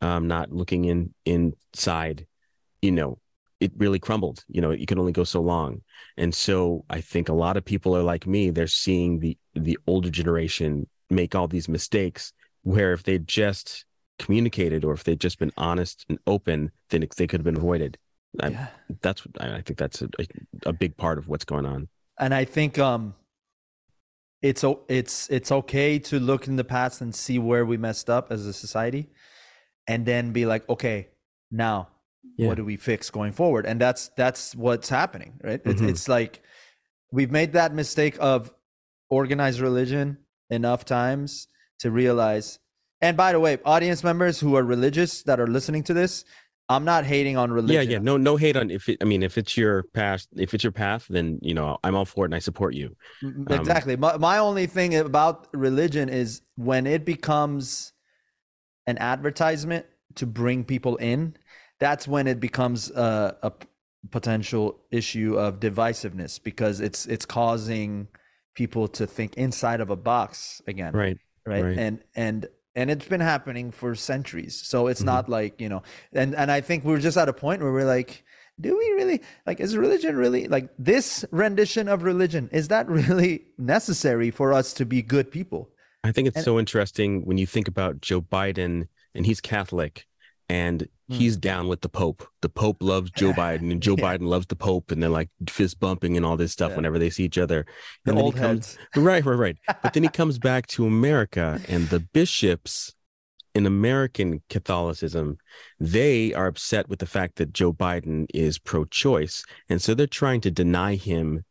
um 0.00 0.28
not 0.28 0.52
looking 0.52 0.84
in 0.84 1.12
inside 1.24 2.26
you 2.82 2.92
know 2.92 3.18
it 3.60 3.72
really 3.76 3.98
crumbled 3.98 4.44
you 4.48 4.60
know 4.60 4.72
you 4.72 4.86
can 4.86 4.98
only 4.98 5.12
go 5.12 5.24
so 5.24 5.40
long. 5.40 5.80
And 6.16 6.34
so 6.34 6.84
i 6.90 7.00
think 7.00 7.28
a 7.28 7.32
lot 7.32 7.56
of 7.56 7.64
people 7.64 7.96
are 7.96 8.02
like 8.02 8.26
me 8.26 8.50
they're 8.50 8.66
seeing 8.66 9.20
the 9.20 9.38
the 9.54 9.78
older 9.86 10.10
generation 10.10 10.86
make 11.08 11.34
all 11.34 11.48
these 11.48 11.68
mistakes 11.68 12.32
where 12.62 12.92
if 12.92 13.02
they 13.04 13.18
just 13.18 13.84
communicated 14.18 14.84
or 14.84 14.92
if 14.92 15.04
they'd 15.04 15.20
just 15.20 15.38
been 15.38 15.52
honest 15.56 16.04
and 16.08 16.18
open 16.26 16.70
then 16.90 17.06
they 17.16 17.26
could 17.26 17.40
have 17.40 17.44
been 17.44 17.56
avoided. 17.56 17.98
I- 18.40 18.48
yeah. 18.48 18.66
that's 19.00 19.24
what 19.24 19.40
i 19.42 19.60
think 19.60 19.78
that's 19.78 20.02
a, 20.02 20.08
a, 20.18 20.26
a 20.66 20.72
big 20.72 20.96
part 20.96 21.18
of 21.18 21.28
what's 21.28 21.44
going 21.44 21.66
on. 21.66 21.88
And 22.18 22.34
I 22.34 22.44
think 22.44 22.78
um, 22.78 23.14
it's 24.42 24.64
o- 24.64 24.82
it's 24.88 25.28
it's 25.30 25.50
okay 25.52 25.98
to 25.98 26.18
look 26.18 26.46
in 26.46 26.56
the 26.56 26.64
past 26.64 27.00
and 27.00 27.14
see 27.14 27.38
where 27.38 27.64
we 27.64 27.76
messed 27.76 28.08
up 28.10 28.30
as 28.30 28.46
a 28.46 28.52
society, 28.52 29.10
and 29.86 30.06
then 30.06 30.32
be 30.32 30.46
like, 30.46 30.68
okay, 30.68 31.08
now 31.50 31.88
Yeah. 32.36 32.48
what 32.48 32.56
do 32.56 32.64
we 32.64 32.76
fix 32.76 33.10
going 33.10 33.32
forward? 33.32 33.66
And 33.66 33.80
that's 33.80 34.10
that's 34.16 34.54
what's 34.54 34.88
happening, 34.88 35.40
right? 35.42 35.60
It's 35.64 35.80
Mhm. 35.82 35.88
it's 35.90 36.08
like 36.08 36.42
we've 37.10 37.30
made 37.30 37.52
that 37.52 37.74
mistake 37.74 38.16
of 38.20 38.52
organized 39.10 39.60
religion 39.60 40.18
enough 40.50 40.84
times 40.84 41.48
to 41.80 41.90
realize. 41.90 42.58
And 43.00 43.16
by 43.16 43.32
the 43.32 43.40
way, 43.40 43.58
audience 43.64 44.02
members 44.04 44.40
who 44.40 44.54
are 44.56 44.62
religious 44.62 45.22
that 45.24 45.40
are 45.40 45.46
listening 45.46 45.82
to 45.84 45.94
this, 45.94 46.24
I'm 46.68 46.84
not 46.84 47.04
hating 47.04 47.36
on 47.36 47.50
religion. 47.52 47.74
Yeah, 47.82 47.96
yeah. 47.96 47.98
No, 47.98 48.16
no 48.16 48.36
hate 48.36 48.56
on 48.56 48.70
if 48.70 48.88
it. 48.88 48.98
I 49.02 49.04
mean, 49.04 49.22
if 49.22 49.36
it's 49.36 49.56
your 49.56 49.82
path, 49.92 50.26
if 50.36 50.54
it's 50.54 50.62
your 50.64 50.72
path, 50.72 51.06
then 51.10 51.38
you 51.42 51.52
know 51.54 51.76
I'm 51.84 51.94
all 51.96 52.04
for 52.06 52.24
it 52.24 52.28
and 52.28 52.34
I 52.34 52.38
support 52.38 52.74
you. 52.74 52.96
Um, 53.22 53.46
Exactly. 53.50 53.96
my, 53.96 54.16
my 54.16 54.38
only 54.38 54.66
thing 54.66 54.94
about 54.94 55.48
religion 55.52 56.08
is 56.08 56.40
when 56.56 56.86
it 56.86 57.04
becomes 57.04 57.92
an 58.86 58.96
advertisement 58.98 59.84
to 60.14 60.26
bring 60.26 60.64
people 60.64 60.96
in, 60.96 61.34
that's 61.84 62.06
when 62.14 62.24
it 62.32 62.38
becomes 62.48 62.90
a 62.90 63.52
potential 64.10 64.80
issue 64.90 65.36
of 65.38 65.60
divisiveness 65.60 66.42
because 66.42 66.80
it's 66.80 67.06
it's 67.06 67.24
causing 67.24 68.08
people 68.54 68.88
to 68.98 69.06
think 69.06 69.30
inside 69.36 69.80
of 69.80 69.90
a 69.90 69.96
box 69.96 70.60
again 70.66 70.92
Right. 70.92 71.18
right? 71.46 71.64
Right. 71.64 71.78
and 71.78 71.94
and 72.26 72.38
and 72.74 72.90
it's 72.90 73.06
been 73.14 73.20
happening 73.34 73.70
for 73.70 73.94
centuries 73.94 74.54
so 74.72 74.88
it's 74.90 75.02
Mhm. 75.02 75.12
not 75.14 75.28
like 75.28 75.60
you 75.60 75.68
know 75.68 75.82
and 76.12 76.34
and 76.34 76.50
i 76.50 76.60
think 76.60 76.84
we're 76.84 76.98
just 77.08 77.16
at 77.16 77.28
a 77.28 77.32
point 77.32 77.62
where 77.62 77.72
we're 77.72 77.92
like 77.98 78.24
do 78.60 78.70
we 78.76 78.86
really 79.00 79.18
like 79.46 79.60
is 79.60 79.76
religion 79.76 80.16
really 80.16 80.44
like 80.48 80.68
this 80.78 81.24
rendition 81.30 81.86
of 81.88 82.02
religion 82.02 82.48
is 82.52 82.66
that 82.74 82.88
really 82.88 83.34
necessary 83.56 84.30
for 84.32 84.52
us 84.52 84.72
to 84.74 84.84
be 84.84 85.00
good 85.02 85.30
people 85.30 85.62
I 86.04 86.10
think 86.10 86.26
it's 86.26 86.38
And- 86.38 86.44
so 86.44 86.58
interesting 86.58 87.10
when 87.28 87.38
you 87.38 87.46
think 87.46 87.68
about 87.68 88.00
Joe 88.00 88.20
Biden 88.20 88.88
and 89.14 89.24
he's 89.24 89.40
Catholic 89.40 89.94
and. 90.48 90.88
He's 91.12 91.36
down 91.36 91.68
with 91.68 91.80
the 91.82 91.88
Pope. 91.88 92.26
The 92.40 92.48
Pope 92.48 92.78
loves 92.82 93.10
Joe 93.10 93.32
Biden 93.44 93.70
and 93.70 93.82
Joe 93.82 93.94
Yeah. 93.98 94.04
Biden 94.16 94.26
loves 94.26 94.46
the 94.46 94.56
Pope 94.56 94.90
and 94.90 95.02
they're 95.02 95.10
like 95.10 95.30
fist 95.48 95.78
bumping 95.80 96.16
and 96.16 96.24
all 96.26 96.36
this 96.36 96.52
stuff 96.52 96.70
Yeah. 96.70 96.76
whenever 96.76 96.98
they 96.98 97.10
see 97.10 97.24
each 97.24 97.38
other. 97.38 97.64
the 98.04 98.10
And 98.10 98.16
then 98.16 98.16
he 98.16 98.22
old 98.22 98.36
comes- 98.36 98.74
heads 98.76 98.78
Right, 98.96 99.24
right, 99.24 99.34
right. 99.34 99.56
But 99.82 99.92
then 99.94 100.02
he 100.02 100.08
comes 100.20 100.38
back 100.38 100.66
to 100.68 100.86
America 100.86 101.60
and 101.68 101.88
the 101.88 102.00
bishops 102.00 102.94
in 103.54 103.66
American 103.66 104.40
Catholicism, 104.48 105.36
they 105.78 106.32
are 106.32 106.46
upset 106.46 106.88
with 106.88 107.00
the 107.00 107.06
fact 107.06 107.36
that 107.36 107.52
Joe 107.52 107.70
Biden 107.72 108.24
is 108.32 108.58
pro-choice. 108.58 109.44
And 109.68 109.82
so 109.82 109.92
they're 109.94 110.06
trying 110.06 110.40
to 110.40 110.50
deny 110.50 110.94
him 110.94 111.44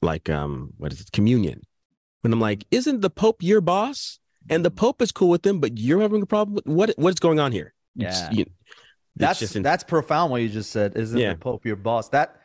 like 0.00 0.30
um 0.30 0.70
what 0.78 0.92
is 0.92 1.00
it, 1.00 1.10
communion. 1.12 1.62
When 2.20 2.32
I'm 2.32 2.40
like, 2.40 2.64
isn't 2.70 3.00
the 3.00 3.10
Pope 3.10 3.42
your 3.42 3.60
boss? 3.60 4.18
And 4.48 4.64
the 4.64 4.70
Pope 4.70 5.02
is 5.02 5.10
cool 5.12 5.28
with 5.28 5.42
them, 5.42 5.58
but 5.60 5.76
you're 5.76 6.00
having 6.00 6.22
a 6.22 6.26
problem 6.26 6.54
with 6.54 6.66
what 6.66 6.94
what's 6.96 7.18
going 7.20 7.40
on 7.40 7.50
here? 7.52 7.74
Yeah. 7.96 8.30
you- 8.30 8.46
that's 9.16 9.40
that's 9.52 9.84
profound 9.84 10.30
what 10.30 10.42
you 10.42 10.48
just 10.48 10.70
said 10.70 10.96
isn't 10.96 11.18
Yeah. 11.18 11.32
the 11.32 11.38
pope 11.38 11.64
your 11.66 11.76
boss 11.76 12.08
that 12.10 12.36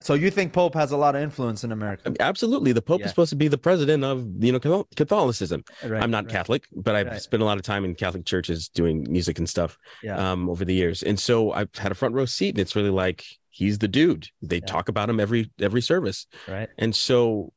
so 0.00 0.14
you 0.14 0.30
think 0.30 0.52
pope 0.52 0.74
has 0.74 0.92
a 0.92 0.96
lot 0.96 1.16
of 1.16 1.22
influence 1.22 1.64
in 1.64 1.72
america 1.72 2.12
absolutely 2.20 2.72
the 2.72 2.80
Pope 2.82 3.00
Yeah. 3.00 3.06
is 3.06 3.10
supposed 3.10 3.30
to 3.30 3.36
be 3.36 3.48
the 3.48 3.58
president 3.58 4.04
of 4.04 4.26
you 4.38 4.52
know 4.52 4.84
Catholicism. 4.96 5.64
right, 5.84 6.02
I'm 6.02 6.10
not 6.10 6.24
right. 6.24 6.32
Catholic, 6.32 6.66
but 6.74 6.94
I've 6.94 7.06
Right. 7.08 7.20
spent 7.22 7.42
a 7.42 7.46
lot 7.46 7.56
of 7.58 7.62
time 7.62 7.84
in 7.84 7.94
Catholic 7.94 8.24
churches 8.24 8.68
doing 8.68 9.06
music 9.10 9.38
and 9.38 9.48
stuff 9.48 9.76
yeah 10.02 10.16
um, 10.32 10.48
over 10.48 10.64
the 10.64 10.74
years. 10.74 11.02
And 11.02 11.18
so 11.18 11.52
I've 11.52 11.68
had 11.76 11.90
a 11.92 11.94
front 11.94 12.14
row 12.14 12.26
seat, 12.26 12.50
and 12.50 12.58
it's 12.60 12.74
really 12.76 12.90
like 12.90 13.24
he's 13.50 13.78
the 13.78 13.88
dude. 13.88 14.28
They 14.40 14.56
Yeah. 14.58 14.66
talk 14.66 14.88
about 14.88 15.10
him 15.10 15.18
every 15.20 15.50
every 15.60 15.82
service. 15.82 16.26
right 16.46 16.68
And 16.78 16.94
so, 16.94 17.52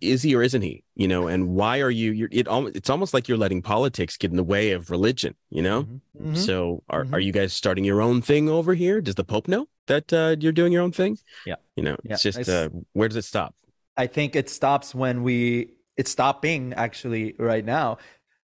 is 0.00 0.22
he 0.22 0.34
or 0.34 0.42
isn't 0.42 0.60
he? 0.62 0.84
You 0.94 1.08
know, 1.08 1.26
and 1.28 1.48
why 1.48 1.80
are 1.80 1.90
you? 1.90 2.12
You're 2.12 2.28
it. 2.30 2.46
It's 2.74 2.90
almost 2.90 3.14
like 3.14 3.28
you're 3.28 3.38
letting 3.38 3.62
politics 3.62 4.16
get 4.18 4.30
in 4.30 4.36
the 4.36 4.44
way 4.44 4.72
of 4.72 4.90
religion. 4.90 5.34
You 5.50 5.62
know. 5.62 5.84
Mhm. 5.84 6.00
Mhm. 6.20 6.36
So 6.36 6.82
are 6.90 7.04
Mhm. 7.04 7.12
are 7.14 7.20
you 7.20 7.32
guys 7.32 7.52
starting 7.54 7.84
your 7.84 8.02
own 8.02 8.20
thing 8.22 8.48
over 8.48 8.74
here? 8.74 9.00
Does 9.00 9.14
the 9.14 9.24
Pope 9.24 9.48
know 9.48 9.66
that 9.86 10.12
uh, 10.12 10.36
you're 10.38 10.52
doing 10.52 10.72
your 10.72 10.82
own 10.82 10.92
thing? 10.92 11.18
Yeah. 11.46 11.56
You 11.76 11.84
know, 11.84 11.96
Yeah. 12.04 12.12
it's 12.14 12.22
just 12.22 12.38
It's- 12.40 12.48
uh, 12.54 12.68
where 12.92 13.08
does 13.08 13.16
it 13.16 13.24
stop? 13.24 13.54
I 13.96 14.06
think 14.06 14.36
it 14.36 14.50
stops 14.50 14.94
when 14.94 15.22
we 15.22 15.70
it's 15.96 16.10
stopping 16.10 16.74
actually 16.74 17.34
right 17.38 17.64
now. 17.64 17.98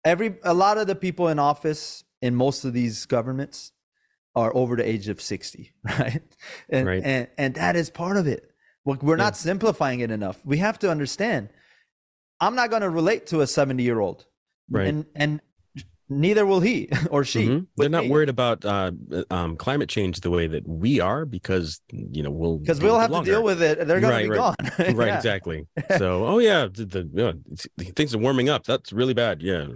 Every 0.05 0.37
a 0.43 0.55
lot 0.55 0.79
of 0.79 0.87
the 0.87 0.95
people 0.97 1.29
in 1.29 1.39
office 1.39 2.03
in 2.23 2.35
most 2.35 2.65
of 2.65 2.73
these 2.73 3.07
governments 3.07 3.73
are 4.35 4.51
over 4.57 4.75
the 4.75 4.87
age 4.89 5.09
of 5.09 5.21
60, 5.21 5.73
right? 5.85 6.23
And 6.69 6.87
Right. 6.89 7.03
and 7.05 7.29
and 7.39 7.55
that 7.55 7.77
is 7.77 7.89
part 7.91 8.17
of 8.17 8.27
it. 8.27 8.51
Well, 8.85 8.99
we're 9.01 9.17
not 9.17 9.37
simplifying 9.37 10.01
it 10.01 10.11
enough. 10.11 10.45
We 10.45 10.59
have 10.59 10.79
to 10.81 10.91
understand 10.91 11.49
I'm 12.41 12.55
not 12.55 12.69
going 12.71 12.83
to 12.83 12.91
relate 12.91 13.27
to 13.29 13.41
a 13.41 13.47
70 13.47 13.83
year 13.83 14.01
old. 14.01 14.27
Right. 14.71 14.89
And 14.89 15.07
and 15.15 15.41
neither 16.11 16.45
will 16.45 16.61
he 16.61 16.89
or 17.11 17.25
she. 17.25 17.47
Mhm. 17.49 17.67
They're 17.79 17.89
not 17.89 18.05
me. 18.05 18.11
worried 18.11 18.29
about 18.29 18.65
uh, 18.65 18.93
um, 19.31 19.57
climate 19.57 19.89
change 19.89 20.21
the 20.21 20.31
way 20.31 20.47
that 20.47 20.69
we 20.69 21.01
are 21.01 21.25
because 21.25 21.81
you 21.91 22.23
know 22.23 22.31
we'll 22.31 22.59
because 22.59 22.81
we'll 22.81 22.99
have 22.99 23.11
to 23.13 23.23
deal 23.23 23.43
with 23.43 23.63
it. 23.63 23.87
They're 23.87 24.01
going 24.01 24.13
Right, 24.13 24.23
to 24.25 24.31
be 24.31 24.39
right. 24.39 24.55
gone. 24.89 24.95
right 24.97 25.09
Yeah. 25.09 25.17
exactly 25.17 25.67
so 25.99 26.27
oh 26.27 26.39
yeah 26.41 26.67
the, 26.71 26.85
the, 26.85 26.99
you 27.15 27.25
know, 27.25 27.35
things 27.97 28.15
are 28.15 28.19
warming 28.19 28.49
up 28.51 28.65
that's 28.65 28.93
really 28.93 29.15
bad 29.15 29.41
yeah 29.43 29.67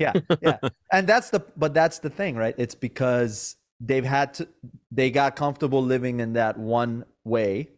yeah, 0.00 0.12
yeah. 0.40 0.58
And 0.92 1.06
that's 1.06 1.30
the 1.30 1.40
but 1.56 1.74
that's 1.74 1.98
the 1.98 2.10
thing, 2.10 2.36
right? 2.36 2.54
It's 2.58 2.74
because 2.74 3.56
they've 3.80 4.04
had 4.04 4.34
to 4.34 4.48
they 4.90 5.10
got 5.10 5.36
comfortable 5.36 5.82
living 5.82 6.20
in 6.20 6.32
that 6.34 6.58
one 6.58 7.04
way, 7.24 7.68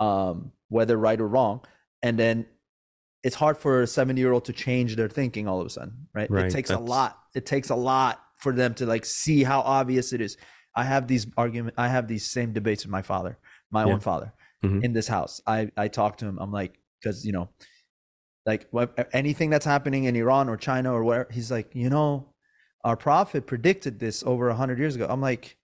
um, 0.00 0.52
whether 0.68 0.96
right 0.96 1.20
or 1.20 1.28
wrong, 1.28 1.64
and 2.02 2.18
then 2.18 2.46
it's 3.22 3.36
hard 3.36 3.58
for 3.58 3.82
a 3.82 3.86
70 3.86 4.20
year 4.20 4.32
old 4.32 4.46
to 4.46 4.52
change 4.52 4.96
their 4.96 5.08
thinking 5.08 5.46
all 5.46 5.60
of 5.60 5.66
a 5.66 5.70
sudden, 5.70 6.08
right? 6.14 6.30
Right, 6.30 6.46
It 6.46 6.50
takes 6.50 6.70
a 6.70 6.78
lot. 6.78 7.22
It 7.34 7.46
takes 7.46 7.70
a 7.70 7.76
lot 7.76 8.24
for 8.38 8.52
them 8.52 8.74
to 8.74 8.86
like 8.86 9.04
see 9.04 9.42
how 9.44 9.60
obvious 9.60 10.12
it 10.12 10.20
is. 10.20 10.36
I 10.74 10.84
have 10.84 11.06
these 11.06 11.26
argument 11.36 11.74
I 11.76 11.88
have 11.88 12.08
these 12.08 12.26
same 12.26 12.52
debates 12.52 12.84
with 12.84 12.90
my 12.90 13.02
father, 13.02 13.38
my 13.70 13.84
Yeah. 13.84 13.92
own 13.92 14.00
father 14.00 14.32
Mhm. 14.64 14.82
in 14.84 14.92
this 14.92 15.08
house. 15.08 15.40
I 15.46 15.70
I 15.76 15.88
talk 15.88 16.16
to 16.18 16.26
him. 16.26 16.38
I'm 16.40 16.52
like, 16.52 16.78
because 17.00 17.24
you 17.26 17.32
know, 17.32 17.50
like 18.46 18.68
anything 19.12 19.50
that's 19.50 19.66
happening 19.66 20.04
in 20.04 20.16
Iran 20.16 20.48
or 20.48 20.56
China 20.56 20.92
or 20.92 21.04
where 21.04 21.26
he's 21.30 21.50
like, 21.50 21.74
you 21.74 21.90
know, 21.90 22.32
our 22.84 22.96
prophet 22.96 23.46
predicted 23.46 23.98
this 23.98 24.22
over 24.22 24.48
a 24.48 24.54
hundred 24.54 24.78
years 24.78 24.96
ago. 24.96 25.06
I'm 25.08 25.20
like, 25.20 25.56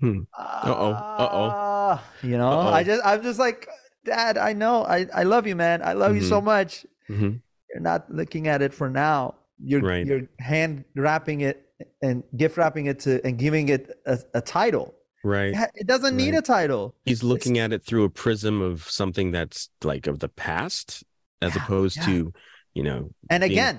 Hmm. 0.00 0.20
Uh-oh. 0.36 0.92
Uh-oh. 0.92 1.50
"Ah," 1.52 2.04
You 2.22 2.36
know, 2.38 2.48
Uh-oh. 2.50 2.68
I 2.72 2.82
just 2.82 3.02
I'm 3.04 3.22
just 3.22 3.38
like, 3.38 3.68
Dad, 4.04 4.36
I 4.38 4.52
know, 4.52 4.84
I 4.84 5.06
I 5.14 5.22
love 5.24 5.46
you, 5.46 5.56
man. 5.56 5.82
I 5.82 5.92
love 5.94 6.14
you 6.14 6.22
so 6.22 6.40
much. 6.40 6.86
Mhm. 7.08 7.40
You're 7.70 7.80
not 7.82 8.10
looking 8.10 8.48
at 8.48 8.62
it 8.62 8.72
for 8.74 8.88
now. 8.90 9.34
You're 9.58 9.80
Right. 9.80 10.06
you're 10.06 10.28
hand 10.38 10.84
wrapping 10.94 11.40
it 11.40 11.62
and 12.02 12.22
gift 12.36 12.56
wrapping 12.56 12.86
it 12.86 13.00
to 13.00 13.24
and 13.24 13.38
giving 13.38 13.68
it 13.68 13.90
a, 14.06 14.18
a 14.34 14.40
title. 14.40 14.94
right 15.24 15.54
It 15.74 15.86
doesn't 15.86 16.16
need 16.16 16.34
a 16.34 16.42
title. 16.42 16.94
he's 17.04 17.22
looking 17.24 17.58
at 17.58 17.72
it 17.72 17.84
through 17.84 18.04
a 18.04 18.10
prism 18.10 18.60
of 18.62 18.88
something 18.88 19.32
that's 19.32 19.68
like 19.82 20.06
of 20.06 20.18
the 20.20 20.28
past 20.28 21.02
as 21.42 21.54
Yeah, 21.56 21.62
opposed 21.64 21.96
yeah. 21.98 22.06
to 22.06 22.32
you 22.74 22.82
know 22.84 23.10
And 23.30 23.40
being- 23.40 23.52
again, 23.52 23.76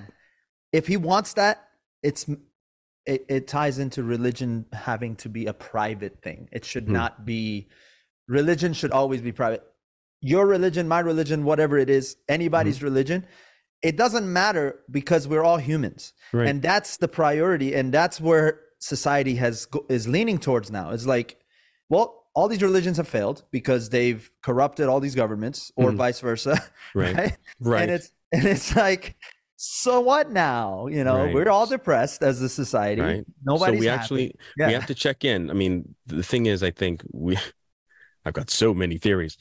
if 0.72 0.86
he 0.88 0.96
wants 0.98 1.32
that, 1.34 1.56
it's 2.02 2.26
it, 3.12 3.24
it 3.36 3.48
ties 3.48 3.78
into 3.84 4.02
religion 4.16 4.50
having 4.72 5.16
to 5.16 5.28
be 5.28 5.46
a 5.46 5.52
private 5.72 6.14
thing. 6.22 6.40
It 6.52 6.64
should 6.70 6.86
Hmm. 6.86 6.92
not 7.00 7.12
be 7.32 7.68
religion 8.28 8.72
should 8.74 8.92
always 9.00 9.22
be 9.22 9.32
private. 9.32 9.62
Your 10.20 10.44
religion, 10.46 10.86
my 10.96 11.00
religion, 11.00 11.44
whatever 11.44 11.76
it 11.78 11.90
is, 11.98 12.16
anybody's 12.28 12.76
Mm-hmm. 12.78 12.84
religion, 12.90 13.26
it 13.82 13.96
doesn't 13.96 14.30
matter 14.42 14.66
because 14.90 15.22
we're 15.30 15.44
all 15.50 15.56
humans. 15.70 16.12
right 16.32 16.48
And 16.48 16.60
that's 16.60 16.96
the 16.98 17.08
priority 17.08 17.74
and 17.78 17.86
that's 17.98 18.20
where 18.20 18.46
society 18.80 19.36
has 19.36 19.66
is 19.88 20.06
leaning 20.16 20.38
towards 20.38 20.70
now. 20.70 20.90
It's 20.90 21.06
like 21.16 21.30
well, 21.88 22.06
all 22.34 22.48
these 22.48 22.62
religions 22.70 22.96
have 22.98 23.08
failed 23.08 23.38
because 23.58 23.88
they've 23.88 24.30
corrupted 24.42 24.86
all 24.90 25.00
these 25.00 25.14
governments 25.22 25.72
or 25.76 25.90
Mhm. 25.92 25.96
vice 26.04 26.20
versa, 26.20 26.54
right 26.94 27.16
right? 27.16 27.36
right 27.60 27.82
and 27.82 27.90
it's 27.96 28.08
and 28.34 28.44
it's 28.54 28.76
like 28.76 29.04
so 29.60 30.00
what 30.00 30.30
now 30.30 30.86
you 30.86 31.02
know 31.02 31.24
Right. 31.24 31.34
we're 31.34 31.48
all 31.50 31.66
depressed 31.66 32.22
as 32.22 32.40
a 32.40 32.48
society 32.48 33.02
Right. 33.02 33.24
nobody's 33.44 33.78
so 33.78 33.80
we 33.80 33.86
happy. 33.86 34.00
actually 34.00 34.34
yeah. 34.56 34.66
we 34.68 34.72
have 34.74 34.86
to 34.86 34.94
check 34.94 35.24
in 35.24 35.50
i 35.50 35.52
mean 35.52 35.94
the 36.06 36.22
thing 36.22 36.46
is 36.46 36.62
i 36.62 36.70
think 36.70 37.02
we 37.12 37.36
i've 38.24 38.34
got 38.34 38.50
so 38.50 38.72
many 38.72 38.98
theories 38.98 39.36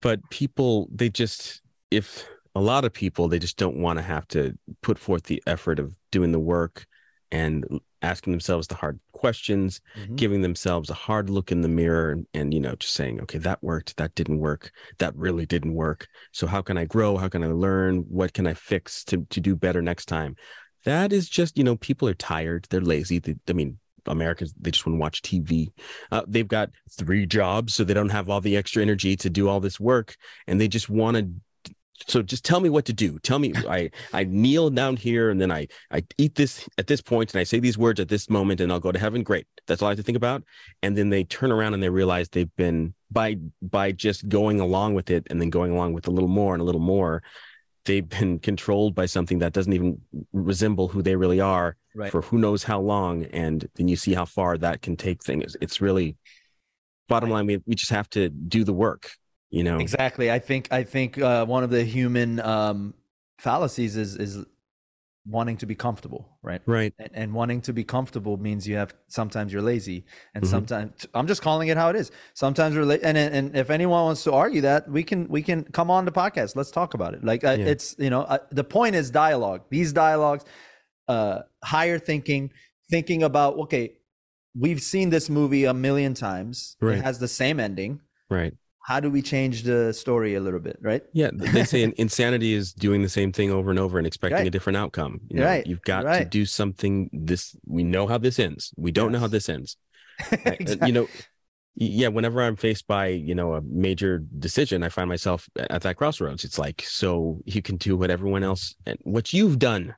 but 0.00 0.20
people 0.30 0.88
they 0.92 1.08
just 1.08 1.62
if 1.90 2.28
a 2.54 2.60
lot 2.60 2.84
of 2.84 2.92
people 2.92 3.26
they 3.26 3.40
just 3.40 3.56
don't 3.56 3.76
want 3.76 3.98
to 3.98 4.02
have 4.04 4.26
to 4.28 4.56
put 4.82 4.98
forth 5.00 5.24
the 5.24 5.42
effort 5.48 5.80
of 5.80 5.92
doing 6.12 6.30
the 6.30 6.38
work 6.38 6.86
and 7.32 7.66
asking 8.02 8.32
themselves 8.32 8.66
the 8.68 8.74
hard 8.74 8.98
questions 9.12 9.80
Mhm. 9.96 10.16
giving 10.16 10.42
themselves 10.42 10.90
a 10.90 10.94
hard 10.94 11.30
look 11.30 11.50
in 11.50 11.62
the 11.62 11.68
mirror 11.68 12.10
and, 12.12 12.26
and 12.34 12.52
you 12.54 12.60
know 12.60 12.74
just 12.76 12.94
saying 12.94 13.20
okay 13.22 13.38
that 13.38 13.62
worked 13.62 13.96
that 13.96 14.14
didn't 14.14 14.38
work 14.38 14.70
that 14.98 15.14
really 15.16 15.46
didn't 15.46 15.74
work. 15.74 16.06
So 16.32 16.46
how 16.46 16.62
can 16.62 16.76
i 16.78 16.84
grow? 16.84 17.16
How 17.16 17.28
can 17.28 17.42
i 17.42 17.48
learn? 17.48 18.04
What 18.08 18.32
can 18.32 18.46
i 18.46 18.54
fix 18.54 19.04
to 19.04 19.26
to 19.30 19.40
do 19.40 19.56
better 19.56 19.82
next 19.82 20.06
time? 20.06 20.36
That 20.84 21.12
is 21.12 21.28
just 21.28 21.56
you 21.58 21.64
know 21.64 21.76
people 21.76 22.08
are 22.08 22.14
tired 22.14 22.66
they're 22.70 22.80
lazy 22.80 23.18
they, 23.18 23.34
i 23.48 23.52
mean 23.52 23.78
americans 24.08 24.54
they 24.60 24.70
just 24.70 24.86
want 24.86 24.94
to 24.94 25.00
watch 25.00 25.20
tv 25.20 25.66
uh, 26.12 26.22
they've 26.28 26.46
got 26.46 26.70
three 26.92 27.26
jobs 27.26 27.74
so 27.74 27.82
they 27.82 27.92
don't 27.92 28.10
have 28.10 28.30
all 28.30 28.40
the 28.40 28.56
extra 28.56 28.80
energy 28.80 29.16
to 29.16 29.28
do 29.28 29.48
all 29.48 29.58
this 29.58 29.80
work 29.80 30.14
and 30.46 30.60
they 30.60 30.68
just 30.68 30.88
want 30.88 31.16
to 31.16 31.28
so 32.06 32.22
just 32.22 32.44
tell 32.44 32.60
me 32.60 32.68
what 32.68 32.84
to 32.86 32.92
do. 32.92 33.18
Tell 33.20 33.38
me 33.38 33.52
i 33.68 33.90
i 34.12 34.24
kneel 34.24 34.70
down 34.70 34.96
here 34.96 35.30
and 35.30 35.40
then 35.40 35.50
i 35.50 35.66
i 35.90 36.02
eat 36.18 36.34
this 36.34 36.68
at 36.78 36.86
this 36.86 37.00
point 37.00 37.32
and 37.32 37.40
i 37.40 37.44
say 37.44 37.58
these 37.58 37.78
words 37.78 38.00
at 38.00 38.08
this 38.08 38.28
moment 38.28 38.60
and 38.60 38.72
i'll 38.72 38.80
go 38.80 38.92
to 38.92 38.98
heaven. 38.98 39.22
Great. 39.22 39.46
That's 39.66 39.82
all 39.82 39.88
i 39.88 39.90
have 39.92 39.98
to 39.98 40.02
think 40.02 40.16
about. 40.16 40.42
And 40.82 40.96
then 40.96 41.10
they 41.10 41.24
turn 41.24 41.52
around 41.52 41.74
and 41.74 41.82
they 41.82 41.88
realize 41.88 42.28
they've 42.28 42.54
been 42.56 42.94
by 43.10 43.36
by 43.62 43.92
just 43.92 44.28
going 44.28 44.60
along 44.60 44.94
with 44.94 45.10
it 45.10 45.26
and 45.30 45.40
then 45.40 45.50
going 45.50 45.72
along 45.72 45.92
with 45.92 46.06
a 46.06 46.10
little 46.10 46.28
more 46.28 46.54
and 46.54 46.60
a 46.60 46.64
little 46.64 46.80
more 46.80 47.22
they've 47.86 48.08
been 48.08 48.38
controlled 48.38 48.94
by 48.94 49.06
something 49.06 49.38
that 49.38 49.52
doesn't 49.52 49.72
even 49.72 50.00
resemble 50.32 50.88
who 50.88 51.02
they 51.02 51.16
really 51.16 51.40
are 51.40 51.76
right. 51.94 52.12
for 52.12 52.20
who 52.20 52.36
knows 52.36 52.62
how 52.62 52.80
long. 52.80 53.24
And 53.26 53.66
then 53.76 53.88
you 53.88 53.96
see 53.96 54.12
how 54.12 54.26
far 54.26 54.58
that 54.58 54.82
can 54.82 54.96
take 54.96 55.22
things. 55.22 55.56
It's 55.60 55.80
really 55.80 56.16
bottom 57.08 57.30
line 57.30 57.46
we, 57.46 57.62
we 57.66 57.74
just 57.74 57.92
have 57.92 58.10
to 58.10 58.28
do 58.28 58.64
the 58.64 58.72
work 58.72 59.12
you 59.50 59.62
know? 59.64 59.78
Exactly. 59.78 60.30
I 60.30 60.38
think 60.38 60.68
i 60.70 60.82
think 60.82 61.18
uh, 61.18 61.44
one 61.46 61.62
of 61.64 61.70
the 61.70 61.84
human 61.84 62.40
um 62.40 62.94
fallacies 63.38 63.96
is 63.96 64.16
is 64.16 64.44
wanting 65.28 65.56
to 65.56 65.66
be 65.66 65.74
comfortable 65.74 66.38
right? 66.42 66.62
Right. 66.66 66.94
And, 67.00 67.10
and 67.12 67.34
wanting 67.34 67.60
to 67.62 67.72
be 67.72 67.82
comfortable 67.82 68.36
means 68.36 68.66
you 68.68 68.76
have 68.76 68.94
sometimes 69.08 69.52
you're 69.52 69.60
lazy 69.62 70.04
and 70.34 70.44
Mhm. 70.44 70.48
sometimes 70.48 71.06
i'm 71.14 71.26
just 71.26 71.42
calling 71.42 71.66
it 71.68 71.76
how 71.76 71.88
it 71.90 71.96
is. 71.96 72.10
Sometimes 72.34 72.76
we're 72.76 72.84
la- 72.84 73.02
and 73.08 73.18
and 73.18 73.56
if 73.56 73.68
anyone 73.70 74.04
wants 74.04 74.22
to 74.24 74.32
argue 74.32 74.60
that 74.62 74.88
we 74.88 75.02
can 75.02 75.26
we 75.28 75.42
can 75.42 75.64
come 75.64 75.90
on 75.90 76.04
the 76.04 76.12
podcast. 76.12 76.54
Let's 76.54 76.70
talk 76.70 76.94
about 76.94 77.14
it. 77.14 77.24
Like 77.24 77.42
uh, 77.44 77.56
Yeah. 77.58 77.66
it's 77.72 77.96
you 77.98 78.10
know 78.10 78.22
uh, 78.22 78.38
the 78.52 78.62
point 78.64 78.94
is 78.94 79.10
dialogue. 79.10 79.62
These 79.70 79.92
dialogues 79.92 80.44
uh 81.08 81.40
higher 81.64 81.98
thinking 81.98 82.50
thinking 82.90 83.22
about 83.24 83.52
okay 83.64 83.84
we've 84.64 84.80
seen 84.80 85.10
this 85.10 85.28
movie 85.28 85.64
a 85.64 85.74
million 85.74 86.14
times. 86.14 86.76
Right. 86.80 86.98
it 86.98 87.04
has 87.04 87.18
the 87.18 87.28
same 87.28 87.58
ending. 87.60 88.00
Right 88.30 88.54
how 88.86 89.00
do 89.00 89.10
we 89.10 89.20
change 89.20 89.62
the 89.64 89.92
story 89.92 90.34
a 90.36 90.40
little 90.40 90.60
bit 90.60 90.76
right 90.80 91.02
Yeah, 91.12 91.30
they 91.34 91.64
say 91.64 91.92
insanity 92.06 92.54
is 92.54 92.72
doing 92.72 93.02
the 93.02 93.08
same 93.08 93.32
thing 93.32 93.50
over 93.50 93.70
and 93.70 93.80
over 93.80 93.98
and 93.98 94.06
expecting 94.06 94.38
Right. 94.38 94.46
a 94.46 94.50
different 94.56 94.76
outcome. 94.76 95.20
You 95.28 95.40
know, 95.40 95.46
Right, 95.46 95.66
You've 95.66 95.82
got 95.82 96.02
to 96.02 96.24
do 96.24 96.44
something. 96.46 97.10
This 97.12 97.56
we 97.66 97.82
know 97.82 98.06
how 98.06 98.18
this 98.18 98.38
ends. 98.38 98.72
We 98.76 98.92
don't 98.92 99.10
know 99.12 99.18
how 99.18 99.26
this 99.36 99.48
ends. 99.48 99.76
Uh, 100.32 100.52
Exactly. 100.60 100.86
You 100.88 100.92
know, 100.94 101.06
yeah. 101.74 102.08
Whenever 102.08 102.38
I'm 102.42 102.56
faced 102.56 102.86
by 102.86 103.08
you 103.08 103.34
know 103.34 103.54
a 103.54 103.60
major 103.60 104.12
decision, 104.46 104.82
I 104.82 104.88
find 104.88 105.08
myself 105.08 105.48
at 105.58 105.82
that 105.82 105.96
crossroads. 105.96 106.44
It's 106.44 106.58
like 106.58 106.78
so 106.86 107.40
you 107.44 107.60
can 107.62 107.76
do 107.76 107.96
what 108.00 108.10
everyone 108.10 108.44
else 108.50 108.74
and 108.86 108.96
what 109.02 109.32
you've 109.34 109.58
done 109.58 109.94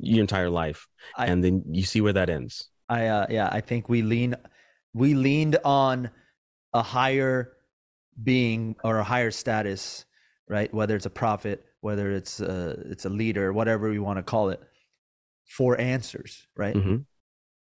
your 0.00 0.20
entire 0.20 0.50
life, 0.50 0.80
I- 1.16 1.26
and 1.30 1.44
then 1.44 1.62
you 1.70 1.84
see 1.84 2.00
where 2.00 2.12
that 2.14 2.28
ends. 2.30 2.68
I 2.88 3.06
uh, 3.16 3.26
yeah, 3.30 3.48
I 3.52 3.60
think 3.60 3.88
we 3.88 4.00
lean 4.02 4.34
we 4.94 5.14
leaned 5.14 5.58
on 5.64 6.10
a 6.74 6.82
higher 6.82 7.52
being 8.22 8.76
or 8.84 8.98
a 8.98 9.04
higher 9.04 9.30
status, 9.30 10.04
right? 10.48 10.72
Whether 10.72 10.96
it's 10.96 11.06
a 11.06 11.10
prophet, 11.10 11.64
whether 11.80 12.10
it's 12.12 12.40
a, 12.40 12.78
it's 12.86 13.04
a 13.04 13.08
leader, 13.08 13.52
whatever 13.52 13.90
we 13.90 13.98
want 13.98 14.18
to 14.18 14.22
call 14.22 14.50
it, 14.50 14.60
for 15.46 15.78
answers, 15.80 16.46
right? 16.56 16.74
hmm 16.76 16.96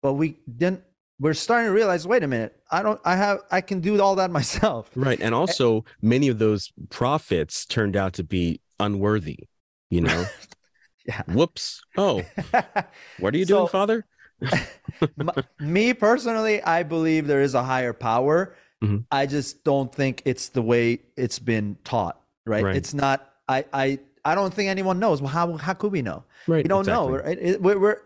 But 0.03 0.15
we 0.15 0.39
didn't. 0.57 0.83
We're 1.21 1.35
starting 1.35 1.69
to 1.69 1.73
realize. 1.73 2.07
Wait 2.07 2.23
a 2.25 2.27
minute. 2.27 2.57
I 2.71 2.83
don't. 2.83 3.01
I 3.05 3.17
have. 3.17 3.41
I 3.51 3.61
can 3.61 3.81
do 3.81 4.01
all 4.01 4.17
that 4.17 4.31
myself. 4.41 4.91
Right, 4.95 5.21
and 5.21 5.35
also 5.35 5.85
many 6.03 6.29
of 6.29 6.39
those 6.39 6.73
prophets 6.91 7.67
turned 7.67 7.97
out 7.97 8.15
to 8.15 8.25
be 8.25 8.61
unworthy. 8.81 9.39
You 9.91 10.01
know, 10.03 10.25
Yeah. 11.07 11.23
whoops. 11.29 11.83
Oh, 11.97 12.25
what 13.19 13.35
are 13.35 13.39
you 13.39 13.45
doing, 13.45 13.69
Father? 13.69 14.07
Me 15.61 15.95
personally, 15.95 16.63
I 16.63 16.83
believe 16.83 17.27
there 17.27 17.43
is 17.43 17.55
a 17.55 17.63
higher 17.63 17.93
power. 17.93 18.57
Mhm. 18.83 19.05
I 19.11 19.27
just 19.27 19.65
don't 19.65 19.95
think 19.95 20.23
it's 20.25 20.49
the 20.51 20.63
way 20.63 21.01
it's 21.17 21.39
been 21.39 21.77
taught. 21.85 22.21
Right? 22.47 22.65
Right. 22.65 22.77
It's 22.77 22.95
not. 22.95 23.31
I. 23.49 23.65
I. 23.73 23.99
I 24.27 24.35
don't 24.35 24.53
think 24.55 24.71
anyone 24.71 24.99
knows. 24.99 25.21
Well, 25.21 25.31
how 25.31 25.57
how 25.57 25.75
could 25.75 25.93
we 25.93 26.01
know? 26.03 26.25
Right, 26.47 26.65
We 26.65 26.69
don't 26.69 26.87
know. 26.87 27.11
Right? 27.11 27.39
It- 27.39 27.63
we're, 27.63 27.79
we're 27.79 27.99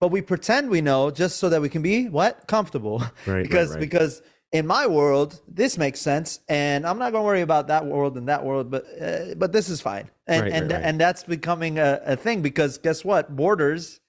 but 0.00 0.08
we 0.08 0.22
pretend 0.22 0.70
we 0.70 0.80
know 0.80 1.10
just 1.10 1.38
so 1.38 1.48
that 1.48 1.60
we 1.60 1.68
can 1.68 1.82
be 1.82 2.08
what 2.08 2.46
comfortable. 2.46 3.02
Right, 3.26 3.42
because 3.46 3.70
right, 3.72 3.80
because 3.80 4.22
in 4.52 4.66
my 4.66 4.86
world 4.86 5.40
this 5.46 5.76
makes 5.76 6.00
sense, 6.00 6.40
and 6.48 6.86
I'm 6.86 6.98
not 6.98 7.12
going 7.12 7.22
to 7.22 7.26
worry 7.26 7.42
about 7.42 7.66
that 7.68 7.84
world 7.84 8.16
and 8.16 8.28
that 8.28 8.44
world. 8.44 8.70
But 8.70 8.84
uh, 9.00 9.34
but 9.36 9.52
this 9.52 9.68
is 9.68 9.80
fine, 9.80 10.08
and 10.26 10.42
and 10.54 10.70
and 10.86 11.00
that's 11.00 11.24
becoming 11.24 11.78
a, 11.78 12.00
a 12.04 12.16
thing 12.16 12.40
because 12.42 12.78
guess 12.78 13.04
what? 13.04 13.34
Borders 13.36 14.00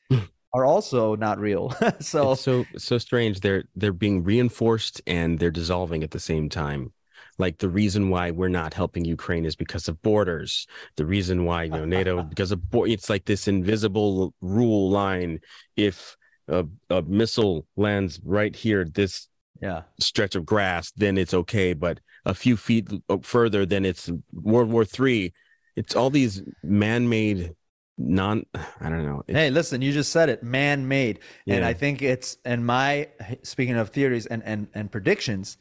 are 0.54 0.66
also 0.66 1.16
not 1.16 1.40
real. 1.40 1.72
so 2.00 2.34
it's 2.34 2.42
so 2.42 2.66
so 2.78 2.98
strange. 2.98 3.40
They're 3.42 3.64
they're 3.76 3.94
being 3.94 4.24
reinforced 4.24 5.02
and 5.08 5.40
they're 5.40 5.52
dissolving 5.52 6.04
at 6.04 6.12
the 6.12 6.20
same 6.20 6.50
time. 6.50 6.94
like 7.40 7.58
the 7.60 7.70
reason 7.70 8.10
why 8.10 8.32
we're 8.32 8.50
not 8.62 8.74
helping 8.74 9.06
Ukraine 9.06 9.46
is 9.46 9.56
because 9.56 9.88
of 9.88 10.02
borders. 10.02 10.68
The 10.98 11.06
reason 11.06 11.46
why 11.46 11.64
you 11.64 11.72
know 11.78 11.86
NATO 11.86 12.24
because 12.34 12.52
of 12.52 12.70
bo- 12.70 12.86
it's 12.86 13.10
like 13.10 13.26
this 13.26 13.48
invisible 13.48 14.34
rule 14.42 14.90
line. 14.90 15.40
If 15.76 16.18
a, 16.48 16.66
a 16.90 17.02
missile 17.04 17.66
lands 17.78 18.20
right 18.24 18.56
here, 18.56 18.84
this 18.86 19.28
Yeah. 19.62 19.84
stretch 20.00 20.36
of 20.36 20.46
grass, 20.46 20.92
then 20.96 21.18
it's 21.18 21.34
okay. 21.34 21.74
But 21.74 22.00
a 22.26 22.34
few 22.34 22.58
feet 22.58 22.88
further, 23.24 23.66
then 23.66 23.86
it's 23.86 24.10
World 24.34 24.70
War 24.72 24.86
Three. 24.86 25.34
It's 25.76 25.96
all 25.96 26.10
these 26.10 26.42
man-made, 26.64 27.54
non. 28.00 28.46
I 28.56 28.90
don't 28.90 29.06
know. 29.06 29.24
It- 29.28 29.36
Hey, 29.36 29.50
listen, 29.52 29.82
you 29.84 29.92
just 29.92 30.12
said 30.12 30.30
it, 30.30 30.42
man-made. 30.42 31.20
And 31.46 31.64
I 31.66 31.74
think 31.74 32.02
it's 32.02 32.38
and 32.46 32.66
my 32.66 33.10
speaking 33.44 33.76
of 33.76 33.90
theories 33.90 34.26
and 34.26 34.42
and 34.44 34.68
and 34.74 34.92
predictions, 34.92 35.58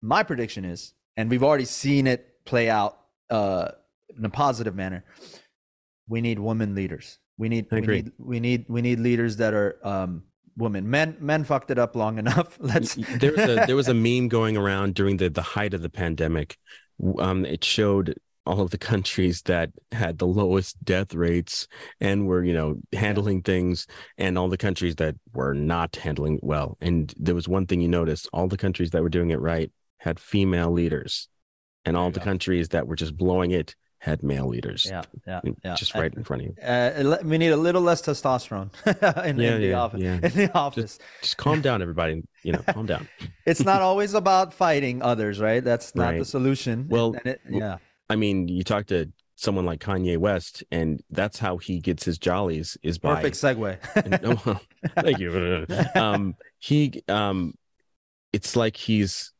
my 0.00 0.22
prediction 0.24 0.64
is, 0.64 0.94
and 1.16 1.30
we've 1.30 1.44
already 1.44 1.66
seen 1.66 2.06
it 2.08 2.44
play 2.44 2.68
out 2.68 2.98
uh 3.30 3.68
in 4.16 4.24
a 4.24 4.30
positive 4.30 4.74
manner. 4.74 5.04
We 6.08 6.20
need 6.20 6.38
women 6.38 6.74
leaders. 6.74 7.18
We 7.38 7.48
need 7.48 7.66
we 7.70 7.78
need 7.94 8.12
we 8.18 8.40
need 8.40 8.64
we 8.68 8.82
need 8.82 8.98
leaders 9.00 9.36
that 9.36 9.54
are 9.54 9.78
um 9.84 10.24
women. 10.56 10.90
Men 10.90 11.16
men 11.20 11.44
fucked 11.44 11.70
it 11.70 11.78
up 11.78 11.94
long 11.96 12.18
enough. 12.24 12.58
Let's 12.60 12.94
there 12.94 13.32
was 13.32 13.44
a 13.48 13.64
there 13.66 13.76
was 13.76 13.88
a 13.88 13.94
meme 13.94 14.28
going 14.28 14.56
around 14.56 14.94
during 14.94 15.18
the 15.18 15.30
the 15.30 15.42
height 15.42 15.74
of 15.74 15.82
the 15.82 15.90
pandemic. 15.90 16.56
Um, 17.18 17.44
it 17.44 17.64
showed 17.64 18.16
all 18.44 18.60
of 18.60 18.70
the 18.70 18.78
countries 18.78 19.42
that 19.42 19.70
had 19.92 20.18
the 20.18 20.26
lowest 20.26 20.82
death 20.84 21.14
rates 21.14 21.68
and 22.00 22.26
were 22.26 22.42
you 22.44 22.52
know 22.52 22.76
handling 22.92 23.42
things, 23.42 23.86
and 24.18 24.36
all 24.38 24.48
the 24.48 24.56
countries 24.58 24.96
that 24.96 25.14
were 25.32 25.54
not 25.54 25.96
handling 25.96 26.36
it 26.36 26.44
well. 26.44 26.76
And 26.80 27.12
there 27.16 27.34
was 27.34 27.48
one 27.48 27.66
thing 27.66 27.80
you 27.80 27.88
noticed: 27.88 28.28
all 28.32 28.48
the 28.48 28.56
countries 28.56 28.90
that 28.90 29.02
were 29.02 29.08
doing 29.08 29.30
it 29.30 29.40
right 29.40 29.70
had 29.98 30.18
female 30.18 30.70
leaders, 30.72 31.28
and 31.84 31.96
all 31.96 32.10
the 32.10 32.20
countries 32.20 32.70
that 32.70 32.86
were 32.88 32.96
just 32.96 33.16
blowing 33.16 33.52
it 33.52 33.76
had 33.98 34.20
male 34.24 34.48
leaders. 34.48 34.84
yeah, 34.90 35.02
yeah, 35.28 35.40
yeah. 35.64 35.74
just 35.76 35.94
right 35.94 36.12
in 36.12 36.24
front 36.24 36.42
of 36.42 36.48
you. 36.48 36.54
Uh, 36.60 37.18
we 37.22 37.38
need 37.38 37.50
a 37.50 37.56
little 37.56 37.80
less 37.82 38.02
testosterone 38.02 38.68
in, 39.24 39.38
Yeah, 39.38 39.54
in 39.54 39.60
the 39.60 39.74
office. 39.74 40.02
In 40.02 40.20
the 40.20 40.50
office. 40.58 40.98
Just 41.20 41.36
calm 41.36 41.60
down, 41.60 41.80
everybody. 41.82 42.20
You 42.42 42.54
know, 42.54 42.62
calm 42.68 42.86
down. 42.86 43.06
it's 43.46 43.64
not 43.64 43.80
always 43.80 44.14
about 44.14 44.52
fighting 44.52 45.02
others, 45.02 45.38
right? 45.38 45.62
That's 45.62 45.94
not 45.94 46.18
the 46.18 46.24
solution. 46.24 46.86
Well, 46.88 47.12
And 47.14 47.26
it- 47.28 47.44
w- 47.44 47.62
yeah, 47.62 47.78
I 48.08 48.16
mean, 48.16 48.48
you 48.48 48.62
talk 48.62 48.86
to 48.86 49.10
someone 49.36 49.66
like 49.66 49.80
Kanye 49.80 50.18
West, 50.18 50.62
and 50.70 51.02
that's 51.10 51.38
how 51.38 51.56
he 51.56 51.80
gets 51.80 52.04
his 52.04 52.18
jollies 52.18 52.76
is 52.82 52.98
by. 52.98 53.16
perfect 53.16 53.36
segue. 53.36 53.78
and- 53.96 54.20
oh, 54.24 54.42
well, 54.44 54.60
thank 54.96 55.18
you. 55.18 55.66
Um, 55.94 56.34
he, 56.58 57.02
um, 57.08 57.54
it's 58.32 58.56
like 58.56 58.76
he's, 58.76 59.32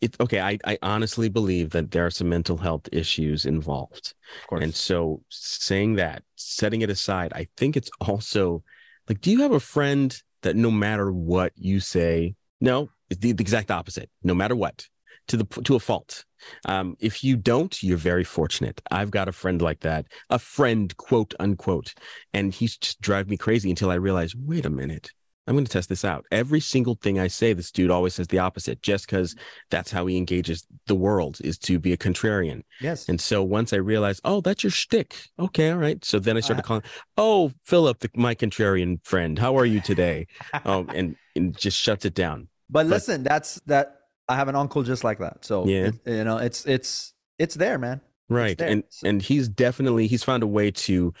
it. 0.00 0.16
Okay, 0.20 0.40
I, 0.40 0.58
I 0.64 0.78
honestly 0.82 1.28
believe 1.28 1.70
that 1.70 1.90
there 1.90 2.06
are 2.06 2.10
some 2.10 2.28
mental 2.28 2.56
health 2.58 2.88
issues 2.92 3.44
involved, 3.44 4.14
of 4.42 4.46
course. 4.46 4.62
and 4.62 4.74
so 4.74 5.22
saying 5.28 5.96
that, 5.96 6.22
setting 6.36 6.82
it 6.82 6.90
aside, 6.90 7.32
I 7.34 7.48
think 7.56 7.76
it's 7.76 7.90
also 8.00 8.62
like, 9.08 9.20
do 9.20 9.30
you 9.30 9.40
have 9.42 9.52
a 9.52 9.60
friend 9.60 10.16
that 10.42 10.56
no 10.56 10.70
matter 10.70 11.12
what 11.12 11.52
you 11.56 11.80
say, 11.80 12.34
no, 12.60 12.90
it's 13.10 13.20
the, 13.20 13.32
the 13.32 13.42
exact 13.42 13.70
opposite. 13.70 14.10
No 14.22 14.34
matter 14.34 14.54
what, 14.56 14.86
to 15.30 15.36
the 15.38 15.44
to 15.64 15.74
a 15.76 15.80
fault. 15.80 16.24
Um, 16.64 16.96
if 17.00 17.22
you 17.22 17.36
don't, 17.36 17.82
you're 17.82 17.98
very 17.98 18.24
fortunate. 18.24 18.80
I've 18.90 19.10
got 19.10 19.28
a 19.28 19.32
friend 19.32 19.60
like 19.60 19.80
that, 19.80 20.06
a 20.30 20.38
friend, 20.38 20.94
quote 20.96 21.34
unquote, 21.38 21.94
and 22.32 22.52
he's 22.52 22.76
just 22.76 23.00
drive 23.00 23.28
me 23.28 23.36
crazy 23.36 23.68
until 23.70 23.90
I 23.90 23.94
realize, 23.96 24.34
wait 24.34 24.64
a 24.64 24.70
minute, 24.70 25.10
I'm 25.46 25.54
going 25.54 25.66
to 25.66 25.70
test 25.70 25.88
this 25.90 26.04
out. 26.04 26.24
Every 26.30 26.60
single 26.60 26.94
thing 27.02 27.18
I 27.18 27.26
say, 27.28 27.52
this 27.52 27.70
dude 27.70 27.90
always 27.90 28.14
says 28.14 28.28
the 28.28 28.38
opposite, 28.38 28.80
just 28.82 29.06
because 29.06 29.34
that's 29.70 29.90
how 29.90 30.06
he 30.06 30.16
engages 30.16 30.66
the 30.86 30.94
world 30.94 31.38
is 31.42 31.58
to 31.58 31.78
be 31.78 31.92
a 31.92 31.96
contrarian. 31.98 32.62
yes. 32.80 33.08
And 33.08 33.20
so 33.20 33.42
once 33.42 33.72
I 33.74 33.76
realized, 33.76 34.20
oh, 34.24 34.40
that's 34.40 34.62
your 34.64 34.70
shtick. 34.70 35.14
Okay, 35.38 35.70
all 35.70 35.78
right. 35.78 36.02
So 36.04 36.18
then 36.18 36.36
I 36.38 36.40
started 36.40 36.62
Uh, 36.64 36.66
calling, 36.66 36.82
oh, 37.18 37.52
Philip, 37.64 37.98
the, 38.00 38.10
my 38.16 38.34
contrarian 38.34 39.04
friend, 39.04 39.38
how 39.38 39.58
are 39.58 39.66
you 39.66 39.80
today? 39.80 40.26
oh, 40.64 40.86
and 40.94 41.16
and 41.36 41.56
just 41.56 41.76
shuts 41.76 42.04
it 42.06 42.14
down. 42.14 42.48
but 42.70 42.86
listen, 42.86 43.22
that's 43.22 43.60
that. 43.66 43.96
I 44.30 44.36
have 44.36 44.48
an 44.48 44.56
uncle 44.56 44.82
just 44.82 45.02
like 45.04 45.18
that. 45.18 45.44
So 45.44 45.66
Yeah. 45.66 45.88
it- 45.88 46.00
you 46.06 46.24
know, 46.24 46.38
it's 46.38 46.64
it's 46.66 47.12
it's 47.38 47.54
there, 47.56 47.78
man. 47.78 48.00
right 48.28 48.56
there. 48.58 48.68
and 48.68 48.84
So- 48.90 49.08
and 49.08 49.20
he's 49.22 49.48
definitely 49.48 50.06
he's 50.06 50.22
found 50.22 50.42
a 50.42 50.46
way 50.46 50.70
to 50.86 51.12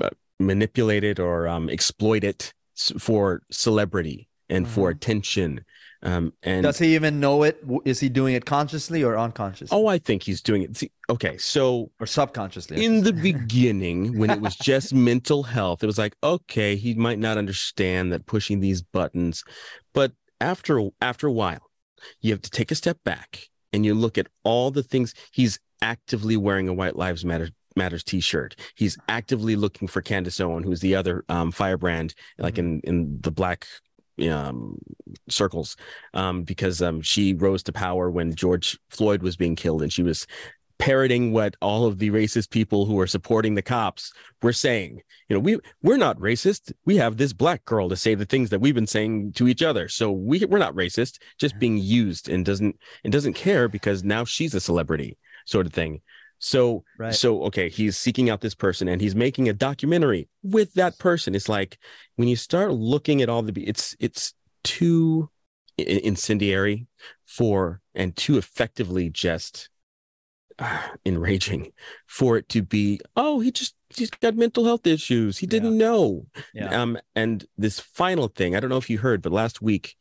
uh, 0.00 0.10
manipulate 0.40 1.04
it 1.04 1.18
or 1.20 1.46
um, 1.46 1.68
exploit 1.68 2.24
it 2.24 2.52
for 2.98 3.42
celebrity 3.50 4.28
and 4.48 4.66
for 4.68 4.88
Mhm. 4.88 4.94
attention 4.96 5.64
um 6.02 6.32
and 6.42 6.62
Does 6.64 6.78
he 6.78 6.94
even 6.94 7.18
know 7.18 7.44
it? 7.44 7.56
Is 7.86 7.98
he 8.00 8.08
doing 8.10 8.34
it 8.34 8.44
consciously 8.44 9.02
or 9.02 9.16
unconsciously? 9.16 9.74
oh 9.78 9.86
i 9.86 9.98
think 9.98 10.22
he's 10.22 10.42
doing 10.42 10.62
it 10.62 10.76
See, 10.76 10.90
okay 11.08 11.36
so 11.38 11.90
or 12.00 12.06
subconsciously? 12.06 12.84
In 12.84 13.02
the 13.04 13.12
beginning 13.30 14.18
when 14.18 14.28
it 14.30 14.40
was 14.40 14.54
just 14.56 14.92
mental 14.92 15.42
health 15.44 15.82
it 15.82 15.86
was 15.86 15.96
like 16.04 16.14
okay 16.22 16.76
he 16.76 16.94
might 17.06 17.18
not 17.26 17.38
understand 17.38 18.12
that 18.12 18.26
pushing 18.26 18.60
these 18.60 18.82
buttons 18.82 19.44
but 19.94 20.12
after 20.42 20.74
after 21.00 21.26
a 21.26 21.32
while 21.32 21.62
you 22.20 22.32
have 22.32 22.42
to 22.42 22.50
take 22.50 22.70
a 22.70 22.74
step 22.74 22.98
back 23.04 23.48
and 23.72 23.84
you 23.84 23.94
look 23.94 24.18
at 24.18 24.28
all 24.44 24.70
the 24.70 24.82
things. 24.82 25.14
He's 25.32 25.58
actively 25.82 26.36
wearing 26.36 26.68
a 26.68 26.74
white 26.74 26.96
lives 26.96 27.24
matter 27.24 27.50
matters 27.76 28.04
t-shirt. 28.04 28.54
He's 28.76 28.96
actively 29.08 29.56
looking 29.56 29.88
for 29.88 30.00
candace 30.00 30.40
owen 30.40 30.62
who's 30.62 30.80
the 30.80 30.94
other 30.94 31.24
um, 31.28 31.50
firebrand 31.50 32.14
like 32.38 32.58
in 32.58 32.80
in 32.84 33.18
the 33.20 33.32
black 33.32 33.66
um 34.30 34.78
circles 35.28 35.76
um 36.14 36.44
because 36.44 36.80
um 36.80 37.00
she 37.00 37.34
rose 37.34 37.64
to 37.64 37.72
power 37.72 38.12
when 38.12 38.32
george 38.32 38.78
floyd 38.88 39.24
was 39.24 39.36
being 39.36 39.56
killed 39.56 39.82
and 39.82 39.92
she 39.92 40.04
was 40.04 40.24
parroting 40.78 41.32
what 41.32 41.56
all 41.60 41.86
of 41.86 41.98
the 41.98 42.10
racist 42.10 42.50
people 42.50 42.86
who 42.86 42.98
are 43.00 43.06
supporting 43.06 43.54
the 43.54 43.62
cops 43.62 44.12
were 44.42 44.52
saying. 44.52 45.00
You 45.28 45.34
know, 45.34 45.40
we 45.40 45.58
we're 45.82 45.96
not 45.96 46.18
racist. 46.18 46.72
We 46.84 46.96
have 46.96 47.16
this 47.16 47.32
black 47.32 47.64
girl 47.64 47.88
to 47.88 47.96
say 47.96 48.14
the 48.14 48.26
things 48.26 48.50
that 48.50 48.60
we've 48.60 48.74
been 48.74 48.86
saying 48.86 49.32
to 49.34 49.48
each 49.48 49.62
other. 49.62 49.88
So 49.88 50.10
we 50.12 50.44
we're 50.44 50.58
not 50.58 50.74
racist, 50.74 51.18
just 51.38 51.58
being 51.58 51.78
used 51.78 52.28
and 52.28 52.44
doesn't 52.44 52.76
and 53.04 53.12
doesn't 53.12 53.34
care 53.34 53.68
because 53.68 54.04
now 54.04 54.24
she's 54.24 54.54
a 54.54 54.60
celebrity 54.60 55.16
sort 55.46 55.66
of 55.66 55.72
thing. 55.72 56.00
So 56.38 56.84
right. 56.98 57.14
so 57.14 57.44
okay, 57.44 57.68
he's 57.68 57.96
seeking 57.96 58.28
out 58.28 58.40
this 58.40 58.54
person 58.54 58.88
and 58.88 59.00
he's 59.00 59.14
making 59.14 59.48
a 59.48 59.54
documentary 59.54 60.28
with 60.42 60.74
that 60.74 60.98
person. 60.98 61.34
It's 61.34 61.48
like 61.48 61.78
when 62.16 62.28
you 62.28 62.36
start 62.36 62.72
looking 62.72 63.22
at 63.22 63.28
all 63.28 63.42
the 63.42 63.58
it's 63.62 63.96
it's 64.00 64.34
too 64.62 65.30
incendiary 65.78 66.86
for 67.26 67.80
and 67.94 68.14
too 68.16 68.36
effectively 68.36 69.10
just 69.10 69.68
uh, 70.58 70.82
enraging 71.04 71.72
for 72.06 72.36
it 72.36 72.48
to 72.48 72.62
be 72.62 73.00
oh 73.16 73.40
he 73.40 73.50
just 73.50 73.74
he's 73.90 74.10
got 74.10 74.36
mental 74.36 74.64
health 74.64 74.86
issues 74.86 75.38
he 75.38 75.46
didn't 75.46 75.76
know 75.76 76.26
yeah. 76.52 76.80
um 76.80 76.98
and 77.14 77.46
this 77.56 77.78
final 77.80 78.28
thing 78.28 78.56
i 78.56 78.60
don't 78.60 78.70
know 78.70 78.76
if 78.76 78.90
you 78.90 78.98
heard 78.98 79.22
but 79.22 79.32
last 79.32 79.62
week 79.62 79.96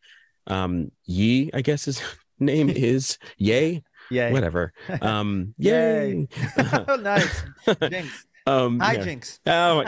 um 0.48 0.92
yi 1.06 1.50
i 1.54 1.62
guess 1.62 1.86
his 1.86 2.02
name 2.40 2.70
is 2.76 3.18
yay 3.38 3.82
yeah. 4.12 4.32
whatever 4.32 4.74
um 5.02 5.54
Yay. 5.58 6.28
yay 6.58 6.86
nice. 7.00 7.44
Jinx. 7.90 8.28
um 8.46 8.80
Hi, 8.80 8.94
yeah. 8.94 9.04
Jinx. 9.04 9.40
Oh, 9.46 9.86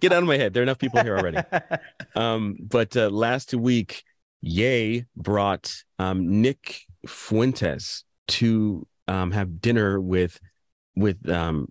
get 0.00 0.12
out 0.12 0.22
of 0.22 0.28
my 0.28 0.36
head. 0.36 0.52
There 0.52 0.60
are 0.60 0.64
enough 0.64 0.80
people 0.80 1.00
here 1.00 1.16
already. 1.16 1.38
Um, 2.16 2.56
but 2.60 2.96
uh, 2.96 3.08
last 3.10 3.54
week, 3.54 4.02
Ye 4.42 5.06
brought 5.16 5.72
um, 6.00 6.42
Nick 6.42 6.80
Fuentes 7.06 8.04
to 8.26 8.86
um, 9.12 9.30
have 9.32 9.60
dinner 9.60 10.00
with 10.00 10.38
with 10.96 11.28
um, 11.28 11.68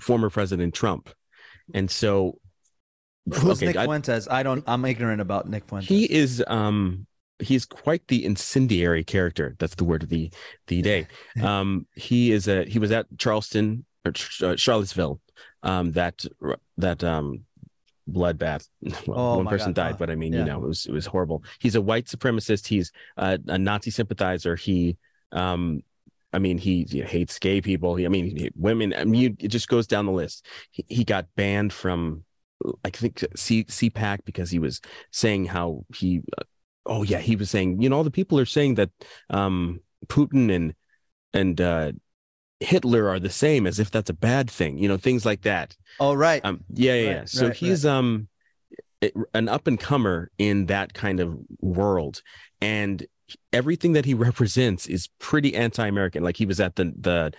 former 0.00 0.30
President 0.30 0.74
Trump, 0.74 1.10
and 1.74 1.90
so 1.90 2.38
Who's 3.26 3.58
okay, 3.58 3.66
Nick 3.66 3.76
I- 3.76 3.84
Fuentes? 3.84 4.26
I 4.28 4.42
don't. 4.42 4.64
I'm 4.66 4.84
ignorant 4.84 5.20
about 5.20 5.48
Nick 5.48 5.64
Fuentes. 5.68 5.88
he 5.88 6.04
is 6.10 6.42
um, 6.46 7.06
he's 7.38 7.64
quite 7.64 8.06
the 8.08 8.24
incendiary 8.24 9.04
character. 9.04 9.56
That's 9.58 9.74
the 9.74 9.84
word 9.84 10.02
of 10.02 10.08
the 10.08 10.30
the 10.66 10.82
day. 10.82 11.06
Um, 11.42 11.86
he 11.94 12.32
is 12.32 12.48
a 12.48 12.64
he 12.64 12.78
was 12.78 12.90
at 12.90 13.06
Charleston 13.18 13.84
or 14.04 14.12
uh, 14.42 14.56
Charlottesville. 14.56 15.20
Um, 15.62 15.92
that 15.92 16.24
that 16.78 17.04
um 17.04 17.44
bloodbath. 18.10 18.66
Well, 19.06 19.18
Oh 19.18 19.36
one 19.36 19.46
person 19.46 19.72
God. 19.72 19.82
died, 19.82 19.98
but 19.98 20.10
I 20.10 20.14
mean, 20.16 20.32
yeah. 20.32 20.40
you 20.40 20.44
know, 20.46 20.64
it 20.64 20.68
was 20.68 20.86
it 20.86 20.92
was 20.92 21.06
horrible. 21.06 21.44
He's 21.60 21.76
a 21.76 21.80
white 21.82 22.06
supremacist. 22.06 22.66
He's 22.66 22.90
a, 23.16 23.38
a 23.46 23.58
Nazi 23.58 23.90
sympathizer. 23.90 24.56
He, 24.56 24.96
um, 25.32 25.82
I 26.32 26.38
mean, 26.38 26.58
he, 26.58 26.86
he 26.88 27.00
hates 27.02 27.38
gay 27.38 27.60
people. 27.60 27.96
He, 27.96 28.06
I 28.06 28.08
mean, 28.08 28.36
he, 28.36 28.50
women. 28.54 28.94
I 28.94 29.04
mean, 29.04 29.20
you, 29.20 29.36
it 29.38 29.48
just 29.48 29.68
goes 29.68 29.86
down 29.86 30.06
the 30.06 30.12
list. 30.12 30.46
He, 30.70 30.84
he 30.88 31.04
got 31.04 31.26
banned 31.36 31.72
from, 31.72 32.24
I 32.84 32.90
think, 32.90 33.24
C 33.36 33.64
CPAC 33.64 34.20
because 34.24 34.50
he 34.50 34.58
was 34.58 34.80
saying 35.10 35.46
how 35.46 35.84
he. 35.94 36.20
Uh, 36.36 36.44
oh 36.86 37.02
yeah, 37.02 37.18
he 37.18 37.36
was 37.36 37.50
saying, 37.50 37.82
you 37.82 37.88
know, 37.88 37.96
all 37.96 38.04
the 38.04 38.10
people 38.10 38.38
are 38.38 38.46
saying 38.46 38.76
that 38.76 38.90
um, 39.28 39.80
Putin 40.06 40.54
and 40.54 40.74
and 41.32 41.60
uh, 41.60 41.92
Hitler 42.60 43.08
are 43.08 43.18
the 43.18 43.30
same, 43.30 43.66
as 43.66 43.78
if 43.78 43.90
that's 43.90 44.10
a 44.10 44.14
bad 44.14 44.50
thing. 44.50 44.78
You 44.78 44.88
know, 44.88 44.96
things 44.96 45.24
like 45.24 45.42
that. 45.42 45.76
All 45.98 46.16
right. 46.16 46.44
Um, 46.44 46.64
yeah, 46.72 46.94
yeah, 46.94 47.06
Right, 47.06 47.16
yeah. 47.16 47.24
So 47.26 47.46
right, 47.46 47.56
he's 47.56 47.86
um 47.86 48.28
an 49.34 49.48
up 49.48 49.66
and 49.66 49.80
comer 49.80 50.30
in 50.38 50.66
that 50.66 50.92
kind 50.92 51.20
of 51.20 51.38
world, 51.60 52.22
and 52.60 53.04
everything 53.52 53.92
that 53.92 54.04
he 54.04 54.14
represents 54.14 54.86
is 54.86 55.08
pretty 55.18 55.54
anti-American. 55.54 56.22
Like 56.22 56.36
he 56.36 56.46
was 56.46 56.60
at 56.60 56.76
the 56.76 56.92
the 56.98 57.32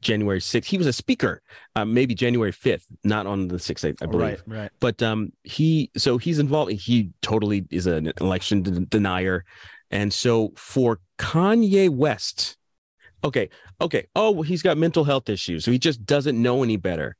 January 0.00 0.40
6th. 0.40 0.64
He 0.64 0.78
was 0.78 0.86
a 0.86 0.92
speaker, 0.92 1.42
uh, 1.74 1.84
maybe 1.84 2.14
January 2.14 2.52
5th, 2.52 2.84
not 3.04 3.26
on 3.26 3.48
the 3.48 3.56
6th, 3.56 3.84
I, 3.84 4.04
I 4.04 4.06
believe. 4.06 4.42
Right, 4.46 4.58
right. 4.58 4.70
But 4.80 5.02
um, 5.02 5.32
he 5.44 5.90
so 5.96 6.18
he's 6.18 6.38
involved. 6.38 6.72
He 6.72 7.10
totally 7.22 7.66
is 7.70 7.86
an 7.86 8.12
election 8.20 8.62
de- 8.62 8.80
denier, 8.80 9.44
and 9.90 10.12
so 10.12 10.52
for 10.56 11.00
Kanye 11.18 11.88
West, 11.88 12.56
okay, 13.24 13.48
okay. 13.80 14.06
Oh, 14.14 14.30
well, 14.30 14.42
he's 14.42 14.62
got 14.62 14.76
mental 14.76 15.04
health 15.04 15.28
issues, 15.28 15.64
so 15.64 15.70
he 15.70 15.78
just 15.78 16.04
doesn't 16.04 16.40
know 16.40 16.62
any 16.62 16.76
better. 16.76 17.16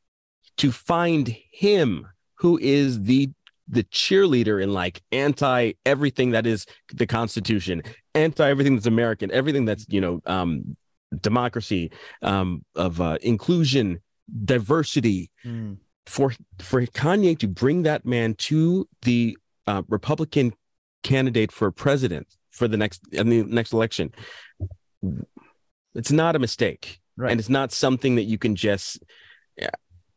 To 0.59 0.73
find 0.73 1.37
him, 1.53 2.07
who 2.37 2.59
is 2.59 3.03
the 3.03 3.31
the 3.69 3.85
cheerleader 3.85 4.63
in 4.63 4.73
like 4.73 5.03
anti 5.13 5.73
everything 5.85 6.31
that 6.31 6.47
is 6.47 6.67
the 6.93 7.07
Constitution, 7.07 7.83
anti 8.17 8.49
everything 8.49 8.75
that's 8.77 8.87
American, 8.87 9.31
everything 9.31 9.65
that's 9.65 9.87
you 9.89 10.01
know 10.01 10.21
um, 10.27 10.77
democracy, 11.21 11.91
um, 12.23 12.65
of 12.75 13.01
uh, 13.01 13.19
inclusion, 13.23 14.01
diversity. 14.45 15.31
Mm. 15.45 15.79
For 16.07 16.33
for 16.61 16.83
Kanye 16.87 17.37
to 17.41 17.49
bring 17.49 17.83
that 17.83 18.07
man 18.07 18.35
to 18.35 18.89
the 19.03 19.37
uh, 19.67 19.83
Republican 19.89 20.55
candidate 21.03 21.51
for 21.51 21.71
president 21.73 22.29
for 22.51 22.69
the 22.69 22.77
next 22.77 23.03
I 23.19 23.25
mean 23.25 23.51
next 23.51 23.73
election, 23.73 24.13
it's 25.95 26.13
not 26.13 26.37
a 26.37 26.39
mistake, 26.39 27.01
Right. 27.17 27.31
and 27.31 27.41
it's 27.41 27.49
not 27.49 27.73
something 27.73 28.17
that 28.17 28.25
you 28.25 28.39
can 28.39 28.55
just. 28.57 29.03
yeah, 29.57 29.71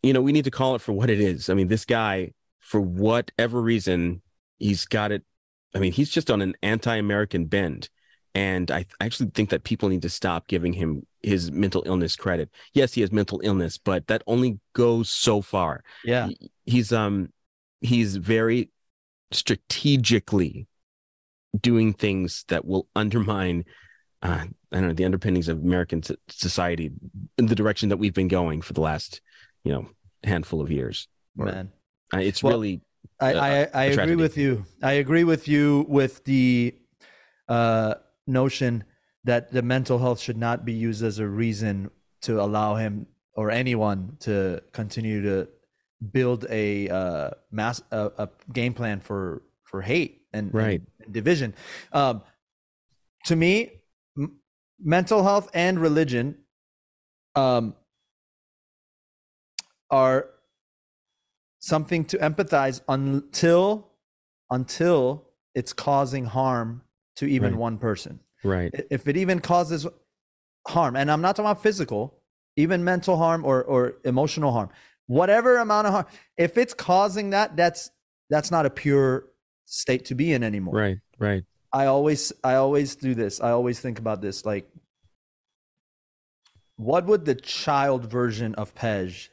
You 0.04 0.14
know, 0.14 0.22
we 0.22 0.32
need 0.32 0.46
to 0.46 0.52
call 0.52 0.76
it 0.76 0.82
for 0.82 0.92
what 0.94 1.10
it 1.10 1.20
is. 1.20 1.50
I 1.50 1.54
mean, 1.54 1.68
this 1.70 1.86
guy, 1.86 2.34
for 2.60 2.80
whatever 2.82 3.62
reason, 3.62 4.22
he's 4.58 4.86
got 4.86 5.12
it. 5.12 5.24
I 5.76 5.80
mean, 5.80 5.92
he's 5.92 6.10
just 6.10 6.32
on 6.32 6.42
an 6.42 6.56
anti-American 6.64 7.46
bend, 7.46 7.90
and 8.34 8.72
I 8.72 8.86
actually 9.00 9.30
think 9.34 9.50
that 9.52 9.64
people 9.64 9.90
need 9.90 10.02
to 10.02 10.10
stop 10.10 10.48
giving 10.48 10.74
him 10.74 11.06
his 11.22 11.52
mental 11.52 11.84
illness 11.86 12.16
credit. 12.16 12.50
Yes, 12.74 12.94
he 12.94 13.02
has 13.02 13.12
mental 13.12 13.42
illness, 13.44 13.78
but 13.78 14.08
that 14.08 14.24
only 14.26 14.60
goes 14.74 15.10
so 15.10 15.42
far. 15.42 15.84
Yeah. 16.04 16.28
He- 16.28 16.52
He's 16.66 16.94
um 16.94 17.30
he's 17.82 18.16
very 18.18 18.70
strategically 19.32 20.68
doing 21.60 21.94
things 21.94 22.46
that 22.48 22.64
will 22.66 22.88
undermine 22.96 23.66
uh, 24.22 24.46
I 24.72 24.76
don't 24.80 24.88
know 24.90 24.94
the 24.94 25.06
underpinnings 25.06 25.48
of 25.48 25.60
American 25.60 26.04
society 26.28 26.92
in 27.38 27.46
the 27.48 27.56
direction 27.56 27.90
that 27.90 27.98
we've 27.98 28.14
been 28.14 28.28
going 28.28 28.62
for 28.62 28.74
the 28.74 28.82
last 28.82 29.22
you 29.64 29.72
know 29.72 29.90
handful 30.24 30.62
of 30.62 30.72
years. 30.72 31.08
Or- 31.38 31.46
Man. 31.46 31.72
Uh, 32.14 32.18
it's 32.20 32.42
Well, 32.44 32.54
really 32.54 32.82
I, 33.20 33.34
uh, 33.34 33.42
I, 33.74 33.82
I 33.82 33.84
a 33.86 33.94
agree 33.94 34.16
with 34.16 34.38
you. 34.38 34.66
I 34.82 34.94
agree 34.94 35.24
with 35.24 35.48
you 35.48 35.86
with 35.90 36.24
the 36.26 36.76
uh, 37.48 37.96
notion 38.28 38.84
that 39.26 39.52
the 39.52 39.62
mental 39.62 40.00
health 40.00 40.20
should 40.20 40.38
not 40.38 40.66
be 40.66 40.74
used 40.74 41.04
as 41.04 41.20
a 41.20 41.28
reason 41.28 41.92
to 42.22 42.42
allow 42.42 42.76
him 42.76 43.08
or 43.34 43.52
anyone 43.52 44.18
to 44.22 44.62
continue 44.72 45.22
to 45.22 45.48
build 46.12 46.46
a 46.50 46.88
uh, 46.90 47.30
mass 47.52 47.82
a, 47.92 48.12
a 48.18 48.30
game 48.54 48.74
plan 48.74 49.00
for 49.00 49.44
for 49.64 49.82
hate 49.82 50.24
and, 50.34 50.54
Right. 50.54 50.82
and 51.04 51.14
division. 51.14 51.54
Um, 51.92 52.22
to 53.26 53.36
me, 53.36 53.82
m- 54.18 54.40
mental 54.82 55.24
health 55.24 55.50
and 55.54 55.80
religion 55.80 56.38
um, 57.36 57.76
are 59.92 60.30
something 61.60 62.06
to 62.06 62.18
empathize 62.18 62.82
until 62.88 63.88
until 64.52 65.28
it's 65.54 65.74
causing 65.74 66.26
harm 66.26 66.82
to 67.18 67.26
even 67.26 67.54
Right. 67.54 67.60
one 67.60 67.78
person. 67.78 68.20
right. 68.44 68.74
If 68.90 69.08
it 69.08 69.18
even 69.18 69.40
causes 69.40 69.86
harm, 70.68 70.96
and 70.96 71.12
I'm 71.12 71.22
not 71.22 71.36
talking 71.36 71.52
about 71.52 71.62
physical, 71.62 72.22
even 72.56 72.84
mental 72.84 73.18
harm 73.18 73.46
or 73.46 73.64
or 73.64 73.96
emotional 74.06 74.52
harm, 74.52 74.70
whatever 75.08 75.58
amount 75.58 75.88
of 75.88 75.94
harm, 75.94 76.06
if 76.38 76.58
it's 76.58 76.74
causing 76.74 77.32
that, 77.32 77.56
that's 77.58 77.92
that's 78.30 78.50
not 78.52 78.66
a 78.66 78.70
pure 78.70 79.26
state 79.66 80.06
to 80.06 80.16
be 80.16 80.34
in 80.34 80.44
anymore. 80.44 80.76
Right. 80.76 80.98
Right. 81.20 81.44
I 81.74 81.86
always 81.86 82.32
I 82.44 82.56
always 82.56 82.96
do 82.96 83.14
this. 83.14 83.40
I 83.42 83.52
always 83.52 83.80
think 83.80 84.00
about 84.00 84.22
this 84.22 84.46
like 84.46 84.68
what 86.78 87.06
would 87.06 87.26
the 87.26 87.36
child 87.36 88.10
version 88.10 88.56
of 88.56 88.74
Pej 88.74 89.28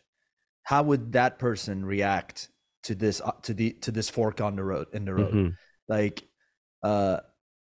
how 0.67 0.83
would 0.83 1.12
that 1.12 1.39
person 1.39 1.85
react 1.85 2.49
to 2.83 2.95
this 2.97 3.21
uh, 3.21 3.31
to 3.43 3.55
the 3.55 3.71
to 3.85 3.93
this 3.93 4.11
fork 4.11 4.41
on 4.41 4.57
the 4.57 4.64
road 4.64 4.89
in 4.93 5.05
the 5.05 5.14
road? 5.14 5.33
Mhm. 5.35 5.55
Like 5.89 6.29
uh 6.83 7.21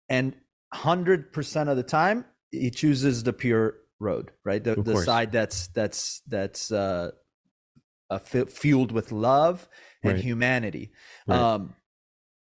and 0.09 0.35
100% 0.75 1.69
of 1.69 1.77
the 1.77 1.83
time 1.83 2.25
he 2.51 2.71
chooses 2.71 3.23
the 3.23 3.33
pure 3.33 3.77
road, 3.99 4.31
right? 4.45 4.63
The 4.63 4.77
the 4.77 4.93
side 5.05 5.33
that's 5.33 5.69
that's 5.69 6.21
that's 6.29 6.71
uh, 6.71 7.13
uh 8.11 8.19
fu- 8.19 8.45
fueled 8.47 8.93
with 8.93 9.11
love 9.11 9.69
and 10.03 10.13
Right. 10.15 10.23
humanity. 10.25 10.93
Right. 11.27 11.41
Um 11.41 11.75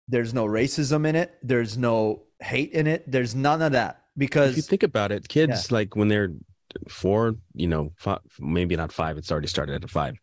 there's 0.08 0.34
no 0.34 0.44
racism 0.46 1.06
in 1.06 1.16
it. 1.16 1.32
There's 1.42 1.76
no 1.78 2.24
hate 2.40 2.72
in 2.72 2.86
it. 2.86 3.10
There's 3.10 3.34
none 3.34 3.62
of 3.62 3.72
that 3.72 4.04
Because 4.16 4.50
If 4.50 4.56
you 4.56 4.62
think 4.62 4.82
about 4.82 5.12
it, 5.12 5.28
kids 5.28 5.72
like 5.72 5.96
when 5.96 6.08
they're 6.08 6.32
four, 6.88 7.34
you 7.54 7.66
know, 7.68 7.92
five, 7.96 8.18
maybe 8.38 8.76
not 8.76 8.92
five. 8.92 9.16
It's 9.18 9.30
already 9.30 9.48
started 9.48 9.82
at 9.82 9.90
five, 9.90 10.14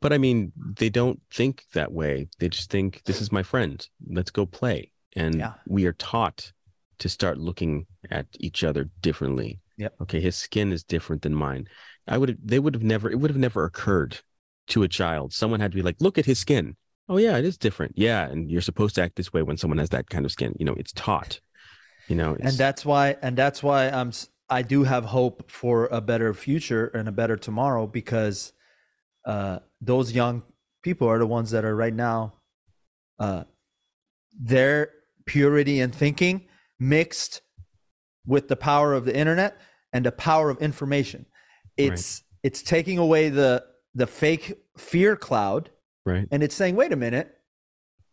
but 0.00 0.12
I 0.12 0.18
mean, 0.18 0.52
they 0.78 0.88
don't 0.90 1.20
think 1.32 1.64
that 1.74 1.92
way. 1.92 2.28
They 2.38 2.48
just 2.48 2.70
think 2.70 3.02
this 3.04 3.20
is 3.20 3.30
my 3.32 3.42
friend. 3.42 3.86
Let's 4.08 4.30
go 4.30 4.46
play. 4.46 4.92
And 5.14 5.36
Yeah. 5.38 5.54
we 5.66 5.86
are 5.86 5.92
taught 5.92 6.52
to 6.98 7.08
start 7.08 7.38
looking 7.38 7.86
at 8.10 8.26
each 8.38 8.64
other 8.64 8.88
differently. 9.00 9.60
Yep. 9.78 9.94
Okay, 10.02 10.20
his 10.20 10.36
skin 10.36 10.72
is 10.72 10.84
different 10.84 11.22
than 11.22 11.34
mine. 11.34 11.66
I 12.06 12.18
would. 12.18 12.38
They 12.44 12.58
would 12.58 12.74
have 12.74 12.82
never. 12.82 13.10
It 13.10 13.18
would 13.20 13.30
have 13.30 13.38
never 13.38 13.64
occurred 13.64 14.18
to 14.68 14.82
a 14.82 14.88
child. 14.88 15.32
Someone 15.32 15.60
had 15.60 15.72
to 15.72 15.76
be 15.76 15.82
like, 15.82 15.96
look 16.00 16.18
at 16.18 16.26
his 16.26 16.38
skin. 16.38 16.76
Oh 17.08 17.16
yeah, 17.16 17.36
it 17.36 17.44
is 17.44 17.58
different. 17.58 17.92
Yeah, 17.96 18.28
and 18.28 18.50
you're 18.50 18.60
supposed 18.60 18.94
to 18.96 19.02
act 19.02 19.16
this 19.16 19.32
way 19.32 19.42
when 19.42 19.56
someone 19.56 19.78
has 19.78 19.90
that 19.90 20.08
kind 20.10 20.24
of 20.24 20.32
skin. 20.32 20.54
You 20.58 20.64
know, 20.66 20.74
it's 20.74 20.92
taught. 20.92 21.40
You 22.08 22.16
know, 22.16 22.36
and 22.40 22.56
that's 22.56 22.84
why 22.84 23.16
and 23.22 23.36
that's 23.36 23.62
why 23.62 23.88
I'm 23.88 24.12
I 24.52 24.60
do 24.60 24.84
have 24.84 25.06
hope 25.06 25.50
for 25.50 25.86
a 25.86 26.02
better 26.02 26.34
future 26.34 26.88
and 26.88 27.08
a 27.08 27.12
better 27.12 27.36
tomorrow 27.36 27.86
because 27.86 28.52
uh 29.24 29.60
those 29.80 30.12
young 30.12 30.42
people 30.82 31.08
are 31.08 31.18
the 31.18 31.26
ones 31.26 31.50
that 31.52 31.64
are 31.64 31.74
right 31.74 31.94
now 31.94 32.34
uh 33.18 33.44
their 34.38 34.90
purity 35.24 35.80
and 35.80 35.94
thinking 35.94 36.48
mixed 36.78 37.40
with 38.26 38.48
the 38.48 38.56
power 38.56 38.92
of 38.92 39.06
the 39.06 39.16
internet 39.16 39.58
and 39.92 40.04
the 40.04 40.12
power 40.12 40.50
of 40.50 40.58
information. 40.58 41.24
It's 41.78 42.22
it's 42.42 42.62
taking 42.62 42.98
away 42.98 43.30
the 43.30 43.64
the 43.94 44.06
fake 44.06 44.58
fear 44.76 45.16
cloud 45.16 45.70
right. 46.04 46.28
and 46.30 46.42
it's 46.42 46.54
saying 46.54 46.76
wait 46.76 46.92
a 46.92 46.96
minute. 46.96 47.38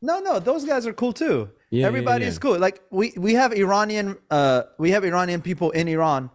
No 0.01 0.19
no 0.19 0.39
those 0.39 0.63
guys 0.63 0.87
are 0.87 0.93
cool 0.93 1.11
too 1.11 1.49
Yeah, 1.71 1.81
yeah, 1.81 1.87
everybody's 1.87 2.35
yeah. 2.35 2.39
cool 2.39 2.57
like 2.59 2.81
we 2.89 3.13
we 3.17 3.33
have 3.35 3.53
iranian 3.53 4.17
uh 4.31 4.63
we 4.79 4.91
have 4.91 5.03
iranian 5.05 5.41
people 5.41 5.69
in 5.71 5.87
iran 5.87 6.29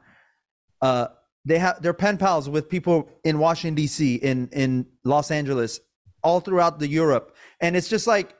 uh 0.81 1.09
they 1.45 1.59
have 1.59 1.83
they're 1.83 1.93
pen 1.93 2.17
pals 2.19 2.49
with 2.49 2.69
people 2.69 3.09
in 3.25 3.39
washington 3.39 3.77
dc 3.85 4.21
in 4.21 4.49
in 4.53 4.87
los 5.05 5.31
angeles 5.31 5.81
all 6.23 6.41
throughout 6.41 6.79
the 6.79 6.87
europe 6.89 7.35
and 7.61 7.77
it's 7.77 7.89
just 7.89 8.07
like 8.07 8.35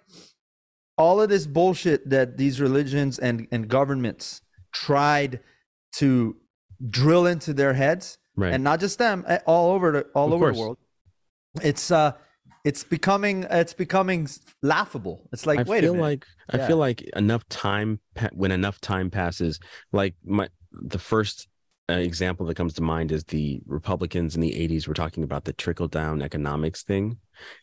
all 0.97 1.21
of 1.21 1.29
this 1.29 1.47
bullshit 1.47 2.09
that 2.11 2.37
these 2.39 2.61
religions 2.61 3.19
and 3.19 3.49
and 3.51 3.69
governments 3.69 4.41
tried 4.73 5.41
to 5.97 6.37
drill 6.91 7.27
into 7.27 7.53
their 7.53 7.75
heads 7.75 8.19
Right. 8.37 8.53
and 8.53 8.65
not 8.65 8.81
just 8.81 8.99
them 8.99 9.25
eh, 9.29 9.39
all 9.47 9.73
over 9.75 9.93
the 9.93 10.03
all 10.15 10.27
Of 10.29 10.33
over 10.35 10.45
course. 10.47 10.57
the 10.57 10.61
world 10.63 10.79
it's 11.63 11.91
uh 11.93 12.13
it's 12.65 12.85
becoming 12.85 13.47
it's 13.51 13.75
becoming 13.75 14.29
laughable 14.63 15.29
it's 15.33 15.47
like 15.47 15.61
I 15.61 15.65
wait 15.65 15.81
feel 15.81 15.93
a 15.93 15.97
minute 15.97 16.01
like 16.03 16.27
I 16.51 16.59
Yeah. 16.59 16.67
feel 16.67 16.77
like 16.77 17.03
enough 17.17 17.47
time 17.49 18.01
when 18.33 18.51
enough 18.53 18.81
time 18.81 19.11
passes, 19.11 19.59
like 19.93 20.15
my 20.25 20.49
the 20.73 20.99
first 20.99 21.49
uh, 21.91 21.95
example 21.95 22.47
that 22.47 22.57
comes 22.57 22.75
to 22.75 22.83
mind 22.83 23.13
is 23.13 23.25
the 23.25 23.61
Republicans 23.67 24.35
in 24.35 24.41
the 24.41 24.55
80s 24.55 24.89
were 24.89 24.95
talking 24.95 25.23
about 25.25 25.45
the 25.45 25.53
trickle 25.53 25.89
down 25.89 26.23
economics 26.23 26.83
thing. 26.83 27.19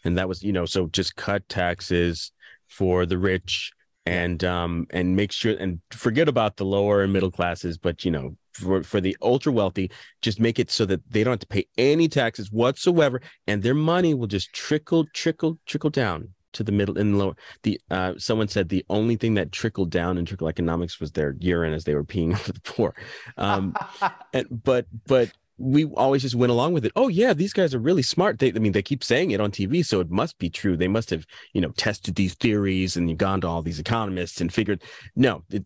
And 0.06 0.18
that 0.18 0.28
was, 0.28 0.44
you 0.44 0.52
know, 0.52 0.66
so 0.66 0.88
just 0.88 1.16
cut 1.16 1.48
taxes 1.50 2.32
for 2.68 3.06
the 3.06 3.18
rich 3.18 3.72
and 4.06 4.44
um 4.44 4.88
and 4.90 5.16
make 5.16 5.32
sure 5.32 5.56
and 5.58 5.80
forget 5.92 6.28
about 6.28 6.58
the 6.58 6.66
lower 6.66 7.04
and 7.04 7.14
middle 7.14 7.32
classes, 7.32 7.78
but 7.78 8.04
you 8.06 8.12
know, 8.12 8.36
for 8.54 8.84
for 8.84 9.02
the 9.02 9.16
ultra 9.22 9.52
wealthy, 9.52 9.92
just 10.22 10.40
make 10.40 10.60
it 10.60 10.72
so 10.72 10.86
that 10.86 11.02
they 11.10 11.24
don't 11.24 11.32
have 11.32 11.40
to 11.40 11.48
pay 11.48 11.66
any 11.78 12.08
taxes 12.08 12.52
whatsoever 12.52 13.22
and 13.48 13.64
their 13.64 13.74
money 13.74 14.14
will 14.14 14.28
just 14.28 14.54
trickle 14.54 15.06
trickle 15.14 15.58
trickle 15.66 15.90
down 15.90 16.30
to 16.54 16.64
the 16.64 16.72
middle 16.72 16.98
and 16.98 17.18
lower. 17.18 17.34
The 17.64 17.80
uh 17.90 18.14
someone 18.18 18.48
said 18.48 18.70
the 18.70 18.86
only 18.90 19.16
thing 19.16 19.36
that 19.36 19.52
trickled 19.52 19.90
down 19.90 20.18
in 20.18 20.26
trickle 20.26 20.50
economics 20.50 21.00
was 21.00 21.12
their 21.12 21.36
urine 21.40 21.74
as 21.74 21.84
they 21.84 21.96
were 21.96 22.04
peeing 22.04 22.38
for 22.38 22.52
the 22.52 22.62
poor 22.62 22.96
um 23.38 23.74
and 24.34 24.48
but 24.64 24.86
but 25.08 25.32
we 25.62 25.86
always 25.86 26.24
just 26.24 26.36
went 26.36 26.52
along 26.52 26.74
with 26.74 26.86
it. 26.86 26.92
Oh 26.96 27.08
yeah, 27.08 27.34
these 27.34 27.54
guys 27.54 27.76
are 27.76 27.80
really 27.80 28.02
smart. 28.02 28.40
They, 28.40 28.50
I 28.50 28.60
mean, 28.60 28.72
they 28.72 28.82
keep 28.82 29.04
saying 29.04 29.32
it 29.32 29.40
on 29.40 29.52
TV, 29.52 29.86
so 29.86 30.00
it 30.00 30.10
must 30.10 30.38
be 30.40 30.50
true. 30.50 30.76
They 30.76 30.88
must 30.88 31.10
have, 31.12 31.26
you 31.54 31.62
know, 31.62 31.70
tested 31.72 32.16
these 32.16 32.34
theories 32.34 32.98
and 32.98 33.18
gone 33.18 33.42
to 33.42 33.48
all 33.48 33.62
these 33.62 33.80
economists 33.80 34.42
and 34.42 34.52
figured. 34.54 34.82
No, 35.16 35.44
they're 35.50 35.62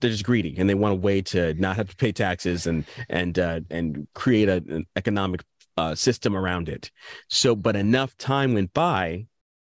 they're 0.00 0.10
just 0.10 0.24
greedy 0.24 0.54
and 0.58 0.68
they 0.68 0.74
want 0.74 0.92
a 0.92 0.96
way 0.96 1.22
to 1.22 1.54
not 1.54 1.76
have 1.76 1.88
to 1.88 1.96
pay 1.96 2.12
taxes 2.12 2.66
and 2.66 2.84
and 3.08 3.38
uh, 3.38 3.60
and 3.70 4.06
create 4.14 4.48
a, 4.48 4.56
an 4.68 4.86
economic 4.96 5.44
uh, 5.76 5.94
system 5.94 6.36
around 6.36 6.68
it. 6.68 6.90
So, 7.28 7.54
but 7.54 7.76
enough 7.76 8.16
time 8.16 8.54
went 8.54 8.72
by 8.74 9.26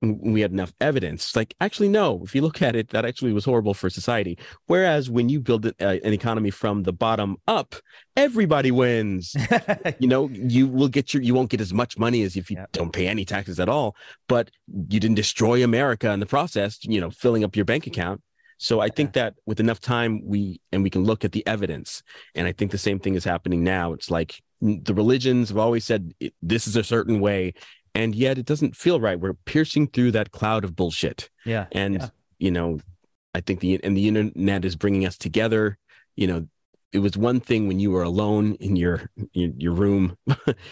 we 0.02 0.40
had 0.40 0.50
enough 0.50 0.72
evidence. 0.80 1.34
Like 1.36 1.54
actually 1.60 1.88
no. 1.88 2.20
If 2.24 2.34
you 2.34 2.42
look 2.42 2.60
at 2.60 2.74
it 2.74 2.90
that 2.90 3.04
actually 3.04 3.32
was 3.32 3.44
horrible 3.44 3.72
for 3.72 3.88
society. 3.88 4.38
Whereas 4.66 5.08
when 5.08 5.28
you 5.28 5.40
build 5.40 5.66
a, 5.66 5.74
uh, 5.80 5.98
an 6.04 6.12
economy 6.12 6.50
from 6.50 6.82
the 6.82 6.92
bottom 6.92 7.36
up 7.46 7.74
everybody 8.16 8.70
wins. 8.70 9.34
You 9.98 10.08
know 10.08 10.28
you 10.28 10.66
will 10.66 10.88
get 10.88 11.14
your 11.14 11.22
you 11.22 11.34
won't 11.34 11.50
get 11.50 11.60
as 11.60 11.72
much 11.72 11.96
money 11.96 12.22
as 12.22 12.36
if 12.36 12.50
you 12.50 12.56
yep. 12.56 12.72
don't 12.72 12.92
pay 12.92 13.06
any 13.06 13.24
taxes 13.24 13.60
at 13.60 13.68
all 13.68 13.94
but 14.26 14.50
you 14.88 14.98
didn't 14.98 15.14
destroy 15.14 15.62
america 15.62 16.10
in 16.10 16.18
the 16.18 16.26
process 16.26 16.78
you 16.82 17.00
know 17.00 17.10
filling 17.10 17.44
up 17.44 17.54
your 17.54 17.64
bank 17.64 17.86
account. 17.86 18.20
So 18.58 18.80
i 18.80 18.88
think 18.88 19.12
that 19.12 19.34
with 19.46 19.60
enough 19.60 19.80
time 19.80 20.22
we 20.24 20.60
and 20.72 20.82
we 20.82 20.90
can 20.90 21.04
look 21.04 21.24
at 21.24 21.32
the 21.32 21.46
evidence. 21.46 22.02
And 22.34 22.46
i 22.46 22.52
think 22.52 22.70
the 22.70 22.78
same 22.78 22.98
thing 22.98 23.14
is 23.14 23.24
happening 23.24 23.62
now. 23.62 23.92
It's 23.92 24.10
like 24.10 24.40
the 24.60 24.94
religions 24.94 25.48
have 25.48 25.58
always 25.58 25.84
said 25.84 26.14
this 26.40 26.66
is 26.66 26.76
a 26.76 26.84
certain 26.84 27.18
way 27.20 27.54
and 27.94 28.14
yet 28.14 28.38
it 28.38 28.46
doesn't 28.46 28.76
feel 28.76 29.00
right. 29.00 29.18
We're 29.18 29.34
piercing 29.34 29.88
through 29.88 30.12
that 30.12 30.32
cloud 30.32 30.64
of 30.64 30.76
bullshit. 30.76 31.30
Yeah. 31.44 31.66
And 31.72 31.94
yeah. 31.94 32.08
you 32.38 32.50
know, 32.50 32.80
I 33.34 33.40
think 33.40 33.60
the 33.60 33.80
and 33.82 33.96
the 33.96 34.08
internet 34.08 34.64
is 34.64 34.76
bringing 34.76 35.06
us 35.06 35.16
together. 35.16 35.78
You 36.16 36.26
know, 36.26 36.48
it 36.92 36.98
was 36.98 37.16
one 37.16 37.40
thing 37.40 37.68
when 37.68 37.80
you 37.80 37.90
were 37.90 38.02
alone 38.02 38.56
in 38.60 38.76
your 38.76 39.10
in 39.34 39.58
your 39.58 39.72
room 39.72 40.16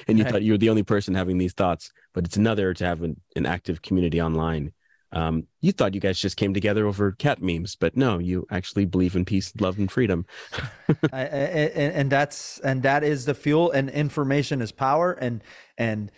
and 0.07 0.19
you 0.19 0.25
right. 0.25 0.33
thought 0.33 0.43
you 0.43 0.53
were 0.53 0.59
the 0.59 0.71
only 0.71 0.83
person 0.83 1.15
having 1.15 1.39
these 1.39 1.55
thoughts, 1.55 1.91
but 2.15 2.25
it's 2.25 2.37
another 2.37 2.75
to 2.75 2.85
have 2.85 3.03
an, 3.03 3.21
an 3.37 3.47
active 3.47 3.83
community 3.83 4.21
online. 4.21 4.73
Um, 5.13 5.49
you 5.61 5.73
thought 5.73 5.95
you 5.95 6.01
guys 6.01 6.21
just 6.21 6.37
came 6.37 6.55
together 6.55 6.87
over 6.87 7.13
cat 7.13 7.43
memes, 7.43 7.75
but 7.75 7.97
no, 7.97 8.19
you 8.19 8.47
actually 8.51 8.85
believe 8.85 9.17
in 9.17 9.25
peace, 9.25 9.53
love, 9.59 9.77
and 9.77 9.91
freedom. 9.91 10.25
I, 11.13 11.21
I, 11.21 11.25
and, 11.25 11.95
and 11.95 12.11
that's 12.11 12.61
and 12.61 12.83
that 12.85 13.03
is 13.03 13.25
the 13.25 13.35
fuel. 13.35 13.73
And 13.73 13.91
information 13.91 14.63
is 14.63 14.71
power. 14.71 15.13
And 15.13 15.43
and 15.77 16.13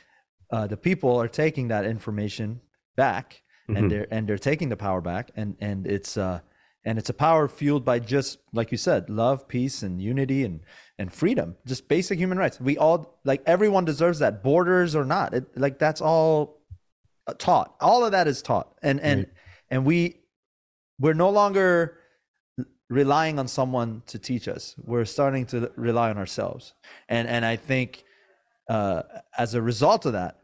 uh, 0.53 0.67
the 0.67 0.77
people 0.77 1.17
are 1.17 1.29
taking 1.29 1.69
that 1.69 1.85
information 1.85 2.61
back 2.95 3.43
mm-hmm. 3.69 3.77
and 3.77 3.91
they're 3.91 4.07
and 4.11 4.29
they're 4.29 4.39
taking 4.39 4.69
the 4.69 4.77
power 4.77 5.01
back 5.01 5.31
and 5.35 5.57
and 5.61 5.87
it's 5.87 6.17
uh 6.17 6.41
and 6.85 6.99
it's 6.99 7.09
a 7.09 7.15
power 7.15 7.49
fueled 7.49 7.85
by 7.85 7.99
just 7.99 8.39
like 8.53 8.71
you 8.71 8.79
said 8.79 9.09
love 9.09 9.49
peace 9.49 9.83
and 9.83 10.01
unity 10.01 10.45
and 10.45 10.61
and 10.99 11.13
freedom 11.13 11.57
just 11.67 11.89
basic 11.89 12.19
human 12.19 12.39
rights. 12.39 12.61
We 12.61 12.77
all 12.77 13.19
like 13.25 13.43
everyone 13.47 13.85
deserves 13.85 14.19
that 14.19 14.43
borders 14.43 14.95
or 14.95 15.05
not. 15.05 15.35
It, 15.35 15.57
like 15.57 15.79
that's 15.79 16.01
all 16.01 16.61
uh, 17.27 17.35
taught. 17.35 17.75
All 17.81 18.05
of 18.05 18.13
that 18.13 18.29
is 18.29 18.43
taught. 18.43 18.75
And 18.83 19.01
and 19.01 19.21
right. 19.21 19.29
and 19.71 19.85
we 19.85 20.21
we're 21.01 21.15
no 21.15 21.31
longer 21.31 21.99
relying 22.91 23.39
on 23.39 23.49
someone 23.49 24.03
to 24.07 24.19
teach 24.19 24.47
us. 24.49 24.75
We're 24.77 25.07
starting 25.07 25.47
to 25.47 25.73
rely 25.77 26.11
on 26.11 26.19
ourselves. 26.19 26.75
And 27.09 27.27
and 27.27 27.45
i 27.45 27.57
think 27.57 28.05
uh, 28.69 29.03
as 29.37 29.55
a 29.55 29.63
result 29.63 30.07
of 30.07 30.13
that 30.13 30.42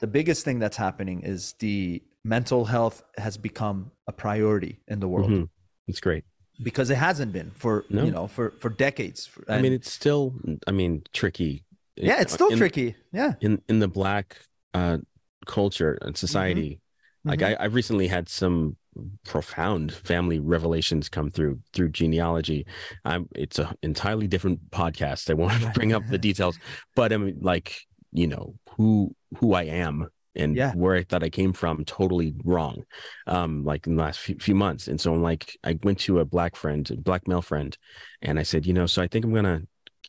the 0.00 0.06
biggest 0.06 0.44
thing 0.44 0.58
that's 0.58 0.76
happening 0.76 1.22
is 1.22 1.54
the 1.58 2.02
mental 2.24 2.64
health 2.64 3.02
has 3.16 3.36
become 3.36 3.90
a 4.06 4.12
priority 4.12 4.78
in 4.88 5.00
the 5.00 5.08
world. 5.08 5.30
Mm-hmm. 5.30 5.44
It's 5.86 6.00
great 6.00 6.24
because 6.62 6.90
it 6.90 6.96
hasn't 6.96 7.32
been 7.32 7.50
for 7.52 7.84
no. 7.88 8.04
you 8.04 8.10
know 8.10 8.26
for 8.26 8.50
for 8.52 8.68
decades. 8.68 9.30
And 9.46 9.58
I 9.58 9.62
mean, 9.62 9.72
it's 9.72 9.90
still 9.90 10.34
I 10.66 10.72
mean 10.72 11.02
tricky. 11.12 11.64
Yeah, 11.96 12.20
it's 12.20 12.32
still 12.32 12.48
in, 12.48 12.58
tricky. 12.58 12.94
Yeah, 13.12 13.34
in 13.40 13.62
in 13.68 13.78
the 13.78 13.88
black 13.88 14.36
uh, 14.74 14.98
culture 15.46 15.98
and 16.02 16.16
society, 16.16 16.80
mm-hmm. 17.24 17.28
like 17.30 17.40
mm-hmm. 17.40 17.60
I, 17.60 17.64
I've 17.64 17.74
recently 17.74 18.06
had 18.06 18.28
some 18.28 18.76
profound 19.24 19.92
family 19.92 20.38
revelations 20.40 21.08
come 21.08 21.30
through 21.30 21.60
through 21.72 21.90
genealogy. 21.90 22.66
I'm 23.04 23.28
it's 23.34 23.58
an 23.58 23.68
entirely 23.82 24.28
different 24.28 24.70
podcast. 24.70 25.30
I 25.30 25.34
won't 25.34 25.74
bring 25.74 25.92
up 25.92 26.06
the 26.08 26.18
details, 26.28 26.58
but 26.94 27.12
I 27.12 27.16
mean, 27.16 27.38
like 27.40 27.80
you 28.12 28.26
know 28.26 28.54
who 28.76 29.14
who 29.38 29.54
I 29.54 29.64
am 29.64 30.08
and 30.38 30.56
yeah. 30.56 30.72
where 30.72 30.94
I 30.94 31.02
thought 31.02 31.24
I 31.24 31.30
came 31.30 31.52
from 31.52 31.84
totally 31.84 32.34
wrong, 32.44 32.84
um, 33.26 33.64
like 33.64 33.86
in 33.86 33.96
the 33.96 34.02
last 34.02 34.20
few, 34.20 34.36
few, 34.36 34.54
months. 34.54 34.86
And 34.86 35.00
so 35.00 35.12
I'm 35.12 35.22
like, 35.22 35.58
I 35.64 35.76
went 35.82 35.98
to 36.00 36.20
a 36.20 36.24
black 36.24 36.54
friend, 36.54 36.88
a 36.90 36.96
black 36.96 37.26
male 37.26 37.42
friend, 37.42 37.76
and 38.22 38.38
I 38.38 38.44
said, 38.44 38.64
you 38.64 38.72
know, 38.72 38.86
so 38.86 39.02
I 39.02 39.08
think 39.08 39.24
I'm 39.24 39.34
gonna 39.34 39.62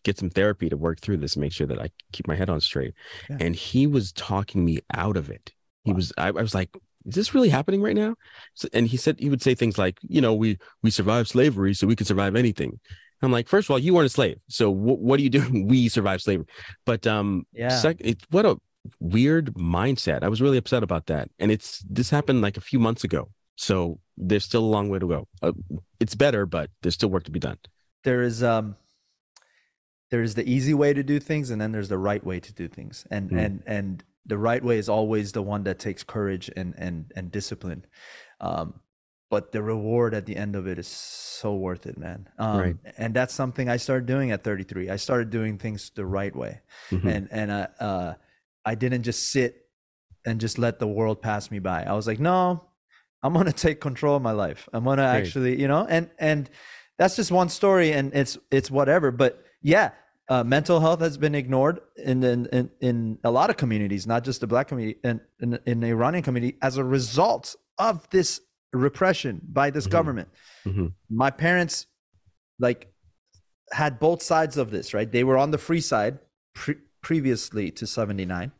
get 0.04 0.18
some 0.18 0.30
therapy 0.30 0.70
to 0.70 0.78
work 0.78 1.02
through 1.02 1.18
this, 1.18 1.36
make 1.36 1.52
sure 1.52 1.68
that 1.68 1.82
I 1.82 1.90
keep 2.14 2.28
my 2.28 2.36
head 2.36 2.50
on 2.50 2.62
straight. 2.62 2.94
Yeah. 3.30 3.38
And 3.40 3.56
he 3.56 3.88
was 3.88 4.12
talking 4.12 4.64
me 4.64 4.80
out 4.94 5.18
of 5.18 5.30
it. 5.30 5.52
He 5.84 5.92
wow. 5.92 5.96
was, 5.96 6.14
I, 6.18 6.28
I, 6.28 6.32
was 6.32 6.56
like, 6.56 6.70
is 7.06 7.16
this 7.16 7.34
really 7.34 7.50
happening 7.50 7.82
right 7.82 7.96
now? 7.96 8.16
So, 8.54 8.68
and 8.74 8.88
he 8.88 8.98
said 8.98 9.20
he 9.20 9.30
would 9.30 9.42
say 9.42 9.56
things 9.56 9.78
like, 9.78 9.98
you 10.02 10.22
know, 10.22 10.34
we 10.34 10.58
we 10.84 10.92
survived 10.92 11.30
slavery, 11.30 11.74
so 11.74 11.88
we 11.88 11.96
can 11.96 12.06
survive 12.06 12.36
anything. 12.36 12.80
I'm 13.22 13.32
like, 13.32 13.48
first 13.48 13.68
of 13.68 13.72
all, 13.72 13.80
you 13.80 13.94
weren't 13.94 14.06
a 14.06 14.10
slave, 14.10 14.38
so 14.48 14.74
w- 14.74 14.98
what 14.98 15.20
are 15.20 15.24
you 15.24 15.30
doing? 15.30 15.68
we 15.68 15.90
survived 15.90 16.24
slavery, 16.24 16.46
but 16.86 17.06
um, 17.06 17.46
yeah, 17.54 17.70
sec- 17.70 17.98
it, 18.00 18.24
what 18.30 18.46
a 18.46 18.58
weird 19.00 19.54
mindset. 19.56 20.24
I 20.24 20.30
was 20.30 20.42
really 20.42 20.58
upset 20.58 20.84
about 20.84 21.08
that, 21.08 21.30
and 21.40 21.52
it's 21.52 21.84
this 21.90 22.10
happened 22.10 22.42
like 22.42 22.58
a 22.58 22.62
few 22.62 22.80
months 22.80 23.04
ago, 23.04 23.30
so 23.56 24.00
there's 24.18 24.46
still 24.46 24.64
a 24.64 24.72
long 24.72 24.90
way 24.90 25.00
to 25.00 25.08
go. 25.08 25.28
Uh, 25.42 25.52
it's 26.00 26.16
better, 26.16 26.46
but 26.46 26.70
there's 26.82 26.96
still 26.96 27.10
work 27.10 27.24
to 27.24 27.32
be 27.32 27.40
done. 27.40 27.58
There 28.04 28.22
is 28.22 28.42
um, 28.42 28.76
there 30.12 30.24
is 30.24 30.36
the 30.36 30.50
easy 30.50 30.74
way 30.74 30.94
to 30.94 31.04
do 31.04 31.20
things, 31.20 31.50
and 31.50 31.62
then 31.62 31.72
there's 31.72 31.90
the 31.90 31.98
right 31.98 32.24
way 32.24 32.40
to 32.40 32.54
do 32.54 32.68
things, 32.68 33.06
and 33.12 33.30
mm. 33.30 33.38
and 33.38 33.64
and 33.66 34.04
the 34.26 34.38
right 34.38 34.64
way 34.64 34.78
is 34.78 34.90
always 34.90 35.32
the 35.32 35.42
one 35.42 35.64
that 35.64 35.80
takes 35.80 36.04
courage 36.04 36.50
and 36.56 36.74
and 36.78 37.12
and 37.16 37.32
discipline. 37.32 37.86
Um, 38.40 38.80
but 39.30 39.52
the 39.52 39.62
reward 39.62 40.14
at 40.14 40.26
the 40.26 40.36
end 40.36 40.56
of 40.56 40.68
it 40.68 40.80
is 40.80 40.88
so 40.88 41.54
worth 41.56 41.86
it, 41.86 41.98
man. 41.98 42.28
Um, 42.38 42.60
right. 42.60 42.76
And 42.98 43.14
that's 43.14 43.34
something 43.34 43.70
I 43.70 43.78
started 43.78 44.08
doing 44.08 44.32
at 44.32 44.44
33. 44.44 44.90
I 44.90 44.96
started 44.96 45.30
doing 45.30 45.58
things 45.58 45.92
the 45.94 46.06
right 46.06 46.36
way, 46.36 46.62
mm-hmm. 46.90 47.08
and 47.08 47.28
and 47.32 47.52
uh, 47.52 47.68
uh, 47.80 48.14
I 48.66 48.76
didn't 48.76 49.04
just 49.04 49.32
sit 49.32 49.68
and 50.26 50.40
just 50.40 50.58
let 50.58 50.80
the 50.80 50.88
world 50.88 51.22
pass 51.22 51.52
me 51.52 51.60
by. 51.60 51.84
I 51.84 51.94
was 51.94 52.08
like, 52.08 52.20
no, 52.20 52.66
I'm 53.22 53.34
gonna 53.34 53.52
take 53.68 53.80
control 53.80 54.16
of 54.16 54.22
my 54.22 54.32
life. 54.32 54.68
I'm 54.74 54.84
gonna 54.84 55.04
Great. 55.04 55.22
actually, 55.22 55.62
you 55.62 55.68
know, 55.68 55.86
and 55.88 56.10
and 56.18 56.50
that's 56.98 57.16
just 57.16 57.32
one 57.32 57.50
story, 57.50 57.92
and 57.92 58.14
it's 58.14 58.38
it's 58.52 58.72
whatever. 58.72 59.12
But 59.12 59.44
yeah, 59.62 59.92
uh, 60.28 60.44
mental 60.44 60.80
health 60.80 61.02
has 61.02 61.18
been 61.18 61.36
ignored 61.36 61.80
in, 61.98 62.24
in, 62.24 62.46
in 62.48 62.70
in 62.82 63.20
a 63.24 63.32
lot 63.32 63.50
of 63.50 63.58
communities, 63.58 64.08
not 64.08 64.24
just 64.24 64.42
the 64.42 64.48
black 64.48 64.68
community 64.68 65.00
and 65.04 65.22
in, 65.40 65.60
in, 65.66 65.80
the 65.80 65.88
Iranian 65.88 66.24
community, 66.24 66.58
as 66.62 66.78
a 66.78 66.84
result 66.84 67.56
of 67.78 68.10
this 68.10 68.42
repression 68.74 69.42
by 69.48 69.70
this 69.70 69.86
mm-hmm. 69.86 69.92
government. 69.92 70.30
Mm-hmm. 70.66 70.88
My 71.10 71.32
parents, 71.32 71.88
like, 72.60 72.92
had 73.72 74.00
both 74.00 74.22
sides 74.22 74.58
of 74.58 74.72
this, 74.72 74.94
right? 74.94 75.12
They 75.12 75.24
were 75.24 75.38
on 75.38 75.52
the 75.52 75.58
free 75.58 75.82
side 75.82 76.20
pre- 76.54 76.78
previously 77.02 77.72
to 77.72 77.88
79. 77.88 78.52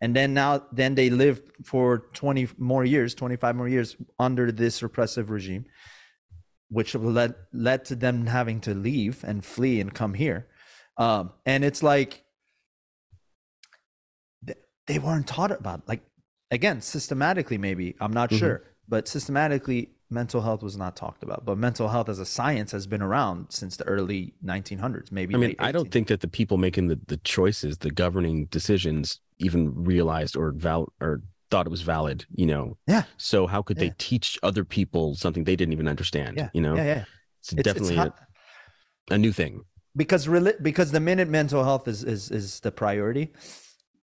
And 0.00 0.16
then 0.16 0.34
now, 0.34 0.64
then 0.72 0.94
they 0.94 1.10
lived 1.10 1.42
for 1.64 2.08
20 2.12 2.48
more 2.58 2.84
years, 2.84 3.14
25 3.14 3.56
more 3.56 3.68
years 3.68 3.96
under 4.18 4.50
this 4.50 4.82
repressive 4.82 5.30
regime, 5.30 5.64
which 6.68 6.94
led, 6.94 7.34
led 7.52 7.84
to 7.86 7.94
them 7.94 8.26
having 8.26 8.60
to 8.62 8.74
leave 8.74 9.22
and 9.24 9.44
flee 9.44 9.80
and 9.80 9.94
come 9.94 10.14
here. 10.14 10.48
Um, 10.98 11.32
and 11.46 11.64
it's 11.64 11.82
like, 11.82 12.24
they 14.86 14.98
weren't 14.98 15.26
taught 15.26 15.50
about 15.50 15.86
like 15.88 16.02
again 16.50 16.80
systematically 16.80 17.58
maybe 17.58 17.94
i'm 18.00 18.12
not 18.12 18.30
mm-hmm. 18.30 18.38
sure 18.38 18.62
but 18.88 19.08
systematically 19.08 19.90
mental 20.10 20.42
health 20.42 20.62
was 20.62 20.76
not 20.76 20.94
talked 20.94 21.22
about. 21.22 21.44
But 21.44 21.56
mental 21.56 21.88
health 21.88 22.08
as 22.08 22.18
a 22.18 22.26
science 22.26 22.72
has 22.72 22.86
been 22.86 23.02
around 23.02 23.46
since 23.50 23.76
the 23.76 23.84
early 23.84 24.34
1900s 24.44 25.10
maybe 25.10 25.34
i 25.34 25.38
mean 25.38 25.54
i 25.58 25.72
don't 25.72 25.90
think 25.90 26.08
that 26.08 26.20
the 26.20 26.28
people 26.28 26.56
making 26.58 26.88
the, 26.88 26.98
the 27.06 27.16
choices 27.18 27.78
the 27.78 27.90
governing 27.90 28.46
decisions 28.46 29.20
even 29.38 29.72
realized 29.74 30.36
or 30.36 30.52
val 30.52 30.92
or 31.00 31.22
thought 31.52 31.66
it 31.66 31.70
was 31.70 31.82
valid 31.82 32.24
you 32.34 32.46
know? 32.46 32.78
Yeah. 32.86 33.02
So 33.18 33.46
how 33.46 33.60
could 33.60 33.76
yeah. 33.76 33.88
they 33.88 33.94
teach 33.98 34.38
other 34.42 34.64
people 34.64 35.14
something 35.14 35.44
they 35.44 35.54
didn't 35.54 35.74
even 35.74 35.86
understand 35.86 36.38
yeah. 36.38 36.48
you 36.54 36.62
know? 36.62 36.74
Yeah, 36.74 36.84
yeah. 36.84 37.04
it's, 37.40 37.52
it's 37.52 37.62
definitely 37.62 37.98
it's 37.98 38.16
a, 39.10 39.14
a, 39.14 39.18
new 39.18 39.32
thing. 39.32 39.64
Because 39.94 40.26
because 40.62 40.92
the 40.92 41.00
minute 41.00 41.28
mental 41.28 41.62
health 41.62 41.86
is 41.86 42.02
is 42.02 42.30
is 42.30 42.60
the 42.60 42.72
priority 42.72 43.34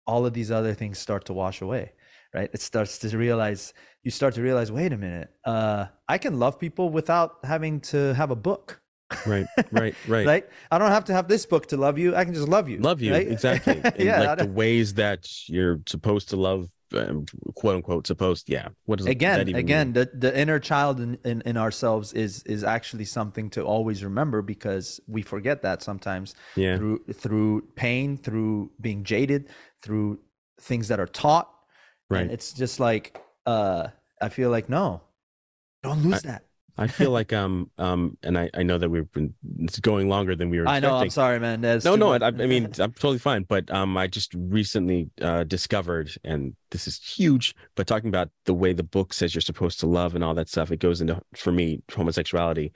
all 0.07 0.25
of 0.25 0.33
these 0.33 0.51
other 0.51 0.73
things 0.73 0.99
start 0.99 1.25
to 1.25 1.33
wash 1.33 1.61
away 1.61 1.91
right 2.33 2.49
it 2.53 2.61
starts 2.61 2.97
to 2.97 3.17
realize 3.17 3.73
you 4.03 4.11
start 4.11 4.33
to 4.35 4.41
realize 4.41 4.71
wait 4.71 4.93
a 4.93 4.97
minute 4.97 5.29
uh, 5.45 5.85
i 6.07 6.17
can 6.17 6.39
love 6.39 6.59
people 6.59 6.89
without 6.89 7.37
having 7.43 7.79
to 7.79 8.13
have 8.13 8.31
a 8.31 8.35
book 8.35 8.81
right 9.25 9.45
right 9.71 9.95
right 10.07 10.25
right 10.25 10.49
i 10.71 10.77
don't 10.77 10.91
have 10.91 11.05
to 11.05 11.13
have 11.13 11.27
this 11.27 11.45
book 11.45 11.67
to 11.67 11.77
love 11.77 11.97
you 11.97 12.15
i 12.15 12.23
can 12.25 12.33
just 12.33 12.47
love 12.47 12.67
you 12.67 12.79
love 12.79 13.01
you 13.01 13.11
right? 13.11 13.27
exactly 13.27 13.81
yeah 14.03 14.21
like 14.21 14.37
the 14.39 14.47
ways 14.47 14.93
that 14.95 15.27
you're 15.47 15.79
supposed 15.85 16.29
to 16.29 16.35
love 16.35 16.69
um, 16.93 17.25
quote 17.55 17.75
unquote 17.75 18.07
supposed. 18.07 18.49
Yeah. 18.49 18.69
What 18.85 18.99
is 18.99 19.05
again? 19.05 19.39
Again, 19.55 19.87
mean? 19.87 19.93
the 19.93 20.11
the 20.13 20.37
inner 20.37 20.59
child 20.59 20.99
in, 20.99 21.17
in 21.25 21.41
in 21.45 21.57
ourselves 21.57 22.13
is 22.13 22.43
is 22.43 22.63
actually 22.63 23.05
something 23.05 23.49
to 23.51 23.63
always 23.63 24.03
remember 24.03 24.41
because 24.41 24.99
we 25.07 25.21
forget 25.21 25.61
that 25.63 25.81
sometimes. 25.81 26.35
Yeah. 26.55 26.77
Through 26.77 27.05
through 27.13 27.69
pain, 27.75 28.17
through 28.17 28.71
being 28.79 29.03
jaded, 29.03 29.49
through 29.81 30.19
things 30.61 30.87
that 30.89 30.99
are 30.99 31.07
taught. 31.07 31.49
Right. 32.13 32.21
And 32.23 32.31
it's 32.31 32.53
just 32.53 32.79
like 32.79 33.19
uh 33.45 33.87
I 34.21 34.29
feel 34.29 34.49
like 34.49 34.69
no, 34.69 35.01
don't 35.81 36.01
lose 36.03 36.25
I, 36.25 36.29
that. 36.29 36.43
I 36.75 36.87
feel 36.87 37.11
like 37.11 37.31
um 37.33 37.69
um 37.77 38.17
and 38.23 38.37
I, 38.37 38.49
I 38.53 38.63
know 38.63 38.77
that 38.77 38.89
we've 38.89 39.11
been 39.11 39.33
it's 39.59 39.79
going 39.79 40.09
longer 40.09 40.35
than 40.35 40.49
we 40.49 40.59
were. 40.59 40.67
I 40.67 40.79
know. 40.79 40.95
I'm 40.95 41.09
sorry, 41.09 41.39
man. 41.39 41.61
That's 41.61 41.85
no, 41.85 41.95
no. 41.95 42.13
I, 42.13 42.25
I, 42.25 42.31
mean, 42.31 42.65
I'm 42.79 42.93
totally 42.93 43.19
fine. 43.19 43.43
But 43.43 43.69
um, 43.71 43.95
I 43.95 44.07
just 44.07 44.33
recently 44.33 45.09
uh, 45.21 45.43
discovered, 45.43 46.11
and 46.23 46.55
this 46.71 46.87
is 46.87 46.99
huge. 47.03 47.55
But 47.75 47.85
talking 47.87 48.09
about 48.09 48.29
the 48.45 48.53
way 48.53 48.73
the 48.73 48.83
book 48.83 49.13
says 49.13 49.35
you're 49.35 49.41
supposed 49.41 49.79
to 49.81 49.87
love 49.87 50.15
and 50.15 50.23
all 50.23 50.33
that 50.33 50.49
stuff, 50.49 50.71
it 50.71 50.79
goes 50.79 51.01
into 51.01 51.21
for 51.35 51.51
me 51.51 51.83
homosexuality, 51.95 52.73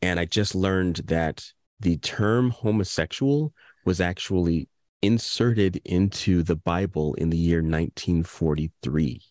and 0.00 0.20
I 0.20 0.26
just 0.26 0.54
learned 0.54 0.96
that 1.06 1.44
the 1.80 1.96
term 1.96 2.50
homosexual 2.50 3.52
was 3.84 4.00
actually 4.00 4.68
inserted 5.02 5.80
into 5.84 6.42
the 6.42 6.56
Bible 6.56 7.14
in 7.14 7.30
the 7.30 7.38
year 7.38 7.58
1943. 7.58 9.22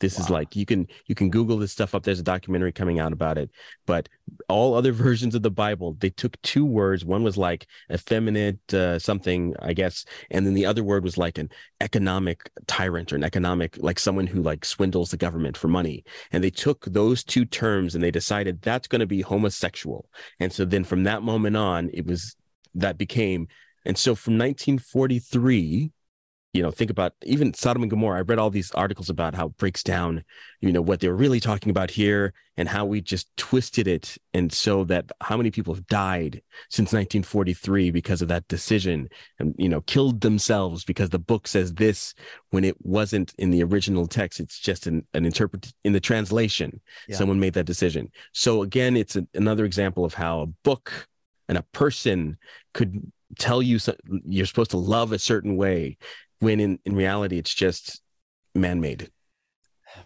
This 0.00 0.18
wow. 0.18 0.24
is 0.24 0.30
like 0.30 0.56
you 0.56 0.66
can 0.66 0.86
you 1.06 1.14
can 1.14 1.30
Google 1.30 1.56
this 1.56 1.72
stuff 1.72 1.94
up. 1.94 2.02
There's 2.02 2.20
a 2.20 2.24
documentary 2.24 2.72
coming 2.72 2.98
out 2.98 3.12
about 3.12 3.38
it. 3.38 3.50
But 3.86 4.08
all 4.48 4.74
other 4.74 4.92
versions 5.06 5.34
of 5.34 5.42
the 5.42 5.50
Bible, 5.50 5.96
they 5.98 6.10
took 6.10 6.40
two 6.42 6.66
words. 6.66 7.04
One 7.04 7.22
was 7.22 7.38
like 7.38 7.66
effeminate 7.90 8.74
uh, 8.74 8.98
something, 8.98 9.54
I 9.60 9.72
guess, 9.72 10.04
and 10.30 10.44
then 10.44 10.54
the 10.54 10.66
other 10.66 10.82
word 10.82 11.04
was 11.04 11.16
like 11.16 11.38
an 11.38 11.48
economic 11.80 12.50
tyrant 12.66 13.12
or 13.12 13.16
an 13.16 13.24
economic 13.24 13.78
like 13.78 13.98
someone 13.98 14.26
who 14.26 14.42
like 14.42 14.64
swindles 14.64 15.10
the 15.10 15.16
government 15.16 15.56
for 15.56 15.68
money. 15.68 16.04
And 16.32 16.42
they 16.42 16.50
took 16.50 16.84
those 16.84 17.24
two 17.24 17.44
terms 17.44 17.94
and 17.94 18.02
they 18.02 18.10
decided 18.10 18.60
that's 18.60 18.88
going 18.88 19.00
to 19.00 19.06
be 19.06 19.22
homosexual. 19.22 20.08
And 20.40 20.52
so 20.52 20.64
then 20.64 20.84
from 20.84 21.04
that 21.04 21.22
moment 21.22 21.56
on, 21.56 21.88
it 21.94 22.04
was 22.04 22.36
that 22.74 22.98
became 22.98 23.46
and 23.84 23.96
so 23.98 24.14
from 24.14 24.38
1943 24.38 25.92
you 26.54 26.62
know, 26.62 26.70
think 26.70 26.90
about 26.90 27.14
even 27.24 27.52
Sodom 27.52 27.82
and 27.82 27.90
Gomorrah. 27.90 28.18
I 28.18 28.22
read 28.22 28.38
all 28.38 28.48
these 28.48 28.70
articles 28.70 29.10
about 29.10 29.34
how 29.34 29.46
it 29.46 29.56
breaks 29.56 29.82
down, 29.82 30.24
you 30.60 30.70
know, 30.70 30.80
what 30.80 31.00
they 31.00 31.08
were 31.08 31.16
really 31.16 31.40
talking 31.40 31.68
about 31.68 31.90
here 31.90 32.32
and 32.56 32.68
how 32.68 32.84
we 32.84 33.00
just 33.00 33.26
twisted 33.36 33.88
it. 33.88 34.16
And 34.32 34.52
so 34.52 34.84
that 34.84 35.10
how 35.20 35.36
many 35.36 35.50
people 35.50 35.74
have 35.74 35.86
died 35.88 36.40
since 36.70 36.92
1943 36.92 37.90
because 37.90 38.22
of 38.22 38.28
that 38.28 38.46
decision 38.46 39.08
and, 39.40 39.56
you 39.58 39.68
know, 39.68 39.80
killed 39.80 40.20
themselves 40.20 40.84
because 40.84 41.10
the 41.10 41.18
book 41.18 41.48
says 41.48 41.74
this 41.74 42.14
when 42.50 42.62
it 42.62 42.76
wasn't 42.86 43.34
in 43.36 43.50
the 43.50 43.64
original 43.64 44.06
text. 44.06 44.38
It's 44.38 44.60
just 44.60 44.86
an, 44.86 45.04
an 45.12 45.24
interpret 45.24 45.72
in 45.82 45.92
the 45.92 45.98
translation. 45.98 46.80
Yeah. 47.08 47.16
Someone 47.16 47.40
made 47.40 47.54
that 47.54 47.66
decision. 47.66 48.12
So 48.30 48.62
again, 48.62 48.96
it's 48.96 49.16
a, 49.16 49.26
another 49.34 49.64
example 49.64 50.04
of 50.04 50.14
how 50.14 50.42
a 50.42 50.46
book 50.46 51.08
and 51.48 51.58
a 51.58 51.62
person 51.62 52.38
could 52.72 53.10
tell 53.34 53.62
you 53.62 53.78
so, 53.78 53.94
you're 54.24 54.46
supposed 54.46 54.70
to 54.72 54.76
love 54.76 55.12
a 55.12 55.18
certain 55.18 55.56
way 55.56 55.98
when 56.40 56.60
in, 56.60 56.78
in 56.84 56.94
reality 56.94 57.38
it's 57.38 57.54
just 57.54 58.00
man-made. 58.54 59.10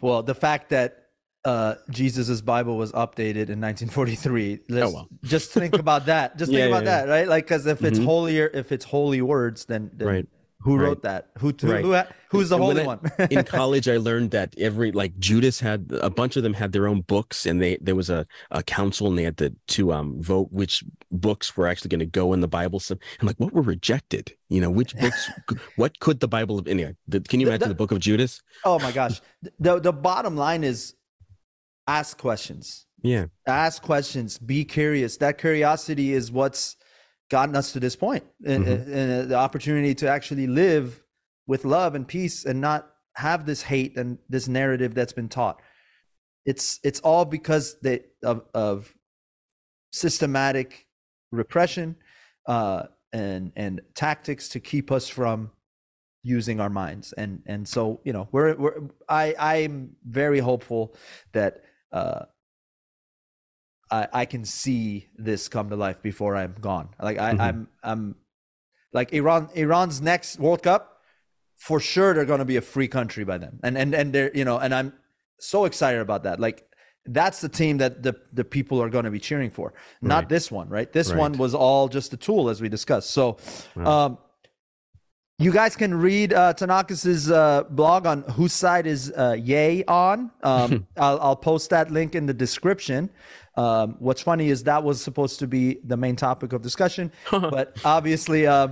Well 0.00 0.22
the 0.22 0.34
fact 0.34 0.70
that 0.70 1.04
uh 1.44 1.76
jesus's 1.88 2.42
bible 2.42 2.76
was 2.76 2.90
updated 2.92 3.48
in 3.48 3.60
1943 3.60 4.58
oh, 4.72 4.90
well. 4.90 5.08
just 5.22 5.52
think 5.52 5.74
about 5.74 6.06
that. 6.06 6.36
Just 6.36 6.50
think 6.52 6.60
yeah, 6.60 6.66
about 6.66 6.84
yeah, 6.84 7.06
that 7.06 7.08
right? 7.08 7.28
Like 7.28 7.44
because 7.44 7.64
if 7.66 7.82
it's 7.84 7.98
mm-hmm. 7.98 8.06
holier 8.06 8.50
if 8.52 8.72
it's 8.72 8.84
holy 8.84 9.22
words 9.22 9.64
then, 9.64 9.90
then 9.94 10.08
right 10.08 10.28
who 10.60 10.76
right. 10.76 10.86
wrote 10.86 11.02
that? 11.02 11.30
Who 11.38 11.52
who, 11.60 11.72
right. 11.72 11.84
who 11.84 12.14
who's 12.30 12.48
the 12.48 12.56
and 12.56 12.64
holy 12.64 12.82
I, 12.82 12.86
one? 12.86 13.00
in 13.30 13.44
college, 13.44 13.88
I 13.88 13.96
learned 13.96 14.32
that 14.32 14.54
every 14.58 14.90
like 14.90 15.16
Judas 15.18 15.60
had 15.60 15.90
a 16.00 16.10
bunch 16.10 16.36
of 16.36 16.42
them 16.42 16.52
had 16.52 16.72
their 16.72 16.88
own 16.88 17.02
books, 17.02 17.46
and 17.46 17.62
they 17.62 17.78
there 17.80 17.94
was 17.94 18.10
a, 18.10 18.26
a 18.50 18.62
council, 18.64 19.06
and 19.06 19.16
they 19.16 19.22
had 19.22 19.36
to 19.38 19.54
to 19.68 19.92
um 19.92 20.20
vote 20.20 20.48
which 20.50 20.82
books 21.12 21.56
were 21.56 21.68
actually 21.68 21.90
going 21.90 22.00
to 22.00 22.06
go 22.06 22.32
in 22.32 22.40
the 22.40 22.48
Bible. 22.48 22.80
So, 22.80 22.98
and 23.20 23.26
like 23.26 23.36
what 23.36 23.52
were 23.52 23.62
rejected? 23.62 24.32
You 24.48 24.60
know, 24.60 24.70
which 24.70 24.96
books? 24.96 25.30
what 25.76 26.00
could 26.00 26.18
the 26.18 26.28
Bible 26.28 26.56
have? 26.56 26.66
Anyway, 26.66 26.96
the, 27.06 27.20
can 27.20 27.38
you 27.38 27.46
imagine 27.46 27.60
the, 27.60 27.66
the, 27.66 27.74
the 27.74 27.78
book 27.78 27.92
of 27.92 28.00
Judas? 28.00 28.42
Oh 28.64 28.80
my 28.80 28.90
gosh! 28.90 29.20
the 29.60 29.78
The 29.78 29.92
bottom 29.92 30.36
line 30.36 30.64
is 30.64 30.94
ask 31.86 32.18
questions. 32.18 32.86
Yeah, 33.00 33.26
ask 33.46 33.80
questions. 33.80 34.38
Be 34.38 34.64
curious. 34.64 35.18
That 35.18 35.38
curiosity 35.38 36.12
is 36.12 36.32
what's 36.32 36.76
gotten 37.30 37.54
us 37.56 37.72
to 37.72 37.80
this 37.80 37.96
point 37.96 38.24
and, 38.44 38.64
mm-hmm. 38.64 38.92
and 38.92 39.30
the 39.30 39.34
opportunity 39.34 39.94
to 39.94 40.08
actually 40.08 40.46
live 40.46 41.02
with 41.46 41.64
love 41.64 41.94
and 41.94 42.06
peace 42.08 42.44
and 42.44 42.60
not 42.60 42.90
have 43.16 43.46
this 43.46 43.62
hate 43.62 43.96
and 43.96 44.18
this 44.28 44.48
narrative 44.48 44.94
that's 44.94 45.12
been 45.12 45.28
taught 45.28 45.60
it's 46.48 46.80
it's 46.82 47.00
all 47.00 47.26
because 47.26 47.76
they 47.82 48.00
of, 48.22 48.42
of 48.54 48.94
systematic 49.92 50.86
repression 51.30 51.94
uh, 52.46 52.84
and 53.12 53.52
and 53.54 53.80
tactics 53.94 54.48
to 54.48 54.60
keep 54.60 54.90
us 54.90 55.08
from 55.08 55.50
using 56.22 56.58
our 56.58 56.70
minds 56.70 57.12
and 57.12 57.42
and 57.46 57.68
so 57.68 58.00
you 58.04 58.12
know 58.12 58.28
we're 58.32 58.54
we're 58.56 58.80
i 59.08 59.34
i'm 59.38 59.94
very 60.04 60.40
hopeful 60.40 60.94
that 61.32 61.62
uh 61.92 62.24
I, 63.90 64.08
I 64.12 64.24
can 64.24 64.44
see 64.44 65.08
this 65.16 65.48
come 65.48 65.70
to 65.70 65.76
life 65.76 66.02
before 66.02 66.36
I'm 66.36 66.54
gone. 66.60 66.90
Like 67.00 67.18
I, 67.18 67.32
mm-hmm. 67.32 67.40
I'm 67.40 67.68
I'm 67.82 68.14
like 68.92 69.12
Iran 69.12 69.48
Iran's 69.54 70.00
next 70.00 70.38
World 70.38 70.62
Cup, 70.62 71.00
for 71.56 71.80
sure 71.80 72.14
they're 72.14 72.24
gonna 72.24 72.44
be 72.44 72.56
a 72.56 72.62
free 72.62 72.88
country 72.88 73.24
by 73.24 73.38
then. 73.38 73.60
And 73.62 73.78
and 73.78 73.94
and 73.94 74.12
they're 74.12 74.30
you 74.34 74.44
know, 74.44 74.58
and 74.58 74.74
I'm 74.74 74.92
so 75.38 75.64
excited 75.64 76.00
about 76.00 76.24
that. 76.24 76.40
Like 76.40 76.68
that's 77.08 77.40
the 77.40 77.48
team 77.48 77.78
that 77.78 78.02
the 78.02 78.14
the 78.32 78.44
people 78.44 78.80
are 78.82 78.90
going 78.90 79.04
to 79.04 79.10
be 79.10 79.18
cheering 79.18 79.50
for 79.50 79.72
not 80.02 80.24
right. 80.24 80.28
this 80.28 80.50
one 80.50 80.68
right 80.68 80.92
this 80.92 81.10
right. 81.10 81.18
one 81.18 81.32
was 81.38 81.54
all 81.54 81.88
just 81.88 82.12
a 82.12 82.16
tool 82.16 82.50
as 82.50 82.60
we 82.60 82.68
discussed 82.68 83.10
so 83.10 83.38
um 83.76 84.18
you 85.38 85.52
guys 85.52 85.76
can 85.76 85.94
read 85.94 86.32
uh, 86.32 86.52
uh, 86.52 87.62
blog 87.70 88.06
on 88.06 88.22
whose 88.22 88.52
side 88.52 88.86
is 88.88 89.12
uh, 89.12 89.36
Ye 89.38 89.84
on. 89.86 90.32
Um, 90.42 90.86
I'll, 90.96 91.20
I'll, 91.20 91.36
post 91.36 91.70
that 91.70 91.92
link 91.92 92.16
in 92.16 92.26
the 92.26 92.34
description. 92.34 93.08
Um, 93.56 93.96
what's 93.98 94.22
funny 94.22 94.50
is 94.50 94.64
that 94.64 94.82
was 94.82 95.02
supposed 95.02 95.38
to 95.40 95.46
be 95.46 95.78
the 95.84 95.96
main 95.96 96.16
topic 96.16 96.52
of 96.52 96.62
discussion, 96.62 97.12
but 97.30 97.76
obviously, 97.84 98.46
uh, 98.46 98.68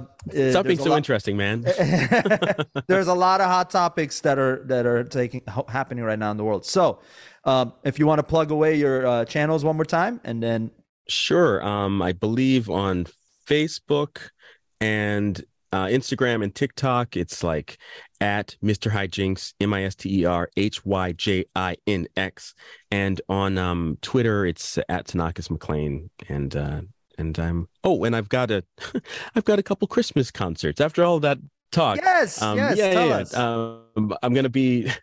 something 0.52 0.78
so 0.78 0.90
lot, 0.90 0.96
interesting, 0.96 1.36
man. 1.36 1.62
there's 2.86 3.08
a 3.08 3.14
lot 3.14 3.40
of 3.40 3.46
hot 3.46 3.70
topics 3.70 4.20
that 4.20 4.38
are 4.38 4.62
that 4.66 4.86
are 4.86 5.02
taking 5.02 5.42
happening 5.68 6.04
right 6.04 6.18
now 6.18 6.30
in 6.30 6.36
the 6.36 6.44
world. 6.44 6.64
So, 6.64 7.00
um, 7.44 7.72
if 7.82 7.98
you 7.98 8.06
want 8.06 8.20
to 8.20 8.22
plug 8.22 8.52
away 8.52 8.76
your 8.76 9.06
uh, 9.06 9.24
channels 9.24 9.64
one 9.64 9.74
more 9.76 9.84
time, 9.84 10.20
and 10.22 10.40
then 10.40 10.70
sure, 11.08 11.64
um, 11.64 12.00
I 12.00 12.12
believe 12.12 12.70
on 12.70 13.06
Facebook 13.44 14.30
and 14.80 15.44
uh, 15.76 15.86
Instagram 15.88 16.42
and 16.42 16.54
TikTok, 16.54 17.16
it's 17.16 17.44
like 17.44 17.76
at 18.20 18.56
Mr. 18.64 18.90
Hyjinx, 18.90 19.52
M 19.60 19.74
I 19.74 19.84
S 19.84 19.94
T 19.94 20.20
E 20.20 20.24
R 20.24 20.48
H 20.56 20.84
Y 20.86 21.12
J 21.12 21.44
I 21.54 21.76
N 21.86 22.06
X, 22.16 22.54
and 22.90 23.20
on 23.28 23.58
um, 23.58 23.98
Twitter, 24.00 24.46
it's 24.46 24.78
at 24.88 25.06
Tonoccus 25.06 25.48
McClain, 25.48 26.08
and 26.28 26.56
uh, 26.56 26.80
and 27.18 27.38
I'm 27.38 27.68
oh, 27.84 28.04
and 28.04 28.16
I've 28.16 28.30
got 28.30 28.50
a 28.50 28.64
I've 29.34 29.44
got 29.44 29.58
a 29.58 29.62
couple 29.62 29.86
Christmas 29.86 30.30
concerts 30.30 30.80
after 30.80 31.04
all 31.04 31.20
that 31.20 31.38
talk. 31.72 31.98
Yes, 31.98 32.40
um, 32.40 32.56
yes, 32.56 32.78
yeah, 32.78 32.94
tell 32.94 33.08
yeah, 33.08 33.16
us. 33.16 33.34
Um, 33.34 34.16
I'm 34.22 34.32
gonna 34.32 34.48
be. 34.48 34.90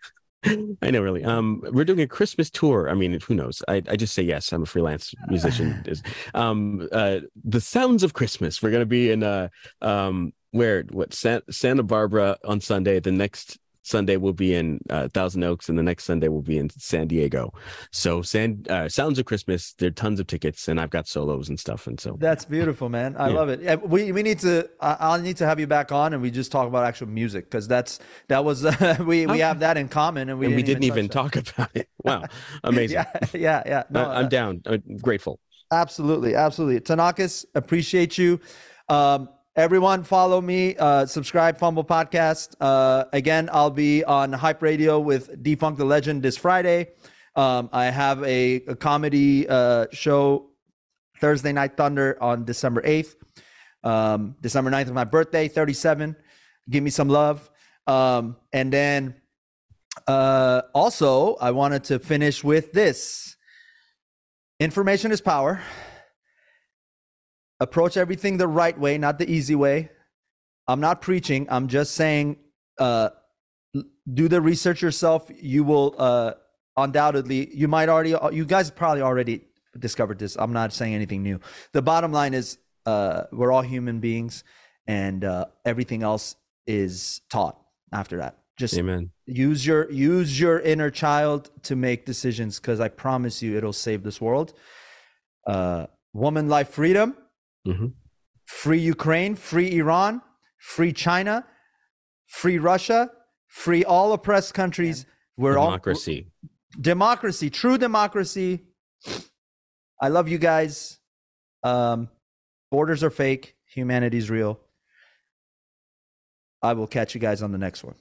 I 0.81 0.91
know, 0.91 1.01
really. 1.01 1.23
Um, 1.23 1.63
we're 1.71 1.85
doing 1.85 2.01
a 2.01 2.07
Christmas 2.07 2.49
tour. 2.49 2.89
I 2.89 2.95
mean, 2.95 3.17
who 3.21 3.33
knows? 3.33 3.63
I, 3.69 3.81
I 3.87 3.95
just 3.95 4.13
say 4.13 4.23
yes. 4.23 4.51
I'm 4.51 4.63
a 4.63 4.65
freelance 4.65 5.13
musician. 5.29 5.85
um, 6.33 6.89
uh, 6.91 7.19
the 7.45 7.61
Sounds 7.61 8.03
of 8.03 8.13
Christmas. 8.13 8.61
We're 8.61 8.71
gonna 8.71 8.85
be 8.85 9.11
in 9.11 9.23
uh, 9.23 9.47
um, 9.81 10.33
where 10.53 10.83
what 10.91 11.13
Santa 11.13 11.83
Barbara 11.83 12.37
on 12.45 12.61
Sunday. 12.61 12.99
The 12.99 13.11
next 13.11 13.57
Sunday 13.81 14.17
will 14.17 14.33
be 14.33 14.53
in 14.53 14.79
uh, 14.89 15.09
Thousand 15.09 15.43
Oaks, 15.43 15.67
and 15.67 15.77
the 15.77 15.83
next 15.83 16.05
Sunday 16.05 16.27
will 16.27 16.43
be 16.43 16.57
in 16.57 16.69
San 16.69 17.07
Diego. 17.07 17.51
So, 17.91 18.21
San 18.21 18.63
uh, 18.69 18.87
Sounds 18.87 19.19
of 19.19 19.25
Christmas. 19.25 19.73
There 19.73 19.87
are 19.87 19.91
tons 19.91 20.19
of 20.19 20.27
tickets, 20.27 20.67
and 20.67 20.79
I've 20.79 20.91
got 20.91 21.07
solos 21.07 21.49
and 21.49 21.59
stuff. 21.59 21.87
And 21.87 21.99
so 21.99 22.15
that's 22.19 22.45
beautiful, 22.45 22.87
man. 22.87 23.15
I 23.17 23.29
yeah. 23.29 23.33
love 23.33 23.49
it. 23.49 23.61
Yeah, 23.61 23.75
we 23.75 24.11
we 24.11 24.21
need 24.23 24.39
to. 24.39 24.69
I'll 24.79 25.19
need 25.19 25.37
to 25.37 25.45
have 25.45 25.59
you 25.59 25.67
back 25.67 25.91
on, 25.91 26.13
and 26.13 26.21
we 26.21 26.29
just 26.31 26.51
talk 26.51 26.67
about 26.67 26.85
actual 26.85 27.07
music 27.07 27.45
because 27.45 27.67
that's 27.67 27.99
that 28.27 28.45
was 28.45 28.63
uh, 28.63 28.97
we 29.05 29.25
we 29.25 29.39
have 29.39 29.59
that 29.59 29.75
in 29.75 29.89
common, 29.89 30.29
and 30.29 30.39
we 30.39 30.45
and 30.45 30.55
didn't 30.55 30.65
we 30.65 30.73
didn't 30.73 30.83
even, 30.83 30.97
even 30.99 31.09
talk 31.09 31.35
about 31.35 31.69
it. 31.73 31.89
Wow, 32.03 32.25
amazing. 32.65 32.97
yeah, 32.97 33.19
yeah, 33.33 33.63
yeah. 33.65 33.83
No, 33.89 34.03
I, 34.03 34.19
am 34.19 34.25
uh, 34.25 34.27
down. 34.27 34.61
I'm 34.65 34.97
grateful. 34.97 35.39
Absolutely, 35.71 36.35
absolutely. 36.35 36.81
Tonoccus, 36.81 37.45
appreciate 37.55 38.17
you. 38.17 38.41
Um, 38.89 39.29
Everyone, 39.55 40.03
follow 40.03 40.41
me. 40.41 40.75
Uh, 40.77 41.05
subscribe, 41.05 41.59
pHumble 41.59 41.85
Podcast. 41.85 42.55
Uh, 42.59 43.05
again, 43.13 43.49
I'll 43.53 43.69
be 43.69 44.03
on 44.03 44.33
Hype 44.33 44.63
Radio 44.63 44.99
with 44.99 45.43
defunct 45.43 45.77
the 45.77 45.85
Legend 45.85 46.23
this 46.23 46.37
Friday. 46.37 46.89
Um, 47.35 47.69
I 47.71 47.85
have 47.85 48.23
a, 48.23 48.55
a 48.67 48.75
comedy 48.75 49.47
uh, 49.47 49.85
show, 49.91 50.49
Thursday 51.19 51.51
Night 51.51 51.77
Thunder, 51.77 52.17
on 52.21 52.45
December 52.45 52.81
8th. 52.81 53.15
Um, 53.83 54.35
December 54.41 54.71
9th 54.71 54.85
is 54.85 54.91
my 54.91 55.03
birthday, 55.03 55.47
37. 55.47 56.15
Give 56.69 56.83
me 56.83 56.89
some 56.89 57.09
love. 57.09 57.49
Um, 57.85 58.37
and 58.51 58.73
then 58.73 59.15
Uh, 60.07 60.63
also, 60.73 61.35
I 61.35 61.51
wanted 61.51 61.83
to 61.85 61.99
finish 61.99 62.43
with 62.43 62.71
this 62.73 63.37
information 64.59 65.11
is 65.11 65.21
power. 65.21 65.61
Approach 67.63 67.95
everything 67.95 68.35
the 68.35 68.47
right 68.47 68.77
way, 68.77 68.97
not 68.97 69.17
the 69.17 69.29
easy 69.31 69.55
way. 69.55 69.89
I'm 70.67 70.81
not 70.81 71.01
preaching, 71.01 71.47
I'm 71.49 71.69
just 71.69 71.95
saying 71.95 72.37
uh, 72.77 73.09
do 74.13 74.27
the 74.27 74.41
research 74.41 74.81
yourself. 74.81 75.31
You 75.41 75.63
will 75.63 75.95
uh, 75.97 76.33
undoubtedly, 76.75 77.55
you 77.55 77.69
might 77.69 77.87
already, 77.87 78.15
you 78.35 78.43
guys 78.43 78.69
probably 78.69 79.01
already 79.01 79.45
discovered 79.79 80.19
this. 80.19 80.35
I'm 80.37 80.51
not 80.51 80.73
saying 80.73 80.93
anything 80.93 81.23
new. 81.23 81.39
The 81.71 81.81
bottom 81.81 82.11
line 82.11 82.33
is 82.33 82.57
uh, 82.85 83.23
we're 83.31 83.53
all 83.53 83.61
human 83.61 84.01
beings 84.01 84.43
and 84.85 85.23
uh, 85.23 85.45
everything 85.63 86.03
else 86.03 86.35
is 86.67 87.21
taught 87.29 87.57
after 87.93 88.17
that. 88.17 88.39
Just 88.57 88.77
Amen. 88.77 89.09
use 89.25 89.65
your 89.65 89.89
use 89.89 90.37
your 90.39 90.59
inner 90.59 90.91
child 90.91 91.49
to 91.63 91.75
make 91.75 92.05
decisions 92.05 92.59
because 92.59 92.79
I 92.79 92.89
promise 92.89 93.41
you 93.41 93.57
it'll 93.57 93.73
save 93.73 94.03
this 94.03 94.19
world. 94.19 94.53
Uh, 95.47 95.87
woman, 96.13 96.49
life, 96.49 96.69
freedom. 96.69 97.15
Hmm 97.65 97.87
Free 98.45 98.79
Ukraine, 98.79 99.35
free 99.35 99.77
Iran, 99.77 100.21
free 100.57 100.91
China, 100.93 101.45
free 102.27 102.57
Russia, 102.57 103.09
free 103.47 103.83
all 103.85 104.13
oppressed 104.13 104.53
countries. 104.53 105.05
We're 105.37 105.53
Democracy. 105.53 106.31
all 106.43 106.49
democracy, 106.81 107.49
true 107.49 107.77
democracy. 107.77 108.65
I 110.01 110.09
love 110.09 110.27
you 110.27 110.37
guys. 110.37 110.99
Um, 111.63 112.09
borders 112.69 113.03
are 113.03 113.09
fake. 113.09 113.55
Humanity's 113.73 114.29
real. 114.29 114.59
I 116.61 116.73
will 116.73 116.87
catch 116.87 117.15
you 117.15 117.21
guys 117.21 117.41
on 117.41 117.51
the 117.51 117.57
next 117.57 117.83
one. 117.83 117.95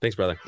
Thanks, 0.00 0.16
brother. 0.16 0.38